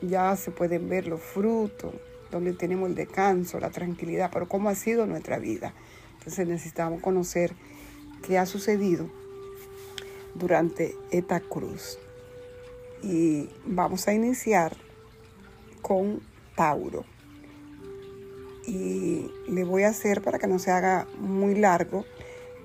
ya 0.02 0.36
se 0.36 0.52
pueden 0.52 0.90
ver 0.90 1.08
los 1.08 1.22
frutos, 1.22 1.94
donde 2.32 2.54
tenemos 2.54 2.90
el 2.90 2.96
descanso, 2.96 3.60
la 3.60 3.70
tranquilidad, 3.70 4.30
pero 4.34 4.48
cómo 4.48 4.70
ha 4.70 4.76
sido 4.76 5.06
nuestra 5.06 5.38
vida. 5.40 5.74
Entonces 6.24 6.48
necesitamos 6.48 7.02
conocer 7.02 7.54
qué 8.26 8.38
ha 8.38 8.46
sucedido 8.46 9.10
durante 10.36 10.96
esta 11.12 11.42
cruz. 11.42 12.00
Y 13.02 13.50
vamos 13.66 14.08
a 14.08 14.14
iniciar 14.14 14.74
con 15.82 16.22
Tauro. 16.56 17.04
Y 18.66 19.30
le 19.50 19.66
voy 19.66 19.84
a 19.84 19.90
hacer 19.90 20.22
para 20.22 20.40
que 20.40 20.48
no 20.48 20.60
se 20.60 20.72
haga 20.72 21.08
muy 21.20 21.56
largo, 21.56 22.06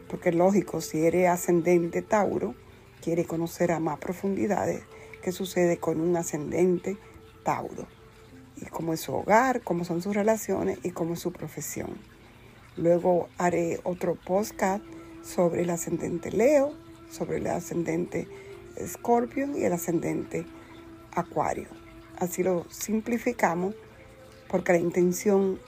porque 0.08 0.30
lógico, 0.30 0.80
si 0.80 1.04
eres 1.04 1.28
ascendente 1.28 2.00
Tauro, 2.00 2.54
quiere 3.02 3.24
conocer 3.24 3.72
a 3.72 3.80
más 3.80 3.98
profundidades 3.98 4.82
qué 5.20 5.32
sucede 5.32 5.78
con 5.78 6.00
un 6.00 6.16
ascendente 6.16 6.96
Tauro. 7.42 7.88
Y 8.54 8.66
cómo 8.66 8.92
es 8.92 9.00
su 9.00 9.14
hogar, 9.14 9.62
cómo 9.62 9.84
son 9.84 10.00
sus 10.00 10.14
relaciones 10.14 10.78
y 10.84 10.92
cómo 10.92 11.14
es 11.14 11.20
su 11.20 11.32
profesión. 11.32 11.98
Luego 12.78 13.28
haré 13.38 13.80
otro 13.82 14.14
podcast 14.14 14.84
sobre 15.24 15.62
el 15.62 15.70
ascendente 15.70 16.30
Leo, 16.30 16.72
sobre 17.10 17.38
el 17.38 17.48
ascendente 17.48 18.28
Scorpio 18.86 19.58
y 19.58 19.64
el 19.64 19.72
ascendente 19.72 20.46
Acuario. 21.10 21.66
Así 22.18 22.44
lo 22.44 22.66
simplificamos 22.70 23.74
porque 24.48 24.72
la 24.72 24.78
intención 24.78 25.58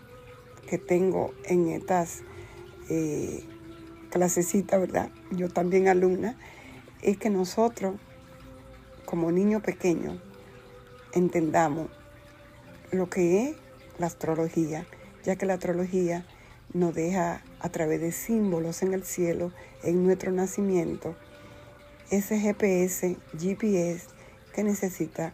que 0.69 0.79
tengo 0.79 1.35
en 1.47 1.69
estas 1.71 2.23
eh, 2.89 3.43
clasecitas, 4.11 4.81
¿verdad? 4.81 5.11
Yo 5.33 5.49
también 5.49 5.89
alumna, 5.89 6.39
es 7.03 7.19
que 7.19 7.29
nosotros, 7.29 7.97
como 9.05 9.33
niños 9.33 9.63
pequeños, 9.63 10.21
entendamos 11.13 11.89
lo 12.93 13.11
que 13.11 13.49
es 13.49 13.57
la 13.99 14.07
astrología, 14.07 14.87
ya 15.25 15.35
que 15.35 15.47
la 15.47 15.55
astrología 15.55 16.25
nos 16.73 16.95
deja 16.95 17.43
a 17.61 17.69
través 17.69 18.01
de 18.01 18.13
símbolos 18.13 18.83
en 18.83 18.95
el 18.95 19.05
cielo, 19.05 19.53
en 19.83 20.05
nuestro 20.05 20.33
nacimiento, 20.33 21.17
ese 22.11 22.39
GPS, 22.39 23.17
GPS 23.39 24.07
que 24.55 24.65
necesita 24.65 25.33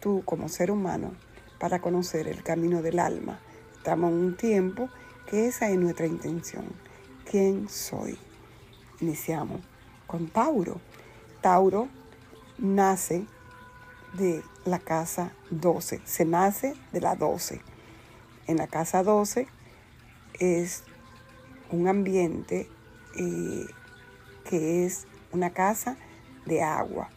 tú 0.00 0.22
como 0.24 0.48
ser 0.48 0.70
humano 0.70 1.12
para 1.58 1.80
conocer 1.80 2.28
el 2.28 2.42
camino 2.42 2.82
del 2.82 2.98
alma. 2.98 3.40
Estamos 3.76 4.12
en 4.12 4.18
un 4.18 4.36
tiempo 4.36 4.88
que 5.28 5.46
esa 5.46 5.70
es 5.70 5.78
nuestra 5.78 6.06
intención. 6.06 6.64
¿Quién 7.30 7.68
soy? 7.68 8.18
Iniciamos 9.00 9.60
con 10.06 10.28
Tauro. 10.28 10.80
Tauro 11.40 11.88
nace 12.58 13.26
de 14.14 14.42
la 14.64 14.78
casa 14.78 15.32
12, 15.50 16.00
se 16.04 16.24
nace 16.24 16.74
de 16.92 17.00
la 17.00 17.16
12. 17.16 17.60
En 18.46 18.56
la 18.58 18.66
casa 18.66 19.02
12 19.02 19.48
es 20.38 20.84
un 21.70 21.88
ambiente 21.88 22.68
eh, 23.16 23.66
que 24.48 24.86
es 24.86 25.06
una 25.32 25.50
casa 25.50 25.96
de 26.46 26.62
agua. 26.62 27.08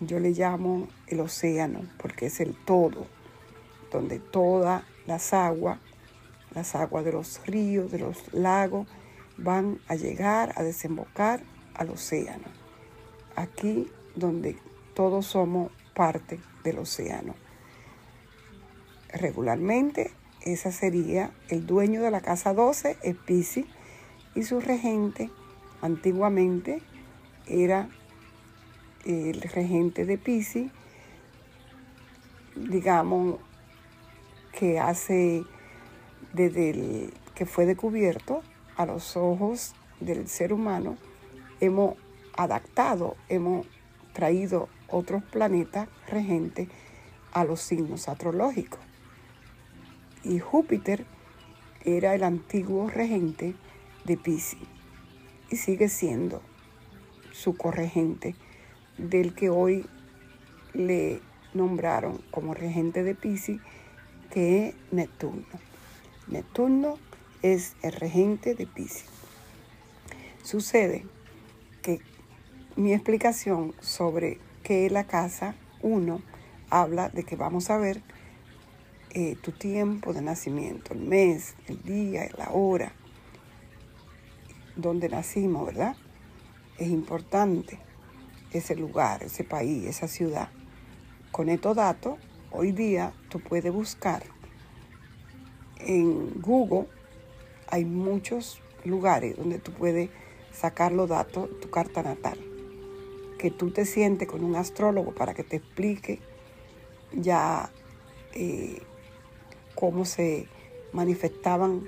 Yo 0.00 0.20
le 0.20 0.30
llamo 0.30 0.88
el 1.08 1.20
océano 1.20 1.82
porque 2.00 2.26
es 2.26 2.40
el 2.40 2.54
todo, 2.54 3.06
donde 3.90 4.18
todas 4.20 4.84
las 5.06 5.32
aguas, 5.32 5.78
las 6.54 6.74
aguas 6.74 7.04
de 7.04 7.12
los 7.12 7.40
ríos, 7.46 7.90
de 7.90 7.98
los 7.98 8.32
lagos, 8.32 8.86
van 9.36 9.80
a 9.88 9.94
llegar 9.94 10.52
a 10.56 10.62
desembocar 10.62 11.42
al 11.74 11.90
océano. 11.90 12.46
Aquí 13.36 13.90
donde 14.14 14.56
todos 14.94 15.26
somos 15.26 15.70
parte 15.94 16.40
del 16.64 16.78
océano. 16.78 17.34
Regularmente, 19.12 20.12
esa 20.42 20.72
sería 20.72 21.30
el 21.48 21.66
dueño 21.66 22.02
de 22.02 22.10
la 22.10 22.20
casa 22.20 22.54
12, 22.54 22.96
es 23.02 23.16
Pisces, 23.16 23.66
y 24.34 24.42
su 24.42 24.60
regente 24.60 25.30
antiguamente 25.80 26.82
era 27.46 27.88
el 29.04 29.40
regente 29.40 30.04
de 30.04 30.18
Pisces, 30.18 30.70
digamos 32.56 33.38
que 34.52 34.78
hace 34.78 35.44
desde 36.32 37.10
que 37.34 37.46
fue 37.46 37.66
descubierto 37.66 38.42
a 38.76 38.86
los 38.86 39.16
ojos 39.16 39.74
del 40.00 40.28
ser 40.28 40.52
humano, 40.52 40.96
hemos 41.60 41.94
adaptado, 42.36 43.16
hemos 43.28 43.66
traído 44.12 44.68
otros 44.88 45.22
planetas 45.24 45.88
regentes 46.08 46.68
a 47.32 47.44
los 47.44 47.60
signos 47.60 48.08
astrológicos. 48.08 48.87
Y 50.24 50.40
Júpiter 50.40 51.06
era 51.84 52.14
el 52.14 52.24
antiguo 52.24 52.88
regente 52.88 53.54
de 54.04 54.16
Pisces 54.16 54.58
y 55.50 55.56
sigue 55.56 55.88
siendo 55.88 56.42
su 57.32 57.56
corregente 57.56 58.34
del 58.96 59.34
que 59.34 59.48
hoy 59.48 59.86
le 60.74 61.20
nombraron 61.54 62.20
como 62.30 62.54
regente 62.54 63.02
de 63.02 63.14
Pisces, 63.14 63.60
que 64.30 64.68
es 64.68 64.74
Neptuno. 64.90 65.46
Neptuno 66.26 66.98
es 67.42 67.74
el 67.82 67.92
regente 67.92 68.54
de 68.54 68.66
Pisces. 68.66 69.06
Sucede 70.42 71.04
que 71.82 72.00
mi 72.76 72.92
explicación 72.92 73.74
sobre 73.80 74.38
qué 74.62 74.86
es 74.86 74.92
la 74.92 75.04
casa 75.04 75.54
1 75.82 76.20
habla 76.70 77.08
de 77.08 77.24
que 77.24 77.36
vamos 77.36 77.70
a 77.70 77.78
ver 77.78 78.02
eh, 79.10 79.36
tu 79.40 79.52
tiempo 79.52 80.12
de 80.12 80.22
nacimiento, 80.22 80.92
el 80.92 81.00
mes, 81.00 81.54
el 81.66 81.82
día, 81.82 82.28
la 82.36 82.50
hora, 82.50 82.92
donde 84.76 85.08
nacimos, 85.08 85.66
¿verdad? 85.66 85.96
Es 86.78 86.88
importante 86.88 87.78
ese 88.52 88.76
lugar, 88.76 89.22
ese 89.22 89.44
país, 89.44 89.86
esa 89.86 90.08
ciudad. 90.08 90.50
Con 91.32 91.48
estos 91.48 91.76
datos, 91.76 92.18
hoy 92.50 92.72
día 92.72 93.12
tú 93.28 93.40
puedes 93.40 93.72
buscar 93.72 94.22
en 95.80 96.40
Google, 96.40 96.86
hay 97.68 97.84
muchos 97.84 98.60
lugares 98.84 99.36
donde 99.36 99.58
tú 99.58 99.72
puedes 99.72 100.10
sacar 100.52 100.92
los 100.92 101.08
datos 101.08 101.48
tu 101.60 101.70
carta 101.70 102.02
natal. 102.02 102.38
Que 103.38 103.50
tú 103.50 103.70
te 103.70 103.84
sientes 103.84 104.26
con 104.26 104.42
un 104.42 104.56
astrólogo 104.56 105.14
para 105.14 105.34
que 105.34 105.44
te 105.44 105.56
explique 105.56 106.20
ya 107.12 107.70
eh, 108.34 108.82
cómo 109.78 110.04
se 110.04 110.48
manifestaban 110.92 111.84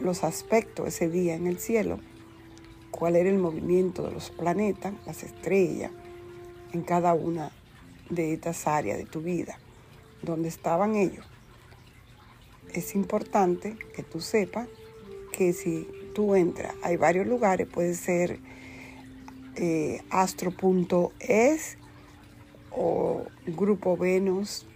los 0.00 0.24
aspectos 0.24 0.88
ese 0.88 1.08
día 1.08 1.36
en 1.36 1.46
el 1.46 1.60
cielo 1.60 2.00
cuál 2.90 3.14
era 3.14 3.28
el 3.28 3.38
movimiento 3.38 4.02
de 4.02 4.10
los 4.10 4.30
planetas, 4.30 4.92
las 5.06 5.22
estrellas, 5.22 5.92
en 6.72 6.82
cada 6.82 7.14
una 7.14 7.52
de 8.10 8.32
estas 8.32 8.66
áreas 8.66 8.98
de 8.98 9.04
tu 9.04 9.20
vida, 9.20 9.58
donde 10.22 10.48
estaban 10.48 10.96
ellos. 10.96 11.24
Es 12.72 12.94
importante 12.94 13.76
que 13.94 14.02
tú 14.02 14.20
sepas 14.20 14.66
que 15.32 15.52
si 15.52 15.86
tú 16.14 16.34
entras, 16.34 16.74
hay 16.82 16.96
varios 16.96 17.26
lugares, 17.26 17.68
puede 17.68 17.94
ser 17.94 18.40
eh, 19.56 20.02
astro.es 20.10 21.78
o 22.70 23.24
Grupo 23.46 23.96
Venus 23.96 24.66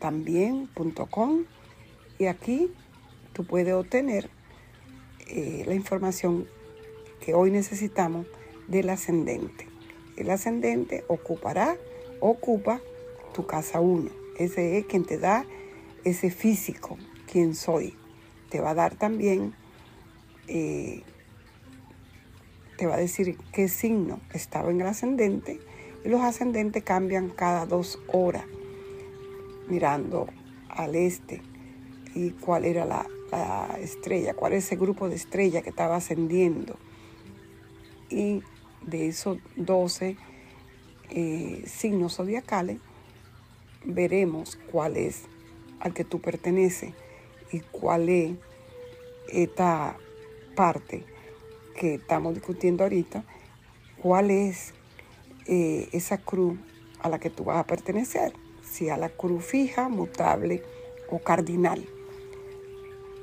también.com 0.00 1.44
y 2.18 2.26
aquí 2.26 2.72
tú 3.32 3.44
puedes 3.44 3.72
obtener 3.74 4.28
eh, 5.28 5.62
la 5.66 5.74
información 5.74 6.48
que 7.24 7.34
hoy 7.34 7.52
necesitamos 7.52 8.26
del 8.66 8.90
ascendente. 8.90 9.68
El 10.16 10.30
ascendente 10.30 11.04
ocupará, 11.08 11.76
ocupa 12.20 12.80
tu 13.32 13.46
casa 13.46 13.80
1. 13.80 14.10
Ese 14.38 14.78
es 14.78 14.86
quien 14.86 15.04
te 15.04 15.18
da 15.18 15.44
ese 16.04 16.30
físico, 16.30 16.98
quien 17.30 17.54
soy. 17.54 17.96
Te 18.48 18.60
va 18.60 18.70
a 18.70 18.74
dar 18.74 18.96
también, 18.96 19.54
eh, 20.48 21.02
te 22.76 22.86
va 22.86 22.94
a 22.94 22.98
decir 22.98 23.36
qué 23.52 23.68
signo 23.68 24.20
estaba 24.32 24.70
en 24.70 24.80
el 24.80 24.86
ascendente. 24.86 25.60
Y 26.04 26.08
los 26.08 26.22
ascendentes 26.22 26.82
cambian 26.82 27.28
cada 27.28 27.66
dos 27.66 27.98
horas, 28.08 28.44
mirando 29.70 30.26
al 30.68 30.94
este 30.94 31.42
y 32.14 32.30
cuál 32.30 32.64
era 32.64 32.84
la, 32.84 33.06
la 33.30 33.78
estrella, 33.80 34.34
cuál 34.34 34.52
es 34.52 34.66
ese 34.66 34.76
grupo 34.76 35.08
de 35.08 35.16
estrella 35.16 35.62
que 35.62 35.70
estaba 35.70 35.96
ascendiendo. 35.96 36.76
Y 38.08 38.42
de 38.86 39.08
esos 39.08 39.38
12 39.56 40.16
eh, 41.10 41.62
signos 41.66 42.16
zodiacales 42.16 42.78
veremos 43.84 44.58
cuál 44.70 44.96
es 44.96 45.22
al 45.80 45.94
que 45.94 46.04
tú 46.04 46.20
perteneces 46.20 46.92
y 47.52 47.60
cuál 47.60 48.08
es 48.08 48.32
esta 49.32 49.96
parte 50.54 51.04
que 51.76 51.94
estamos 51.94 52.34
discutiendo 52.34 52.84
ahorita, 52.84 53.24
cuál 54.02 54.30
es 54.30 54.74
eh, 55.46 55.88
esa 55.92 56.18
cruz 56.18 56.58
a 57.00 57.08
la 57.08 57.18
que 57.18 57.30
tú 57.30 57.44
vas 57.44 57.58
a 57.58 57.66
pertenecer, 57.66 58.34
si 58.70 58.88
a 58.88 58.96
la 58.96 59.08
cruz 59.08 59.44
fija, 59.44 59.88
mutable 59.88 60.62
o 61.10 61.18
cardinal. 61.18 61.84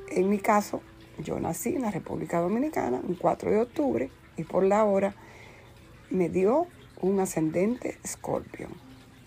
En 0.09 0.29
mi 0.29 0.39
caso, 0.39 0.81
yo 1.23 1.39
nací 1.39 1.75
en 1.75 1.83
la 1.83 1.91
República 1.91 2.39
Dominicana 2.39 3.01
un 3.01 3.15
4 3.15 3.51
de 3.51 3.61
octubre 3.61 4.09
y 4.35 4.43
por 4.43 4.63
la 4.63 4.83
hora 4.83 5.15
me 6.09 6.29
dio 6.29 6.67
un 7.01 7.19
ascendente 7.19 7.97
Scorpion. 8.05 8.71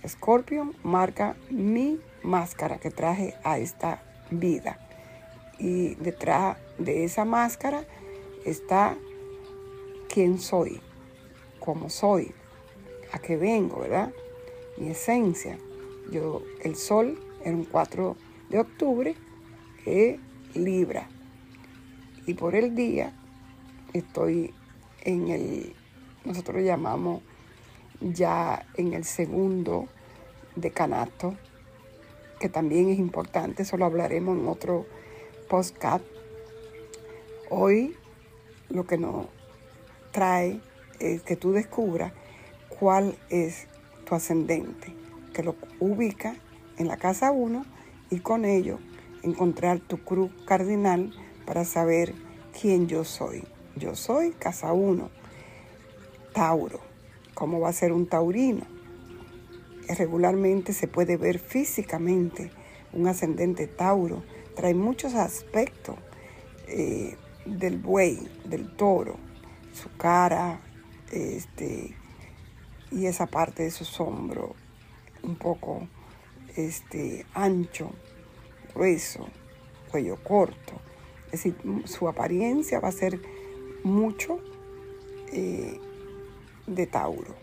Scorpion 0.07 0.75
marca 0.83 1.37
mi 1.51 2.01
máscara 2.23 2.79
que 2.79 2.91
traje 2.91 3.35
a 3.45 3.59
esta 3.59 4.03
vida. 4.31 4.79
Y 5.59 5.95
detrás 5.97 6.57
de 6.79 7.05
esa 7.05 7.25
máscara 7.25 7.85
está 8.45 8.97
quién 10.09 10.39
soy, 10.39 10.81
cómo 11.59 11.91
soy, 11.91 12.33
a 13.12 13.18
qué 13.18 13.37
vengo, 13.37 13.81
¿verdad? 13.81 14.12
Mi 14.79 14.91
esencia. 14.91 15.59
Yo, 16.11 16.42
el 16.62 16.76
sol 16.76 17.18
en 17.44 17.54
un 17.56 17.64
4 17.64 18.16
de 18.48 18.58
octubre 18.58 19.14
es 19.86 20.18
Libra. 20.54 21.08
Y 22.26 22.34
por 22.34 22.54
el 22.54 22.74
día 22.74 23.12
estoy 23.92 24.52
en 25.02 25.28
el, 25.28 25.74
nosotros 26.24 26.62
llamamos 26.62 27.22
ya 28.00 28.66
en 28.76 28.92
el 28.92 29.04
segundo 29.04 29.88
decanato, 30.56 31.34
que 32.38 32.48
también 32.48 32.88
es 32.88 32.98
importante, 32.98 33.62
eso 33.62 33.76
lo 33.76 33.84
hablaremos 33.84 34.38
en 34.38 34.48
otro 34.48 34.86
podcast. 35.48 36.04
Hoy 37.50 37.96
lo 38.68 38.86
que 38.86 38.96
nos 38.98 39.26
trae 40.11 40.61
es 40.98 41.22
que 41.22 41.36
tú 41.36 41.52
descubras 41.52 42.12
cuál 42.68 43.16
es 43.28 43.66
tu 44.06 44.14
ascendente, 44.14 44.94
que 45.33 45.43
lo 45.43 45.57
ubica 45.78 46.37
en 46.76 46.89
la 46.89 46.97
casa 46.97 47.31
1 47.31 47.64
y 48.11 48.20
con 48.20 48.45
ello 48.45 48.78
encontrar 49.22 49.81
tu 49.81 49.99
cruz 49.99 50.31
cardinal 50.47 51.12
para 51.47 51.64
saber 51.64 52.14
quién 52.59 52.89
yo 52.89 53.05
soy. 53.05 53.45
Yo 53.76 53.95
soy 53.95 54.33
casa 54.33 54.72
1, 54.72 55.11
Tauro. 56.33 56.81
¿Cómo 57.35 57.61
va 57.61 57.68
a 57.68 57.72
ser 57.72 57.93
un 57.93 58.07
taurino? 58.07 58.66
Regularmente 59.89 60.72
se 60.72 60.89
puede 60.89 61.16
ver 61.16 61.39
físicamente 61.39 62.51
un 62.93 63.07
ascendente 63.07 63.66
Tauro. 63.66 64.22
Trae 64.55 64.74
muchos 64.74 65.14
aspectos 65.14 65.97
eh, 66.66 67.16
del 67.47 67.78
buey, 67.78 68.28
del 68.45 68.74
toro, 68.76 69.16
su 69.72 69.89
cara, 69.97 70.61
este, 71.11 71.95
y 72.91 73.07
esa 73.07 73.26
parte 73.26 73.62
de 73.62 73.70
sus 73.70 73.99
hombros 74.01 74.53
un 75.23 75.37
poco 75.37 75.87
este, 76.57 77.27
ancho, 77.35 77.91
grueso, 78.75 79.29
cuello 79.91 80.16
corto. 80.23 80.75
Es 81.27 81.45
decir, 81.45 81.57
su 81.85 82.09
apariencia 82.09 82.81
va 82.81 82.89
a 82.89 82.93
ser 82.93 83.21
mucho 83.85 84.41
eh, 85.33 85.79
de 86.66 86.87
Tauro. 86.87 87.35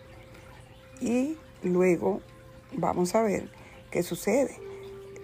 Y 0.99 1.37
luego 1.63 2.21
vamos 2.73 3.15
a 3.15 3.21
ver 3.21 3.49
qué 3.91 4.03
sucede. 4.03 4.59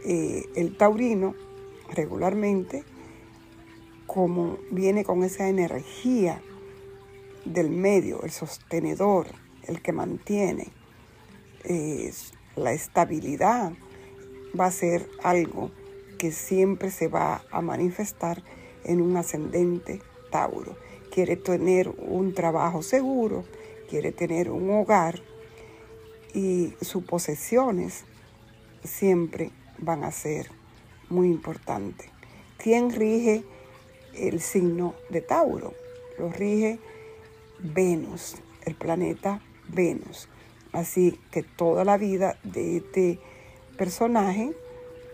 Eh, 0.06 0.49
el 0.56 0.78
taurino 0.78 1.36
regularmente, 1.89 2.84
como 4.06 4.58
viene 4.72 5.04
con 5.04 5.24
esa 5.24 5.47
energía 5.47 6.41
del 7.45 7.70
medio, 7.70 8.22
el 8.24 8.32
sostenedor, 8.32 9.28
el 9.64 9.82
que 9.82 9.93
mantiene 9.93 10.72
la 12.56 12.74
estabilidad, 12.74 13.74
va 14.60 14.68
a 14.68 14.72
ser 14.72 15.10
algo 15.24 15.72
que 16.18 16.32
siempre 16.32 16.91
se 16.91 17.08
va 17.08 17.43
a 17.51 17.62
manifestar 17.62 18.43
en 18.84 19.01
un 19.01 19.18
ascendente 19.18 20.01
Tauro. 20.32 20.76
Quiere 21.12 21.36
tener 21.36 21.89
un 21.89 22.34
trabajo 22.34 22.82
seguro, 22.82 23.43
quiere 23.89 24.12
tener 24.12 24.49
un 24.49 24.70
hogar 24.72 25.22
y 26.34 26.74
sus 26.82 27.04
posesiones 27.04 28.06
siempre 28.84 29.51
van 29.78 30.04
a 30.04 30.12
ser 30.12 30.49
muy 31.10 31.28
importantes. 31.28 32.10
¿Quién 32.58 32.91
rige 32.91 33.43
el 34.14 34.41
signo 34.41 34.95
de 35.10 35.22
Tauro? 35.22 35.74
Lo 36.18 36.30
rige 36.30 36.80
Venus, 37.60 38.36
el 38.66 38.76
planeta 38.76 39.41
Venus. 39.68 40.30
Así 40.74 41.19
que 41.32 41.43
toda 41.43 41.86
la 41.86 41.97
vida 41.97 42.38
de 42.43 42.78
este 42.78 43.19
personaje 43.78 44.53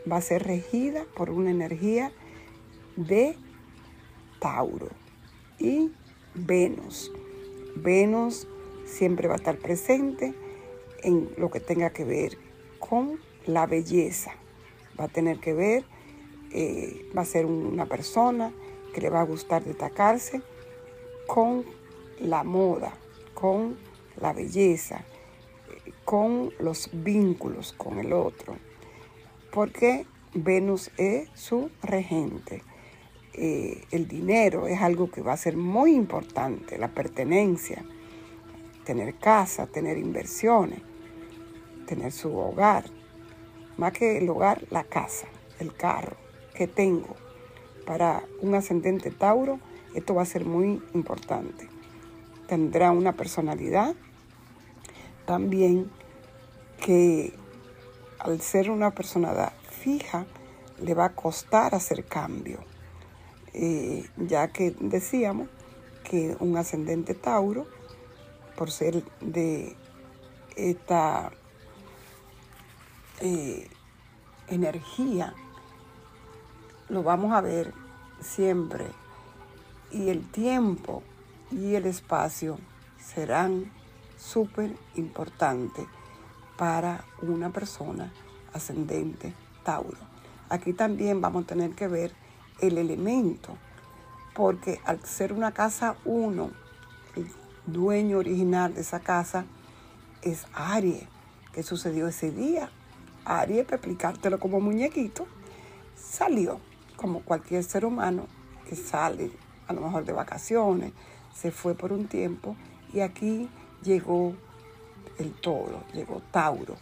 va 0.09 0.17
a 0.17 0.21
ser 0.21 0.43
regida 0.43 1.05
por 1.15 1.29
una 1.29 1.51
energía 1.51 2.11
de 2.95 3.35
Tauro 4.39 4.87
y 5.59 5.91
Venus. 6.33 7.11
Venus 7.75 8.47
siempre 8.85 9.27
va 9.27 9.35
a 9.35 9.37
estar 9.37 9.57
presente 9.57 10.33
en 11.03 11.29
lo 11.37 11.51
que 11.51 11.59
tenga 11.59 11.91
que 11.91 12.05
ver 12.05 12.37
con 12.79 13.19
la 13.45 13.65
belleza. 13.65 14.31
Va 14.99 15.05
a 15.05 15.09
tener 15.09 15.39
que 15.39 15.53
ver, 15.53 15.83
eh, 16.51 17.05
va 17.15 17.21
a 17.21 17.25
ser 17.25 17.45
una 17.45 17.85
persona 17.85 18.53
que 18.93 19.01
le 19.01 19.09
va 19.09 19.21
a 19.21 19.25
gustar 19.25 19.63
destacarse 19.63 20.41
con 21.27 21.65
la 22.19 22.43
moda, 22.43 22.93
con 23.33 23.77
la 24.19 24.33
belleza, 24.33 25.05
con 26.09 26.51
los 26.57 26.89
vínculos 26.91 27.71
con 27.71 27.99
el 27.99 28.13
otro, 28.13 28.55
porque 29.53 30.07
Venus 30.33 30.89
es 30.97 31.29
su 31.35 31.69
regente. 31.83 32.63
Eh, 33.33 33.83
el 33.91 34.07
dinero 34.07 34.65
es 34.65 34.81
algo 34.81 35.11
que 35.11 35.21
va 35.21 35.33
a 35.33 35.37
ser 35.37 35.55
muy 35.55 35.93
importante, 35.93 36.79
la 36.79 36.87
pertenencia, 36.87 37.85
tener 38.85 39.19
casa, 39.19 39.67
tener 39.67 39.99
inversiones, 39.99 40.81
tener 41.85 42.11
su 42.11 42.35
hogar, 42.35 42.85
más 43.77 43.93
que 43.93 44.17
el 44.17 44.27
hogar, 44.29 44.65
la 44.71 44.85
casa, 44.85 45.27
el 45.59 45.75
carro 45.75 46.17
que 46.55 46.65
tengo. 46.65 47.15
Para 47.85 48.23
un 48.41 48.55
ascendente 48.55 49.11
Tauro, 49.11 49.59
esto 49.93 50.15
va 50.15 50.23
a 50.23 50.25
ser 50.25 50.43
muy 50.43 50.81
importante. 50.95 51.69
Tendrá 52.47 52.89
una 52.89 53.13
personalidad 53.13 53.93
también 55.27 55.91
que 56.79 57.33
al 58.19 58.41
ser 58.41 58.69
una 58.69 58.91
persona 58.91 59.53
fija 59.69 60.25
le 60.81 60.93
va 60.93 61.05
a 61.05 61.15
costar 61.15 61.75
hacer 61.75 62.05
cambio, 62.05 62.59
eh, 63.53 64.07
ya 64.17 64.49
que 64.49 64.71
decíamos 64.79 65.49
que 66.03 66.35
un 66.39 66.57
ascendente 66.57 67.13
Tauro, 67.13 67.67
por 68.55 68.71
ser 68.71 69.03
de 69.21 69.75
esta 70.55 71.31
eh, 73.21 73.69
energía, 74.47 75.33
lo 76.89 77.03
vamos 77.03 77.33
a 77.33 77.41
ver 77.41 77.73
siempre. 78.21 78.85
Y 79.91 80.09
el 80.09 80.29
tiempo 80.29 81.03
y 81.51 81.75
el 81.75 81.85
espacio 81.85 82.57
serán 82.99 83.71
súper 84.17 84.75
importante 84.95 85.87
para 86.59 87.05
una 87.21 87.51
persona 87.51 88.11
ascendente 88.51 89.33
Tauro. 89.63 89.97
Aquí 90.49 90.73
también 90.73 91.21
vamos 91.21 91.45
a 91.45 91.47
tener 91.47 91.71
que 91.71 91.87
ver 91.87 92.11
el 92.59 92.77
elemento, 92.77 93.55
porque 94.35 94.81
al 94.83 95.01
ser 95.05 95.31
una 95.31 95.53
casa 95.53 95.95
1, 96.03 96.51
el 97.15 97.31
dueño 97.65 98.17
original 98.17 98.73
de 98.73 98.81
esa 98.81 98.99
casa 98.99 99.45
es 100.21 100.47
Aries. 100.53 101.05
¿Qué 101.53 101.63
sucedió 101.63 102.09
ese 102.09 102.31
día? 102.31 102.69
Aries, 103.23 103.63
para 103.63 103.77
explicártelo 103.77 104.37
como 104.37 104.59
muñequito, 104.59 105.27
salió 105.95 106.59
como 106.97 107.21
cualquier 107.21 107.63
ser 107.63 107.85
humano 107.85 108.27
que 108.67 108.75
sale 108.75 109.31
a 109.67 109.71
lo 109.71 109.79
mejor 109.79 110.03
de 110.03 110.11
vacaciones, 110.11 110.91
se 111.33 111.51
fue 111.51 111.73
por 111.73 111.93
un 111.93 112.07
tiempo 112.07 112.57
y 112.91 112.99
aquí 112.99 113.47
llegó 113.81 114.33
el 115.19 115.33
toro, 115.33 115.83
llegó 115.93 116.21
Tauro 116.31 116.75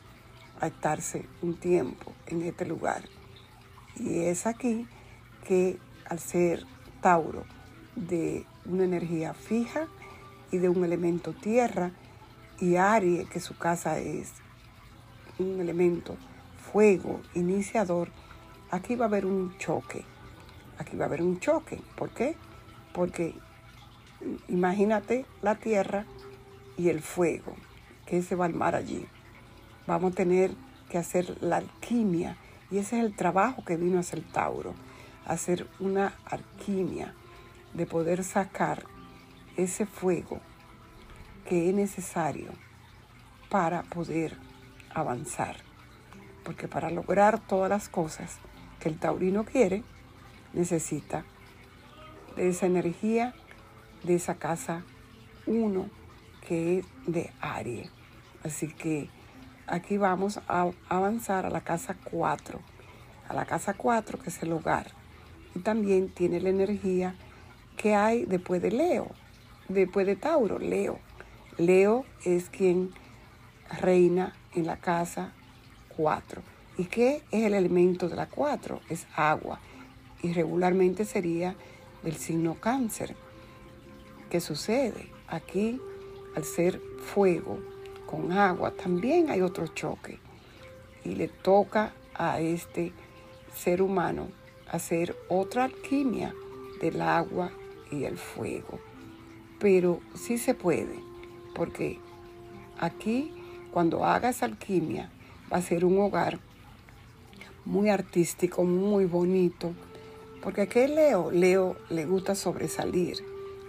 a 0.60 0.68
estarse 0.68 1.26
un 1.42 1.56
tiempo 1.56 2.14
en 2.28 2.44
este 2.44 2.66
lugar. 2.66 3.04
Y 3.96 4.20
es 4.20 4.46
aquí 4.46 4.88
que 5.48 5.78
al 6.06 6.20
ser 6.20 6.66
Tauro 7.02 7.44
de 7.96 8.46
una 8.66 8.84
energía 8.84 9.34
fija 9.34 9.88
y 10.52 10.58
de 10.58 10.70
un 10.70 10.84
elemento 10.84 11.34
tierra, 11.34 11.92
y 12.60 12.76
Aries, 12.76 13.30
que 13.30 13.40
su 13.40 13.58
casa 13.58 14.00
es 14.00 14.34
un 15.38 15.60
elemento 15.60 16.18
fuego, 16.72 17.22
iniciador, 17.36 18.10
aquí 18.72 18.96
va 18.96 19.06
a 19.06 19.08
haber 19.08 19.26
un 19.26 19.58
choque. 19.58 20.04
Aquí 20.80 20.96
va 20.98 21.06
a 21.06 21.08
haber 21.08 21.22
un 21.22 21.40
choque. 21.40 21.82
¿Por 21.96 22.10
qué? 22.10 22.36
Porque 22.94 23.36
imagínate 24.48 25.26
la 25.42 25.56
tierra 25.56 26.06
y 26.78 26.90
el 26.90 27.02
fuego, 27.02 27.56
que 28.08 28.22
se 28.24 28.36
va 28.36 28.46
a 28.46 28.48
armar 28.48 28.76
allí. 28.76 29.06
Vamos 29.86 30.14
a 30.14 30.16
tener 30.16 30.52
que 30.90 30.98
hacer 30.98 31.38
la 31.42 31.58
alquimia 31.58 32.38
y 32.72 32.80
ese 32.80 32.98
es 32.98 33.06
el 33.06 33.16
trabajo 33.16 33.64
que 33.64 33.78
vino 33.78 33.98
a 33.98 34.02
hacer 34.02 34.22
Tauro, 34.32 34.74
hacer 35.26 35.68
una 35.80 36.16
alquimia 36.26 37.14
de 37.74 37.86
poder 37.86 38.24
sacar 38.24 38.84
ese 39.56 39.86
fuego 39.86 40.40
que 41.48 41.70
es 41.70 41.76
necesario 41.76 42.52
para 43.50 43.84
poder 43.84 44.38
avanzar. 44.94 45.58
Porque 46.44 46.68
para 46.68 46.90
lograr 46.90 47.40
todas 47.40 47.70
las 47.70 47.90
cosas 47.90 48.38
que 48.80 48.90
el 48.90 49.00
taurino 49.00 49.44
quiere, 49.46 49.84
necesita 50.54 51.26
de 52.36 52.50
esa 52.50 52.66
energía, 52.66 53.34
de 54.04 54.16
esa 54.16 54.36
casa 54.36 54.84
uno 55.46 55.90
que 56.48 56.80
es 56.80 56.86
de 57.06 57.32
Aries. 57.42 57.97
Así 58.48 58.70
que 58.70 59.10
aquí 59.68 59.98
vamos 59.98 60.40
a 60.48 60.72
avanzar 60.88 61.46
a 61.46 61.50
la 61.50 61.62
casa 61.62 61.98
4. 62.12 62.60
A 63.28 63.34
la 63.34 63.46
casa 63.46 63.74
4, 63.74 64.20
que 64.20 64.30
es 64.30 64.42
el 64.42 64.54
hogar. 64.54 64.88
Y 65.54 65.60
también 65.60 66.08
tiene 66.08 66.40
la 66.40 66.48
energía 66.48 67.16
que 67.76 67.94
hay 67.94 68.24
después 68.24 68.62
de 68.62 68.72
Leo, 68.72 69.12
después 69.68 70.08
de 70.08 70.16
Tauro, 70.16 70.60
Leo. 70.60 71.00
Leo 71.58 72.06
es 72.24 72.50
quien 72.50 72.94
reina 73.82 74.34
en 74.56 74.66
la 74.66 74.78
casa 74.78 75.34
4. 75.98 76.42
¿Y 76.78 76.86
qué 76.86 77.24
es 77.32 77.44
el 77.44 77.54
elemento 77.54 78.08
de 78.08 78.16
la 78.16 78.28
4? 78.28 78.80
Es 78.88 79.08
agua. 79.14 79.60
Y 80.24 80.32
regularmente 80.32 81.04
sería 81.04 81.54
del 82.02 82.16
signo 82.16 82.56
cáncer. 82.56 83.14
¿Qué 84.30 84.40
sucede? 84.40 85.12
Aquí 85.28 85.82
al 86.34 86.46
ser 86.46 86.80
fuego 87.14 87.60
con 88.08 88.32
agua, 88.32 88.72
también 88.72 89.30
hay 89.30 89.42
otro 89.42 89.68
choque. 89.68 90.18
Y 91.04 91.14
le 91.14 91.28
toca 91.28 91.94
a 92.16 92.40
este 92.40 92.94
ser 93.54 93.84
humano 93.84 94.30
hacer 94.72 95.16
otra 95.30 95.66
alquimia 95.66 96.34
del 96.82 97.02
agua 97.02 97.52
y 97.92 98.06
el 98.06 98.18
fuego. 98.18 98.80
Pero 99.60 100.02
sí 100.16 100.40
se 100.40 100.56
puede, 100.56 101.00
porque 101.54 102.00
aquí 102.80 103.32
cuando 103.72 104.06
haga 104.06 104.30
esa 104.30 104.46
alquimia 104.46 105.12
va 105.52 105.58
a 105.58 105.62
ser 105.62 105.86
un 105.86 106.00
hogar 106.00 106.40
muy 107.66 107.90
artístico, 107.90 108.64
muy 108.64 109.06
bonito, 109.06 109.74
porque 110.42 110.62
aquí 110.62 110.88
Leo, 110.88 111.32
Leo 111.32 111.76
le 111.90 112.06
gusta 112.06 112.36
sobresalir, 112.36 113.18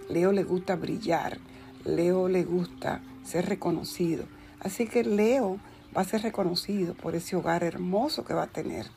Leo 0.09 0.31
le 0.31 0.43
gusta 0.43 0.75
brillar, 0.75 1.37
Leo 1.83 2.29
le 2.29 2.43
gusta 2.43 3.01
ser 3.29 3.47
reconocido. 3.47 4.25
Así 4.59 4.87
que 4.87 5.03
Leo 5.03 5.59
va 5.95 6.01
a 6.01 6.05
ser 6.05 6.21
reconocido 6.21 6.93
por 6.93 7.15
ese 7.15 7.35
hogar 7.35 7.63
hermoso 7.63 8.25
que 8.25 8.33
va 8.33 8.43
a 8.43 8.47
tener. 8.47 8.87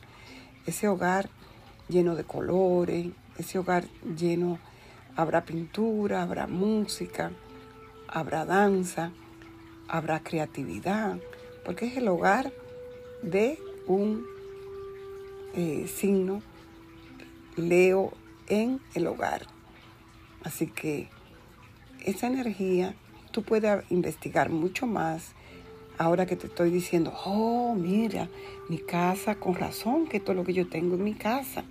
Ese 0.65 0.87
hogar 0.87 1.29
lleno 1.87 2.15
de 2.15 2.23
colores, 2.23 3.07
ese 3.37 3.59
hogar 3.59 3.85
lleno, 4.17 4.59
habrá 5.15 5.45
pintura, 5.45 6.21
habrá 6.21 6.47
música, 6.47 7.31
habrá 8.07 8.45
danza, 8.45 9.11
habrá 9.87 10.21
creatividad, 10.21 11.19
porque 11.65 11.85
es 11.85 11.97
el 11.97 12.07
hogar 12.07 12.51
de 13.21 13.59
un 13.87 14.25
eh, 15.55 15.87
signo 15.87 16.41
Leo 17.55 18.11
en 18.47 18.81
el 18.95 19.05
hogar. 19.07 19.45
Así 20.43 20.67
que 20.67 21.09
esa 22.03 22.27
energía 22.27 22.95
tú 23.33 23.41
puedes 23.41 23.83
investigar 23.89 24.49
mucho 24.49 24.85
más 24.85 25.33
ahora 25.97 26.25
que 26.25 26.35
te 26.35 26.47
estoy 26.47 26.69
diciendo, 26.69 27.11
oh, 27.25 27.75
mira, 27.75 28.29
mi 28.69 28.77
casa, 28.77 29.35
con 29.35 29.55
razón, 29.55 30.07
que 30.07 30.19
todo 30.19 30.35
lo 30.35 30.43
que 30.43 30.53
yo 30.53 30.67
tengo 30.67 30.95
en 30.95 31.03
mi 31.03 31.15
casa. 31.15 31.63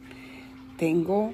Tengo, 0.76 1.32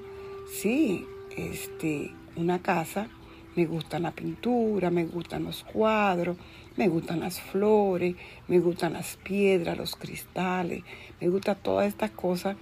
sí, 0.52 1.06
este, 1.36 2.12
una 2.36 2.60
casa, 2.60 3.08
me 3.56 3.64
gustan 3.64 4.02
la 4.02 4.10
pintura, 4.10 4.90
me 4.90 5.06
gustan 5.06 5.44
los 5.44 5.64
cuadros, 5.64 6.36
me 6.76 6.88
gustan 6.88 7.20
las 7.20 7.40
flores, 7.40 8.14
me 8.48 8.60
gustan 8.60 8.92
las 8.92 9.16
piedras, 9.16 9.78
los 9.78 9.96
cristales, 9.96 10.84
me 11.20 11.28
gustan 11.28 11.56
todas 11.62 11.88
estas 11.88 12.10
cosas, 12.10 12.56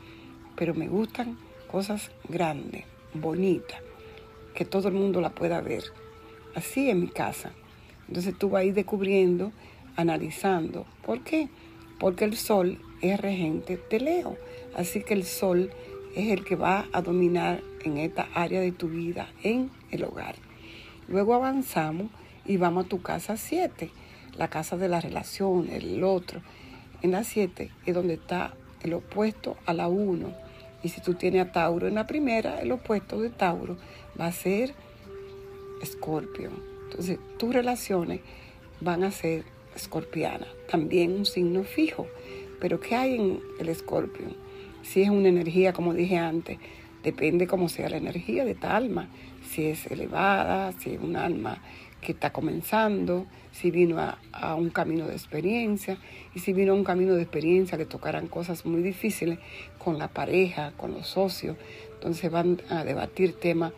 pero 0.55 0.73
me 0.73 0.87
gustan 0.87 1.37
cosas 1.71 2.13
grandes, 2.29 2.85
bonitas, 3.13 3.81
que 4.55 4.65
todo 4.65 4.87
el 4.87 4.95
mundo 4.95 5.21
la 5.21 5.31
pueda 5.31 5.61
ver. 5.61 5.83
Así 6.57 6.89
en 6.89 7.03
mi 7.03 7.09
casa. 7.09 7.53
Entonces 8.09 8.35
tú 8.37 8.49
vas 8.49 8.63
a 8.63 8.65
ir 8.65 8.73
descubriendo, 8.73 9.53
analizando. 9.95 10.87
¿Por 11.05 11.23
qué? 11.23 11.51
Porque 12.01 12.25
el 12.25 12.35
sol 12.35 12.79
es 13.03 13.21
regente 13.21 13.79
de 13.91 14.01
Leo. 14.01 14.39
Así 14.75 15.03
que 15.03 15.13
el 15.13 15.25
sol 15.25 15.71
es 16.15 16.31
el 16.31 16.45
que 16.45 16.57
va 16.57 16.87
a 16.95 17.03
dominar 17.03 17.63
en 17.85 17.99
esta 17.99 18.29
área 18.35 18.61
de 18.61 18.73
tu 18.73 18.89
vida, 18.89 19.29
en 19.43 19.71
el 19.91 20.05
hogar. 20.05 20.37
Luego 21.09 21.35
avanzamos 21.35 22.09
y 22.47 22.57
vamos 22.57 22.87
a 22.87 22.89
tu 22.89 23.03
casa 23.03 23.37
7, 23.37 23.91
la 24.39 24.49
casa 24.49 24.79
de 24.79 24.89
la 24.89 25.03
relación, 25.03 25.69
el 25.71 26.03
otro. 26.03 26.41
En 27.03 27.13
la 27.13 27.23
7 27.23 27.71
es 27.85 27.95
donde 27.95 28.15
está 28.15 28.55
el 28.83 28.95
opuesto 28.95 29.59
a 29.67 29.75
la 29.75 29.89
1. 29.89 30.33
Y 30.83 30.89
si 30.89 31.03
tú 31.03 31.13
tienes 31.13 31.47
a 31.47 31.53
Tauro 31.53 31.87
en 31.87 31.97
la 31.97 32.07
primera, 32.07 32.61
el 32.63 32.73
opuesto 32.73 33.21
de 33.21 33.29
Tauro 33.29 33.77
va 34.19 34.29
a 34.29 34.33
ser 34.33 34.75
Escorpio. 35.83 36.51
Entonces, 36.85 37.19
tus 37.39 37.55
relaciones 37.55 38.21
van 38.81 39.05
a 39.05 39.11
ser 39.11 39.45
escorpianas. 39.75 40.49
También 40.71 41.13
un 41.13 41.27
signo 41.27 41.65
fijo. 41.65 42.07
Pero 42.61 42.81
¿qué 42.81 42.95
hay 42.95 43.17
en 43.17 43.41
el 43.59 43.69
escorpio? 43.69 44.27
Si 44.83 45.03
es 45.03 45.11
una 45.11 45.29
energía, 45.29 45.73
como 45.73 45.95
dije 45.95 46.17
antes, 46.17 46.59
depende 47.03 47.47
cómo 47.47 47.69
sea 47.69 47.89
la 47.89 47.97
energía 47.97 48.45
de 48.45 48.53
esta 48.53 48.77
alma. 48.77 49.09
Si 49.49 49.67
es 49.67 49.87
elevada, 49.87 50.73
si 50.73 50.95
es 50.95 51.01
un 51.01 51.17
alma 51.17 51.63
que 52.01 52.13
está 52.13 52.33
comenzando, 52.33 53.27
si 53.53 53.71
vino 53.71 53.99
a, 53.99 54.55
un 54.55 54.71
camino 54.71 55.07
de 55.07 55.13
experiencia 55.13 55.99
y 56.35 56.41
si 56.41 56.53
vino 56.53 56.73
a 56.73 56.77
un 56.77 56.85
camino 56.85 57.15
de 57.15 57.23
experiencia 57.23 57.77
que 57.79 57.87
tocarán 57.87 58.29
cosas 58.29 58.65
muy 58.65 58.83
difíciles 58.83 59.39
con 59.79 59.99
la 59.99 60.09
pareja, 60.09 60.73
con 60.77 60.93
los 60.93 61.09
socios. 61.09 61.57
Entonces 61.95 62.31
van 62.31 62.61
a 62.69 62.85
debatir 62.85 63.35
temas 63.35 63.73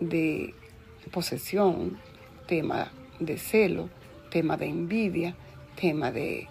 de 0.00 0.54
posesión, 1.10 1.98
tema 2.46 2.92
de 3.18 3.38
celo, 3.38 3.88
tema 4.30 4.56
de 4.56 4.66
envidia, 4.66 5.34
tema 5.80 6.10
de, 6.12 6.48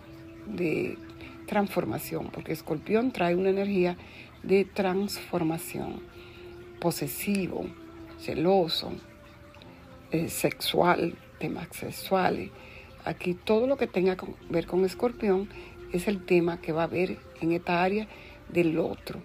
de 0.47 0.97
transformación, 1.45 2.30
porque 2.32 2.53
Escorpión 2.53 3.12
trae 3.12 3.36
una 3.36 3.49
energía 3.49 3.97
de 4.43 4.66
transformación, 4.66 6.01
posesivo, 6.80 7.66
celoso, 8.20 8.91
eh, 10.12 10.30
sexual, 10.30 11.16
temas 11.39 11.68
sexuales. 11.72 12.51
Aquí 13.03 13.34
todo 13.34 13.68
lo 13.68 13.78
que 13.78 13.88
tenga 13.88 14.16
que 14.16 14.28
ver 14.49 14.66
con 14.66 14.86
escorpión 14.86 15.49
es 15.91 16.08
el 16.08 16.26
tema 16.26 16.62
que 16.62 16.72
va 16.72 16.82
a 16.82 16.86
haber 16.86 17.18
en 17.41 17.51
esta 17.51 17.84
área 17.84 18.08
del 18.51 18.78
otro, 18.80 19.20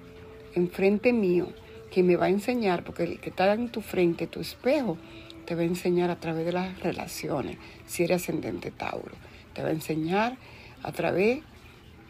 enfrente 0.54 1.12
mío, 1.12 1.48
que 1.90 2.02
me 2.02 2.16
va 2.16 2.26
a 2.26 2.28
enseñar, 2.28 2.84
porque 2.84 3.04
el 3.04 3.20
que 3.20 3.30
está 3.30 3.52
en 3.52 3.68
tu 3.68 3.80
frente, 3.80 4.26
tu 4.26 4.40
espejo, 4.40 4.96
te 5.44 5.54
va 5.54 5.62
a 5.62 5.64
enseñar 5.64 6.10
a 6.10 6.20
través 6.20 6.46
de 6.46 6.52
las 6.52 6.78
relaciones, 6.80 7.56
si 7.86 8.04
eres 8.04 8.22
ascendente 8.22 8.70
Tauro. 8.70 9.14
Te 9.54 9.62
va 9.62 9.68
a 9.68 9.72
enseñar 9.72 10.36
a 10.82 10.92
través 10.92 11.40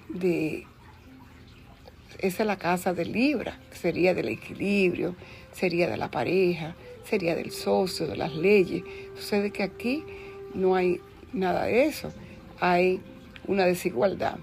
de... 0.08 0.66
Esa 2.18 2.42
es 2.42 2.46
la 2.46 2.58
casa 2.58 2.92
de 2.92 3.06
Libra, 3.06 3.58
sería 3.72 4.12
del 4.12 4.28
equilibrio, 4.28 5.16
sería 5.52 5.88
de 5.88 5.96
la 5.96 6.10
pareja, 6.10 6.74
sería 7.04 7.34
del 7.34 7.50
socio, 7.50 8.06
de 8.06 8.16
las 8.16 8.34
leyes. 8.34 8.82
Sucede 9.16 9.50
que 9.50 9.62
aquí 9.62 10.04
no 10.52 10.74
hay 10.74 11.00
nada 11.32 11.64
de 11.64 11.86
eso. 11.86 12.12
Hay 12.60 13.00
una 13.46 13.64
desigualdad, 13.64 14.36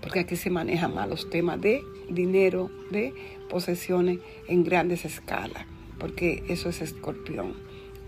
porque 0.00 0.20
aquí 0.20 0.34
se 0.34 0.50
manejan 0.50 0.92
más 0.92 1.08
los 1.08 1.30
temas 1.30 1.60
de 1.60 1.82
dinero, 2.10 2.68
de 2.90 3.14
posesiones 3.48 4.18
en 4.48 4.64
grandes 4.64 5.04
escalas, 5.04 5.64
porque 5.98 6.44
eso 6.48 6.68
es 6.68 6.80
escorpión. 6.82 7.54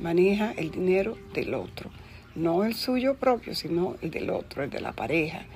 Maneja 0.00 0.52
el 0.52 0.70
dinero 0.70 1.16
del 1.34 1.54
otro, 1.54 1.90
no 2.34 2.64
el 2.64 2.74
suyo 2.74 3.14
propio, 3.14 3.54
sino 3.54 3.96
el 4.02 4.10
del 4.10 4.30
otro, 4.30 4.62
el 4.62 4.70
de 4.70 4.80
la 4.80 4.92
pareja. 4.92 5.46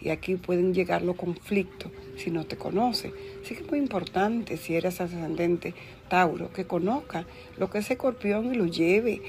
Y 0.00 0.08
aquí 0.08 0.36
pueden 0.36 0.72
llegar 0.72 1.02
los 1.02 1.16
conflictos 1.16 1.92
si 2.16 2.30
no 2.30 2.44
te 2.44 2.56
conoce. 2.56 3.12
Así 3.42 3.54
que 3.54 3.62
es 3.62 3.70
muy 3.70 3.78
importante, 3.78 4.56
si 4.56 4.74
eres 4.74 5.00
ascendente 5.00 5.74
Tauro, 6.08 6.50
que 6.52 6.66
conozca 6.66 7.26
lo 7.58 7.68
que 7.68 7.78
es 7.78 7.90
escorpión 7.90 8.54
y 8.54 8.56
lo 8.56 8.66
lleve 8.66 9.20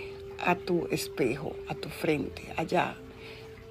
a 0.46 0.56
tu 0.56 0.88
espejo, 0.90 1.56
a 1.68 1.76
tu 1.76 1.90
frente, 1.90 2.44
allá, 2.56 2.96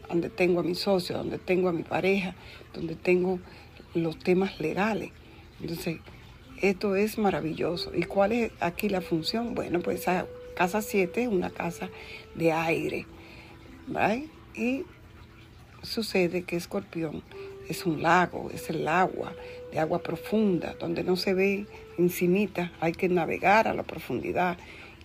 donde 0.09 0.29
tengo 0.29 0.61
a 0.61 0.63
mi 0.63 0.75
socio, 0.75 1.17
donde 1.17 1.39
tengo 1.39 1.69
a 1.69 1.73
mi 1.73 1.83
pareja, 1.83 2.35
donde 2.75 2.95
tengo 2.95 3.39
los 3.95 4.19
temas 4.19 4.61
legales. 4.61 5.11
Entonces, 5.61 5.99
esto 6.61 6.97
es 6.97 7.19
maravilloso. 7.19 7.93
¿Y 7.95 8.05
cuál 8.05 8.33
es 8.33 8.53
aquí 8.61 8.89
la 8.89 9.01
función? 9.01 9.55
Bueno, 9.55 9.81
pues 9.81 10.01
esa 10.01 10.27
casa 10.55 10.83
7 10.83 11.23
es 11.23 11.29
una 11.29 11.51
casa 11.51 11.89
de 12.35 12.53
aire, 12.53 13.07
¿vale? 13.87 14.29
Y 14.55 14.85
sucede 15.83 16.43
que 16.43 16.57
Escorpión 16.57 17.23
es 17.69 17.87
un 17.87 18.03
lago, 18.03 18.51
es 18.53 18.69
el 18.69 18.87
agua, 18.89 19.33
de 19.73 19.79
agua 19.79 20.03
profunda, 20.03 20.75
donde 20.79 21.05
no 21.05 21.17
se 21.17 21.35
ve 21.35 21.67
encimita, 21.99 22.73
hay 22.81 22.93
que 22.93 23.09
navegar 23.09 23.69
a 23.69 23.75
la 23.75 23.85
profundidad, 23.85 24.59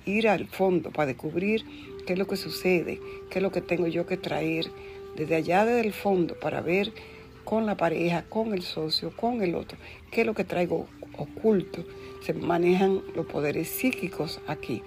ir 0.06 0.28
al 0.28 0.48
fondo 0.48 0.92
para 0.92 1.08
descubrir 1.08 1.64
qué 2.06 2.14
es 2.14 2.20
lo 2.20 2.28
que 2.28 2.36
sucede, 2.36 3.00
qué 3.30 3.40
es 3.40 3.44
lo 3.44 3.52
que 3.52 3.62
tengo 3.62 3.88
yo 3.88 4.06
que 4.06 4.18
traer 4.18 4.66
desde 5.16 5.36
allá 5.36 5.66
desde 5.66 5.88
el 5.88 5.94
fondo 5.94 6.36
para 6.40 6.62
ver 6.62 6.92
con 7.44 7.66
la 7.66 7.78
pareja, 7.78 8.24
con 8.28 8.54
el 8.54 8.64
socio, 8.64 9.16
con 9.16 9.42
el 9.42 9.56
otro, 9.56 9.78
qué 10.12 10.22
es 10.22 10.28
lo 10.28 10.34
que 10.34 10.44
traigo 10.44 10.88
oculto. 11.18 11.84
Se 12.22 12.34
manejan 12.34 13.02
los 13.16 13.26
poderes 13.26 13.70
psíquicos 13.70 14.42
aquí, 14.48 14.82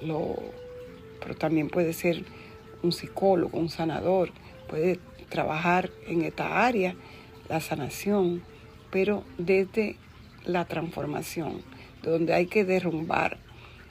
pero 0.00 1.34
también 1.36 1.68
puede 1.68 1.92
ser 1.92 2.24
un 2.82 2.92
psicólogo, 2.92 3.58
un 3.58 3.68
sanador, 3.68 4.30
puede 4.68 4.98
trabajar 5.28 5.90
en 6.06 6.22
esta 6.22 6.64
área 6.64 6.94
la 7.48 7.60
sanación, 7.60 8.42
pero 8.90 9.24
desde 9.36 9.96
la 10.44 10.64
transformación, 10.64 11.62
donde 12.02 12.32
hay 12.34 12.46
que 12.46 12.64
derrumbar, 12.64 13.38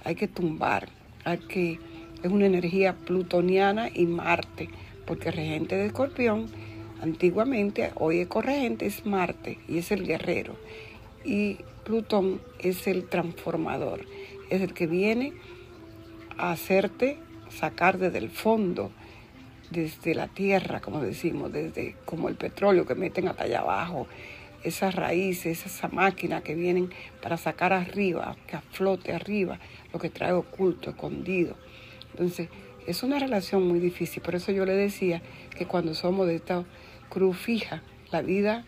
hay 0.03 0.15
que 0.15 0.27
tumbar, 0.27 0.89
hay 1.25 1.37
que 1.39 1.79
es 2.23 2.31
una 2.31 2.47
energía 2.47 2.93
plutoniana 2.93 3.89
y 3.93 4.05
Marte, 4.07 4.69
porque 5.05 5.31
regente 5.31 5.75
de 5.75 5.87
Escorpión 5.87 6.47
antiguamente, 7.01 7.91
hoy 7.95 8.21
es 8.21 8.27
corregente, 8.27 8.87
es 8.87 9.05
Marte 9.05 9.59
y 9.67 9.77
es 9.77 9.91
el 9.91 10.05
guerrero. 10.05 10.55
Y 11.23 11.59
Plutón 11.87 12.41
es 12.59 12.85
el 12.85 13.07
transformador, 13.07 14.01
es 14.49 14.61
el 14.61 14.73
que 14.73 14.87
viene 14.87 15.31
a 16.37 16.51
hacerte 16.51 17.17
sacar 17.49 17.97
desde 17.97 18.17
el 18.17 18.29
fondo 18.29 18.91
desde 19.69 20.13
la 20.13 20.27
tierra, 20.27 20.81
como 20.81 21.01
decimos, 21.01 21.53
desde 21.53 21.95
como 22.03 22.27
el 22.27 22.35
petróleo 22.35 22.85
que 22.85 22.93
meten 22.93 23.29
hasta 23.29 23.45
allá 23.45 23.61
abajo, 23.61 24.05
esas 24.65 24.95
raíces, 24.95 25.65
esa 25.65 25.87
máquina 25.87 26.41
que 26.41 26.55
vienen 26.55 26.89
para 27.21 27.37
sacar 27.37 27.71
arriba, 27.71 28.35
que 28.47 28.57
aflote 28.57 29.13
arriba, 29.13 29.57
lo 29.93 29.99
que 29.99 30.09
trae 30.09 30.33
oculto, 30.33 30.89
escondido. 30.89 31.55
Entonces, 32.11 32.49
es 32.85 33.01
una 33.01 33.17
relación 33.17 33.65
muy 33.65 33.79
difícil. 33.79 34.21
Por 34.21 34.35
eso 34.35 34.51
yo 34.51 34.65
le 34.65 34.73
decía 34.73 35.21
que 35.55 35.65
cuando 35.65 35.93
somos 35.93 36.27
de 36.27 36.35
esta 36.35 36.65
cruz 37.07 37.37
fija, 37.37 37.81
la 38.11 38.21
vida 38.21 38.65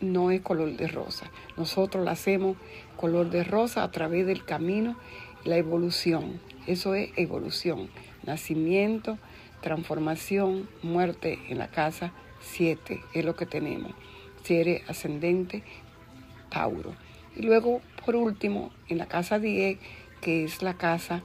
no 0.00 0.30
es 0.30 0.40
color 0.40 0.76
de 0.76 0.88
rosa. 0.88 1.30
Nosotros 1.56 2.04
la 2.04 2.12
hacemos 2.12 2.56
color 2.96 3.30
de 3.30 3.44
rosa 3.44 3.82
a 3.82 3.90
través 3.90 4.26
del 4.26 4.44
camino, 4.44 4.96
la 5.44 5.56
evolución. 5.56 6.40
Eso 6.66 6.94
es 6.94 7.10
evolución, 7.16 7.88
nacimiento, 8.24 9.18
transformación, 9.60 10.68
muerte 10.82 11.38
en 11.48 11.58
la 11.58 11.68
casa 11.68 12.12
7, 12.40 13.00
es 13.12 13.24
lo 13.24 13.36
que 13.36 13.46
tenemos. 13.46 13.92
Si 14.42 14.56
eres 14.56 14.88
ascendente, 14.88 15.62
Tauro. 16.50 16.94
Y 17.36 17.42
luego, 17.42 17.80
por 18.04 18.16
último, 18.16 18.72
en 18.88 18.98
la 18.98 19.06
casa 19.06 19.38
10, 19.38 19.78
que 20.20 20.44
es 20.44 20.62
la 20.62 20.74
casa 20.74 21.22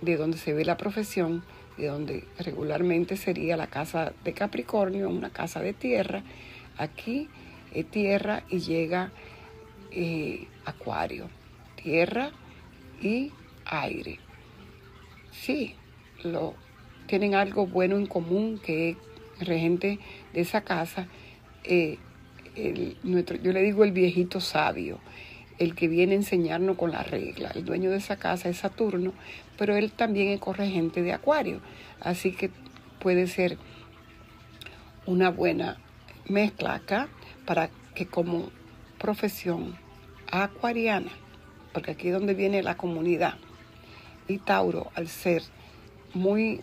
de 0.00 0.16
donde 0.16 0.36
se 0.38 0.52
ve 0.52 0.64
la 0.64 0.76
profesión, 0.76 1.42
de 1.76 1.86
donde 1.86 2.24
regularmente 2.38 3.16
sería 3.16 3.56
la 3.56 3.68
casa 3.68 4.12
de 4.24 4.32
Capricornio, 4.32 5.08
una 5.08 5.30
casa 5.30 5.60
de 5.60 5.72
tierra. 5.72 6.22
Aquí 6.76 7.28
es 7.74 7.86
tierra 7.90 8.44
y 8.48 8.58
llega 8.58 9.12
eh, 9.90 10.46
Acuario, 10.64 11.28
tierra 11.82 12.30
y 13.00 13.32
aire. 13.64 14.18
Sí, 15.32 15.74
lo, 16.22 16.54
tienen 17.06 17.34
algo 17.34 17.66
bueno 17.66 17.96
en 17.96 18.06
común 18.06 18.60
que 18.64 18.90
es 18.90 18.96
regente 19.46 19.98
de 20.32 20.40
esa 20.40 20.62
casa. 20.62 21.08
Eh, 21.64 21.98
yo 22.54 23.52
le 23.52 23.62
digo 23.62 23.84
el 23.84 23.92
viejito 23.92 24.40
sabio, 24.40 24.98
el 25.58 25.74
que 25.74 25.88
viene 25.88 26.12
a 26.12 26.16
enseñarnos 26.16 26.76
con 26.76 26.90
la 26.90 27.02
regla. 27.02 27.50
El 27.54 27.64
dueño 27.64 27.90
de 27.90 27.98
esa 27.98 28.16
casa 28.16 28.48
es 28.48 28.58
Saturno, 28.58 29.12
pero 29.56 29.76
él 29.76 29.92
también 29.92 30.28
es 30.28 30.40
corregente 30.40 31.02
de 31.02 31.12
Acuario. 31.12 31.60
Así 32.00 32.32
que 32.32 32.50
puede 32.98 33.26
ser 33.26 33.56
una 35.06 35.30
buena 35.30 35.78
mezcla 36.28 36.74
acá 36.74 37.08
para 37.50 37.68
que 37.96 38.06
como 38.06 38.48
profesión 39.00 39.76
acuariana, 40.30 41.10
porque 41.72 41.90
aquí 41.90 42.06
es 42.06 42.14
donde 42.14 42.34
viene 42.34 42.62
la 42.62 42.76
comunidad, 42.76 43.38
y 44.28 44.38
Tauro, 44.38 44.92
al 44.94 45.08
ser 45.08 45.42
muy, 46.14 46.60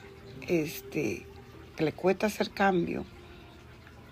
este, 0.48 1.26
que 1.76 1.84
le 1.84 1.92
cuesta 1.92 2.28
hacer 2.28 2.52
cambio, 2.52 3.04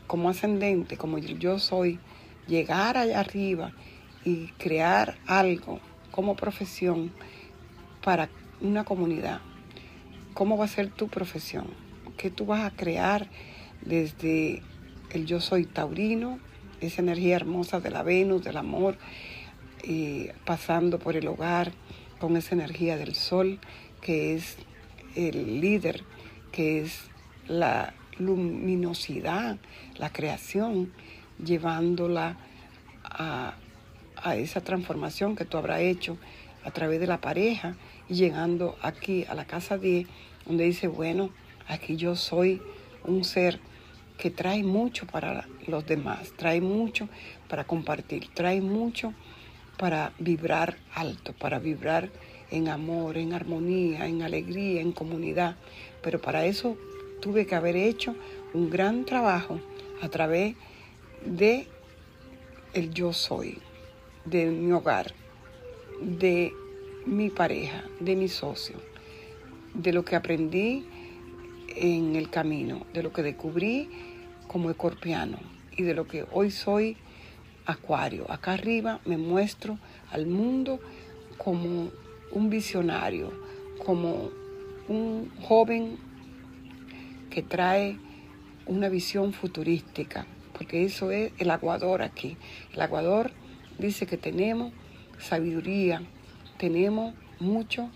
como 0.06 0.28
ascendente, 0.28 0.98
como 0.98 1.18
yo 1.18 1.60
soy, 1.60 1.98
llegar 2.46 2.98
allá 2.98 3.22
arriba 3.22 3.72
y 4.26 4.48
crear 4.58 5.18
algo 5.28 5.80
como 6.12 6.36
profesión 6.36 7.14
para 8.04 8.28
una 8.60 8.84
comunidad. 8.84 9.40
¿Cómo 10.34 10.58
va 10.58 10.66
a 10.66 10.68
ser 10.68 10.90
tu 10.90 11.08
profesión? 11.08 11.68
¿Qué 12.18 12.30
tú 12.30 12.46
vas 12.46 12.66
a 12.66 12.76
crear 12.76 13.30
desde 13.80 14.62
el 15.12 15.26
yo 15.26 15.40
soy 15.40 15.66
taurino, 15.66 16.38
esa 16.86 17.02
energía 17.02 17.36
hermosa 17.36 17.80
de 17.80 17.90
la 17.90 18.04
Venus, 18.04 18.44
del 18.44 18.58
amor, 18.58 18.98
eh, 19.84 20.34
pasando 20.46 21.00
por 21.00 21.16
el 21.16 21.28
hogar 21.28 21.72
con 22.20 22.38
esa 22.38 22.56
energía 22.56 22.98
del 22.98 23.16
sol, 23.16 23.60
que 24.02 24.36
es 24.36 24.58
el 25.16 25.62
líder, 25.62 26.04
que 26.52 26.82
es 26.82 27.02
la 27.48 27.94
luminosidad, 28.18 29.58
la 29.98 30.12
creación, 30.12 30.92
llevándola 31.44 32.38
a, 33.04 33.56
esa 34.38 34.62
transformación 34.62 35.36
que 35.36 35.46
tú 35.46 35.58
habrás 35.58 35.82
hecho 35.82 36.18
a 36.64 36.72
través 36.72 37.00
de 37.00 37.06
la 37.06 37.22
pareja 37.22 37.76
y 38.10 38.16
llegando 38.16 38.76
aquí 38.82 39.24
a 39.30 39.36
la 39.36 39.46
casa 39.46 39.78
10, 39.78 40.08
donde 40.48 40.64
dice, 40.64 40.88
bueno, 40.88 41.30
aquí 41.68 41.96
yo 41.96 42.16
soy 42.16 42.60
un 43.04 43.24
ser 43.24 43.60
que 44.18 44.30
trae 44.30 44.64
mucho 44.64 45.06
para 45.06 45.48
los 45.68 45.86
demás, 45.86 46.32
trae 46.36 46.62
mucho 46.62 47.10
para 47.48 47.66
compartir, 47.66 48.30
trae 48.34 48.62
mucho 48.62 49.14
para 49.78 50.14
vibrar 50.20 50.78
alto, 50.94 51.34
para 51.34 51.60
vibrar 51.60 52.10
en 52.52 52.70
amor, 52.70 53.18
en 53.18 53.34
armonía, 53.34 54.08
en 54.08 54.22
alegría, 54.22 54.82
en 54.82 54.92
comunidad. 54.92 55.58
Pero 56.02 56.22
para 56.22 56.46
eso 56.46 56.78
tuve 57.22 57.46
que 57.46 57.56
haber 57.56 57.76
hecho 57.76 58.16
un 58.54 58.70
gran 58.70 59.06
trabajo 59.06 59.60
a 60.02 60.10
través 60.10 60.56
de 61.26 61.68
el 62.74 62.94
yo 62.94 63.14
soy, 63.14 63.58
de 64.26 64.46
mi 64.48 64.72
hogar, 64.72 65.14
de 66.02 66.54
mi 67.06 67.30
pareja, 67.30 67.84
de 68.00 68.16
mi 68.16 68.28
socio, 68.28 68.76
de 69.74 69.94
lo 69.94 70.04
que 70.06 70.16
aprendí 70.16 70.86
en 71.76 72.16
el 72.16 72.30
camino, 72.30 72.86
de 72.94 73.04
lo 73.04 73.12
que 73.12 73.24
descubrí 73.24 73.90
como 74.48 74.70
escorpiano 74.70 75.38
y 75.76 75.84
de 75.84 75.94
lo 75.94 76.08
que 76.08 76.26
hoy 76.32 76.52
soy 76.52 76.98
acuario. 77.66 78.30
Acá 78.32 78.54
arriba 78.54 79.00
me 79.06 79.18
muestro 79.18 79.78
al 80.12 80.26
mundo 80.28 80.80
como 81.38 81.92
un 82.32 82.50
visionario, 82.50 83.32
como 83.86 84.30
un 84.88 85.32
joven 85.42 85.98
que 87.30 87.42
trae 87.42 87.98
una 88.66 88.90
visión 88.90 89.34
futurística, 89.34 90.26
porque 90.58 90.86
eso 90.86 91.12
es 91.12 91.34
el 91.38 91.52
aguador 91.52 92.02
aquí. 92.02 92.38
El 92.74 92.82
aguador 92.82 93.32
dice 93.78 94.06
que 94.06 94.18
tenemos 94.18 94.72
sabiduría, 95.20 96.02
tenemos 96.58 97.14
mucho 97.40 97.90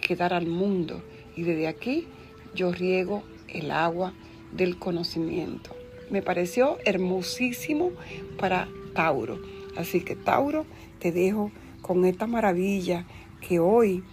que 0.00 0.16
dar 0.16 0.32
al 0.32 0.46
mundo 0.46 1.02
y 1.36 1.42
desde 1.42 1.68
aquí 1.68 2.06
yo 2.54 2.72
riego 2.72 3.22
el 3.48 3.70
agua 3.70 4.12
del 4.52 4.78
conocimiento. 4.78 5.70
Me 6.10 6.22
pareció 6.22 6.78
hermosísimo 6.84 7.90
para 8.38 8.68
Tauro. 8.94 9.38
Así 9.76 10.00
que 10.00 10.16
Tauro, 10.16 10.66
te 10.98 11.12
dejo 11.12 11.50
con 11.80 12.04
esta 12.04 12.26
maravilla 12.26 13.06
que 13.40 13.58
hoy 13.58 14.04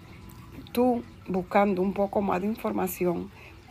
tú 0.72 1.04
buscando 1.28 1.82
un 1.82 1.94
poco 1.94 2.22
más 2.22 2.42
de 2.42 2.48
información 2.48 3.30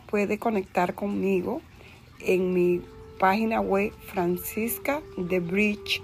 puede 0.09 0.39
conectar 0.39 0.95
conmigo 0.95 1.61
en 2.19 2.53
mi 2.53 2.81
página 3.19 3.61
web 3.61 3.91
Francisca 4.07 5.01
de 5.17 5.39
Bridge. 5.39 6.01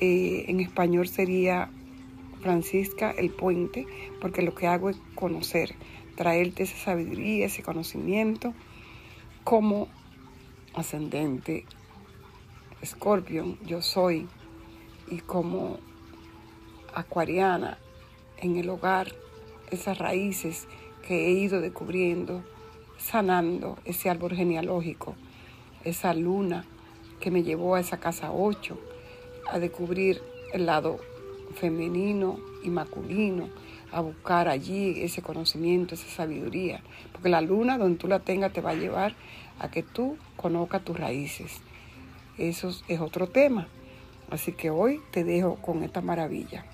Eh, 0.00 0.44
en 0.48 0.60
español 0.60 1.08
sería 1.08 1.70
Francisca 2.40 3.10
el 3.10 3.30
Puente, 3.30 3.86
porque 4.20 4.42
lo 4.42 4.54
que 4.54 4.66
hago 4.66 4.90
es 4.90 4.96
conocer, 5.14 5.74
traerte 6.16 6.64
esa 6.64 6.76
sabiduría, 6.76 7.46
ese 7.46 7.62
conocimiento 7.62 8.54
como 9.44 9.88
ascendente 10.74 11.64
Scorpion, 12.84 13.58
yo 13.64 13.82
soy, 13.82 14.28
y 15.08 15.18
como 15.20 15.78
acuariana 16.94 17.78
en 18.38 18.56
el 18.56 18.68
hogar, 18.68 19.12
esas 19.70 19.98
raíces 19.98 20.68
que 21.06 21.26
he 21.26 21.32
ido 21.32 21.60
descubriendo 21.60 22.44
sanando 22.98 23.78
ese 23.84 24.10
árbol 24.10 24.34
genealógico, 24.34 25.14
esa 25.84 26.14
luna 26.14 26.64
que 27.20 27.30
me 27.30 27.42
llevó 27.42 27.74
a 27.74 27.80
esa 27.80 27.98
casa 27.98 28.32
8, 28.32 28.78
a 29.50 29.58
descubrir 29.58 30.22
el 30.52 30.66
lado 30.66 30.98
femenino 31.54 32.38
y 32.62 32.70
masculino, 32.70 33.48
a 33.96 34.00
buscar 34.02 34.46
allí 34.48 35.00
ese 35.00 35.22
conocimiento, 35.22 35.94
esa 35.94 36.08
sabiduría, 36.08 36.82
porque 37.12 37.30
la 37.30 37.40
luna 37.40 37.78
donde 37.78 37.96
tú 37.96 38.08
la 38.08 38.18
tengas 38.18 38.52
te 38.52 38.60
va 38.60 38.72
a 38.72 38.74
llevar 38.74 39.14
a 39.58 39.70
que 39.70 39.82
tú 39.82 40.18
conozcas 40.36 40.84
tus 40.84 41.00
raíces. 41.00 41.62
Eso 42.36 42.68
es 42.88 43.00
otro 43.00 43.28
tema. 43.28 43.68
Así 44.30 44.52
que 44.52 44.68
hoy 44.68 45.00
te 45.12 45.24
dejo 45.24 45.56
con 45.56 45.82
esta 45.82 46.02
maravilla. 46.02 46.66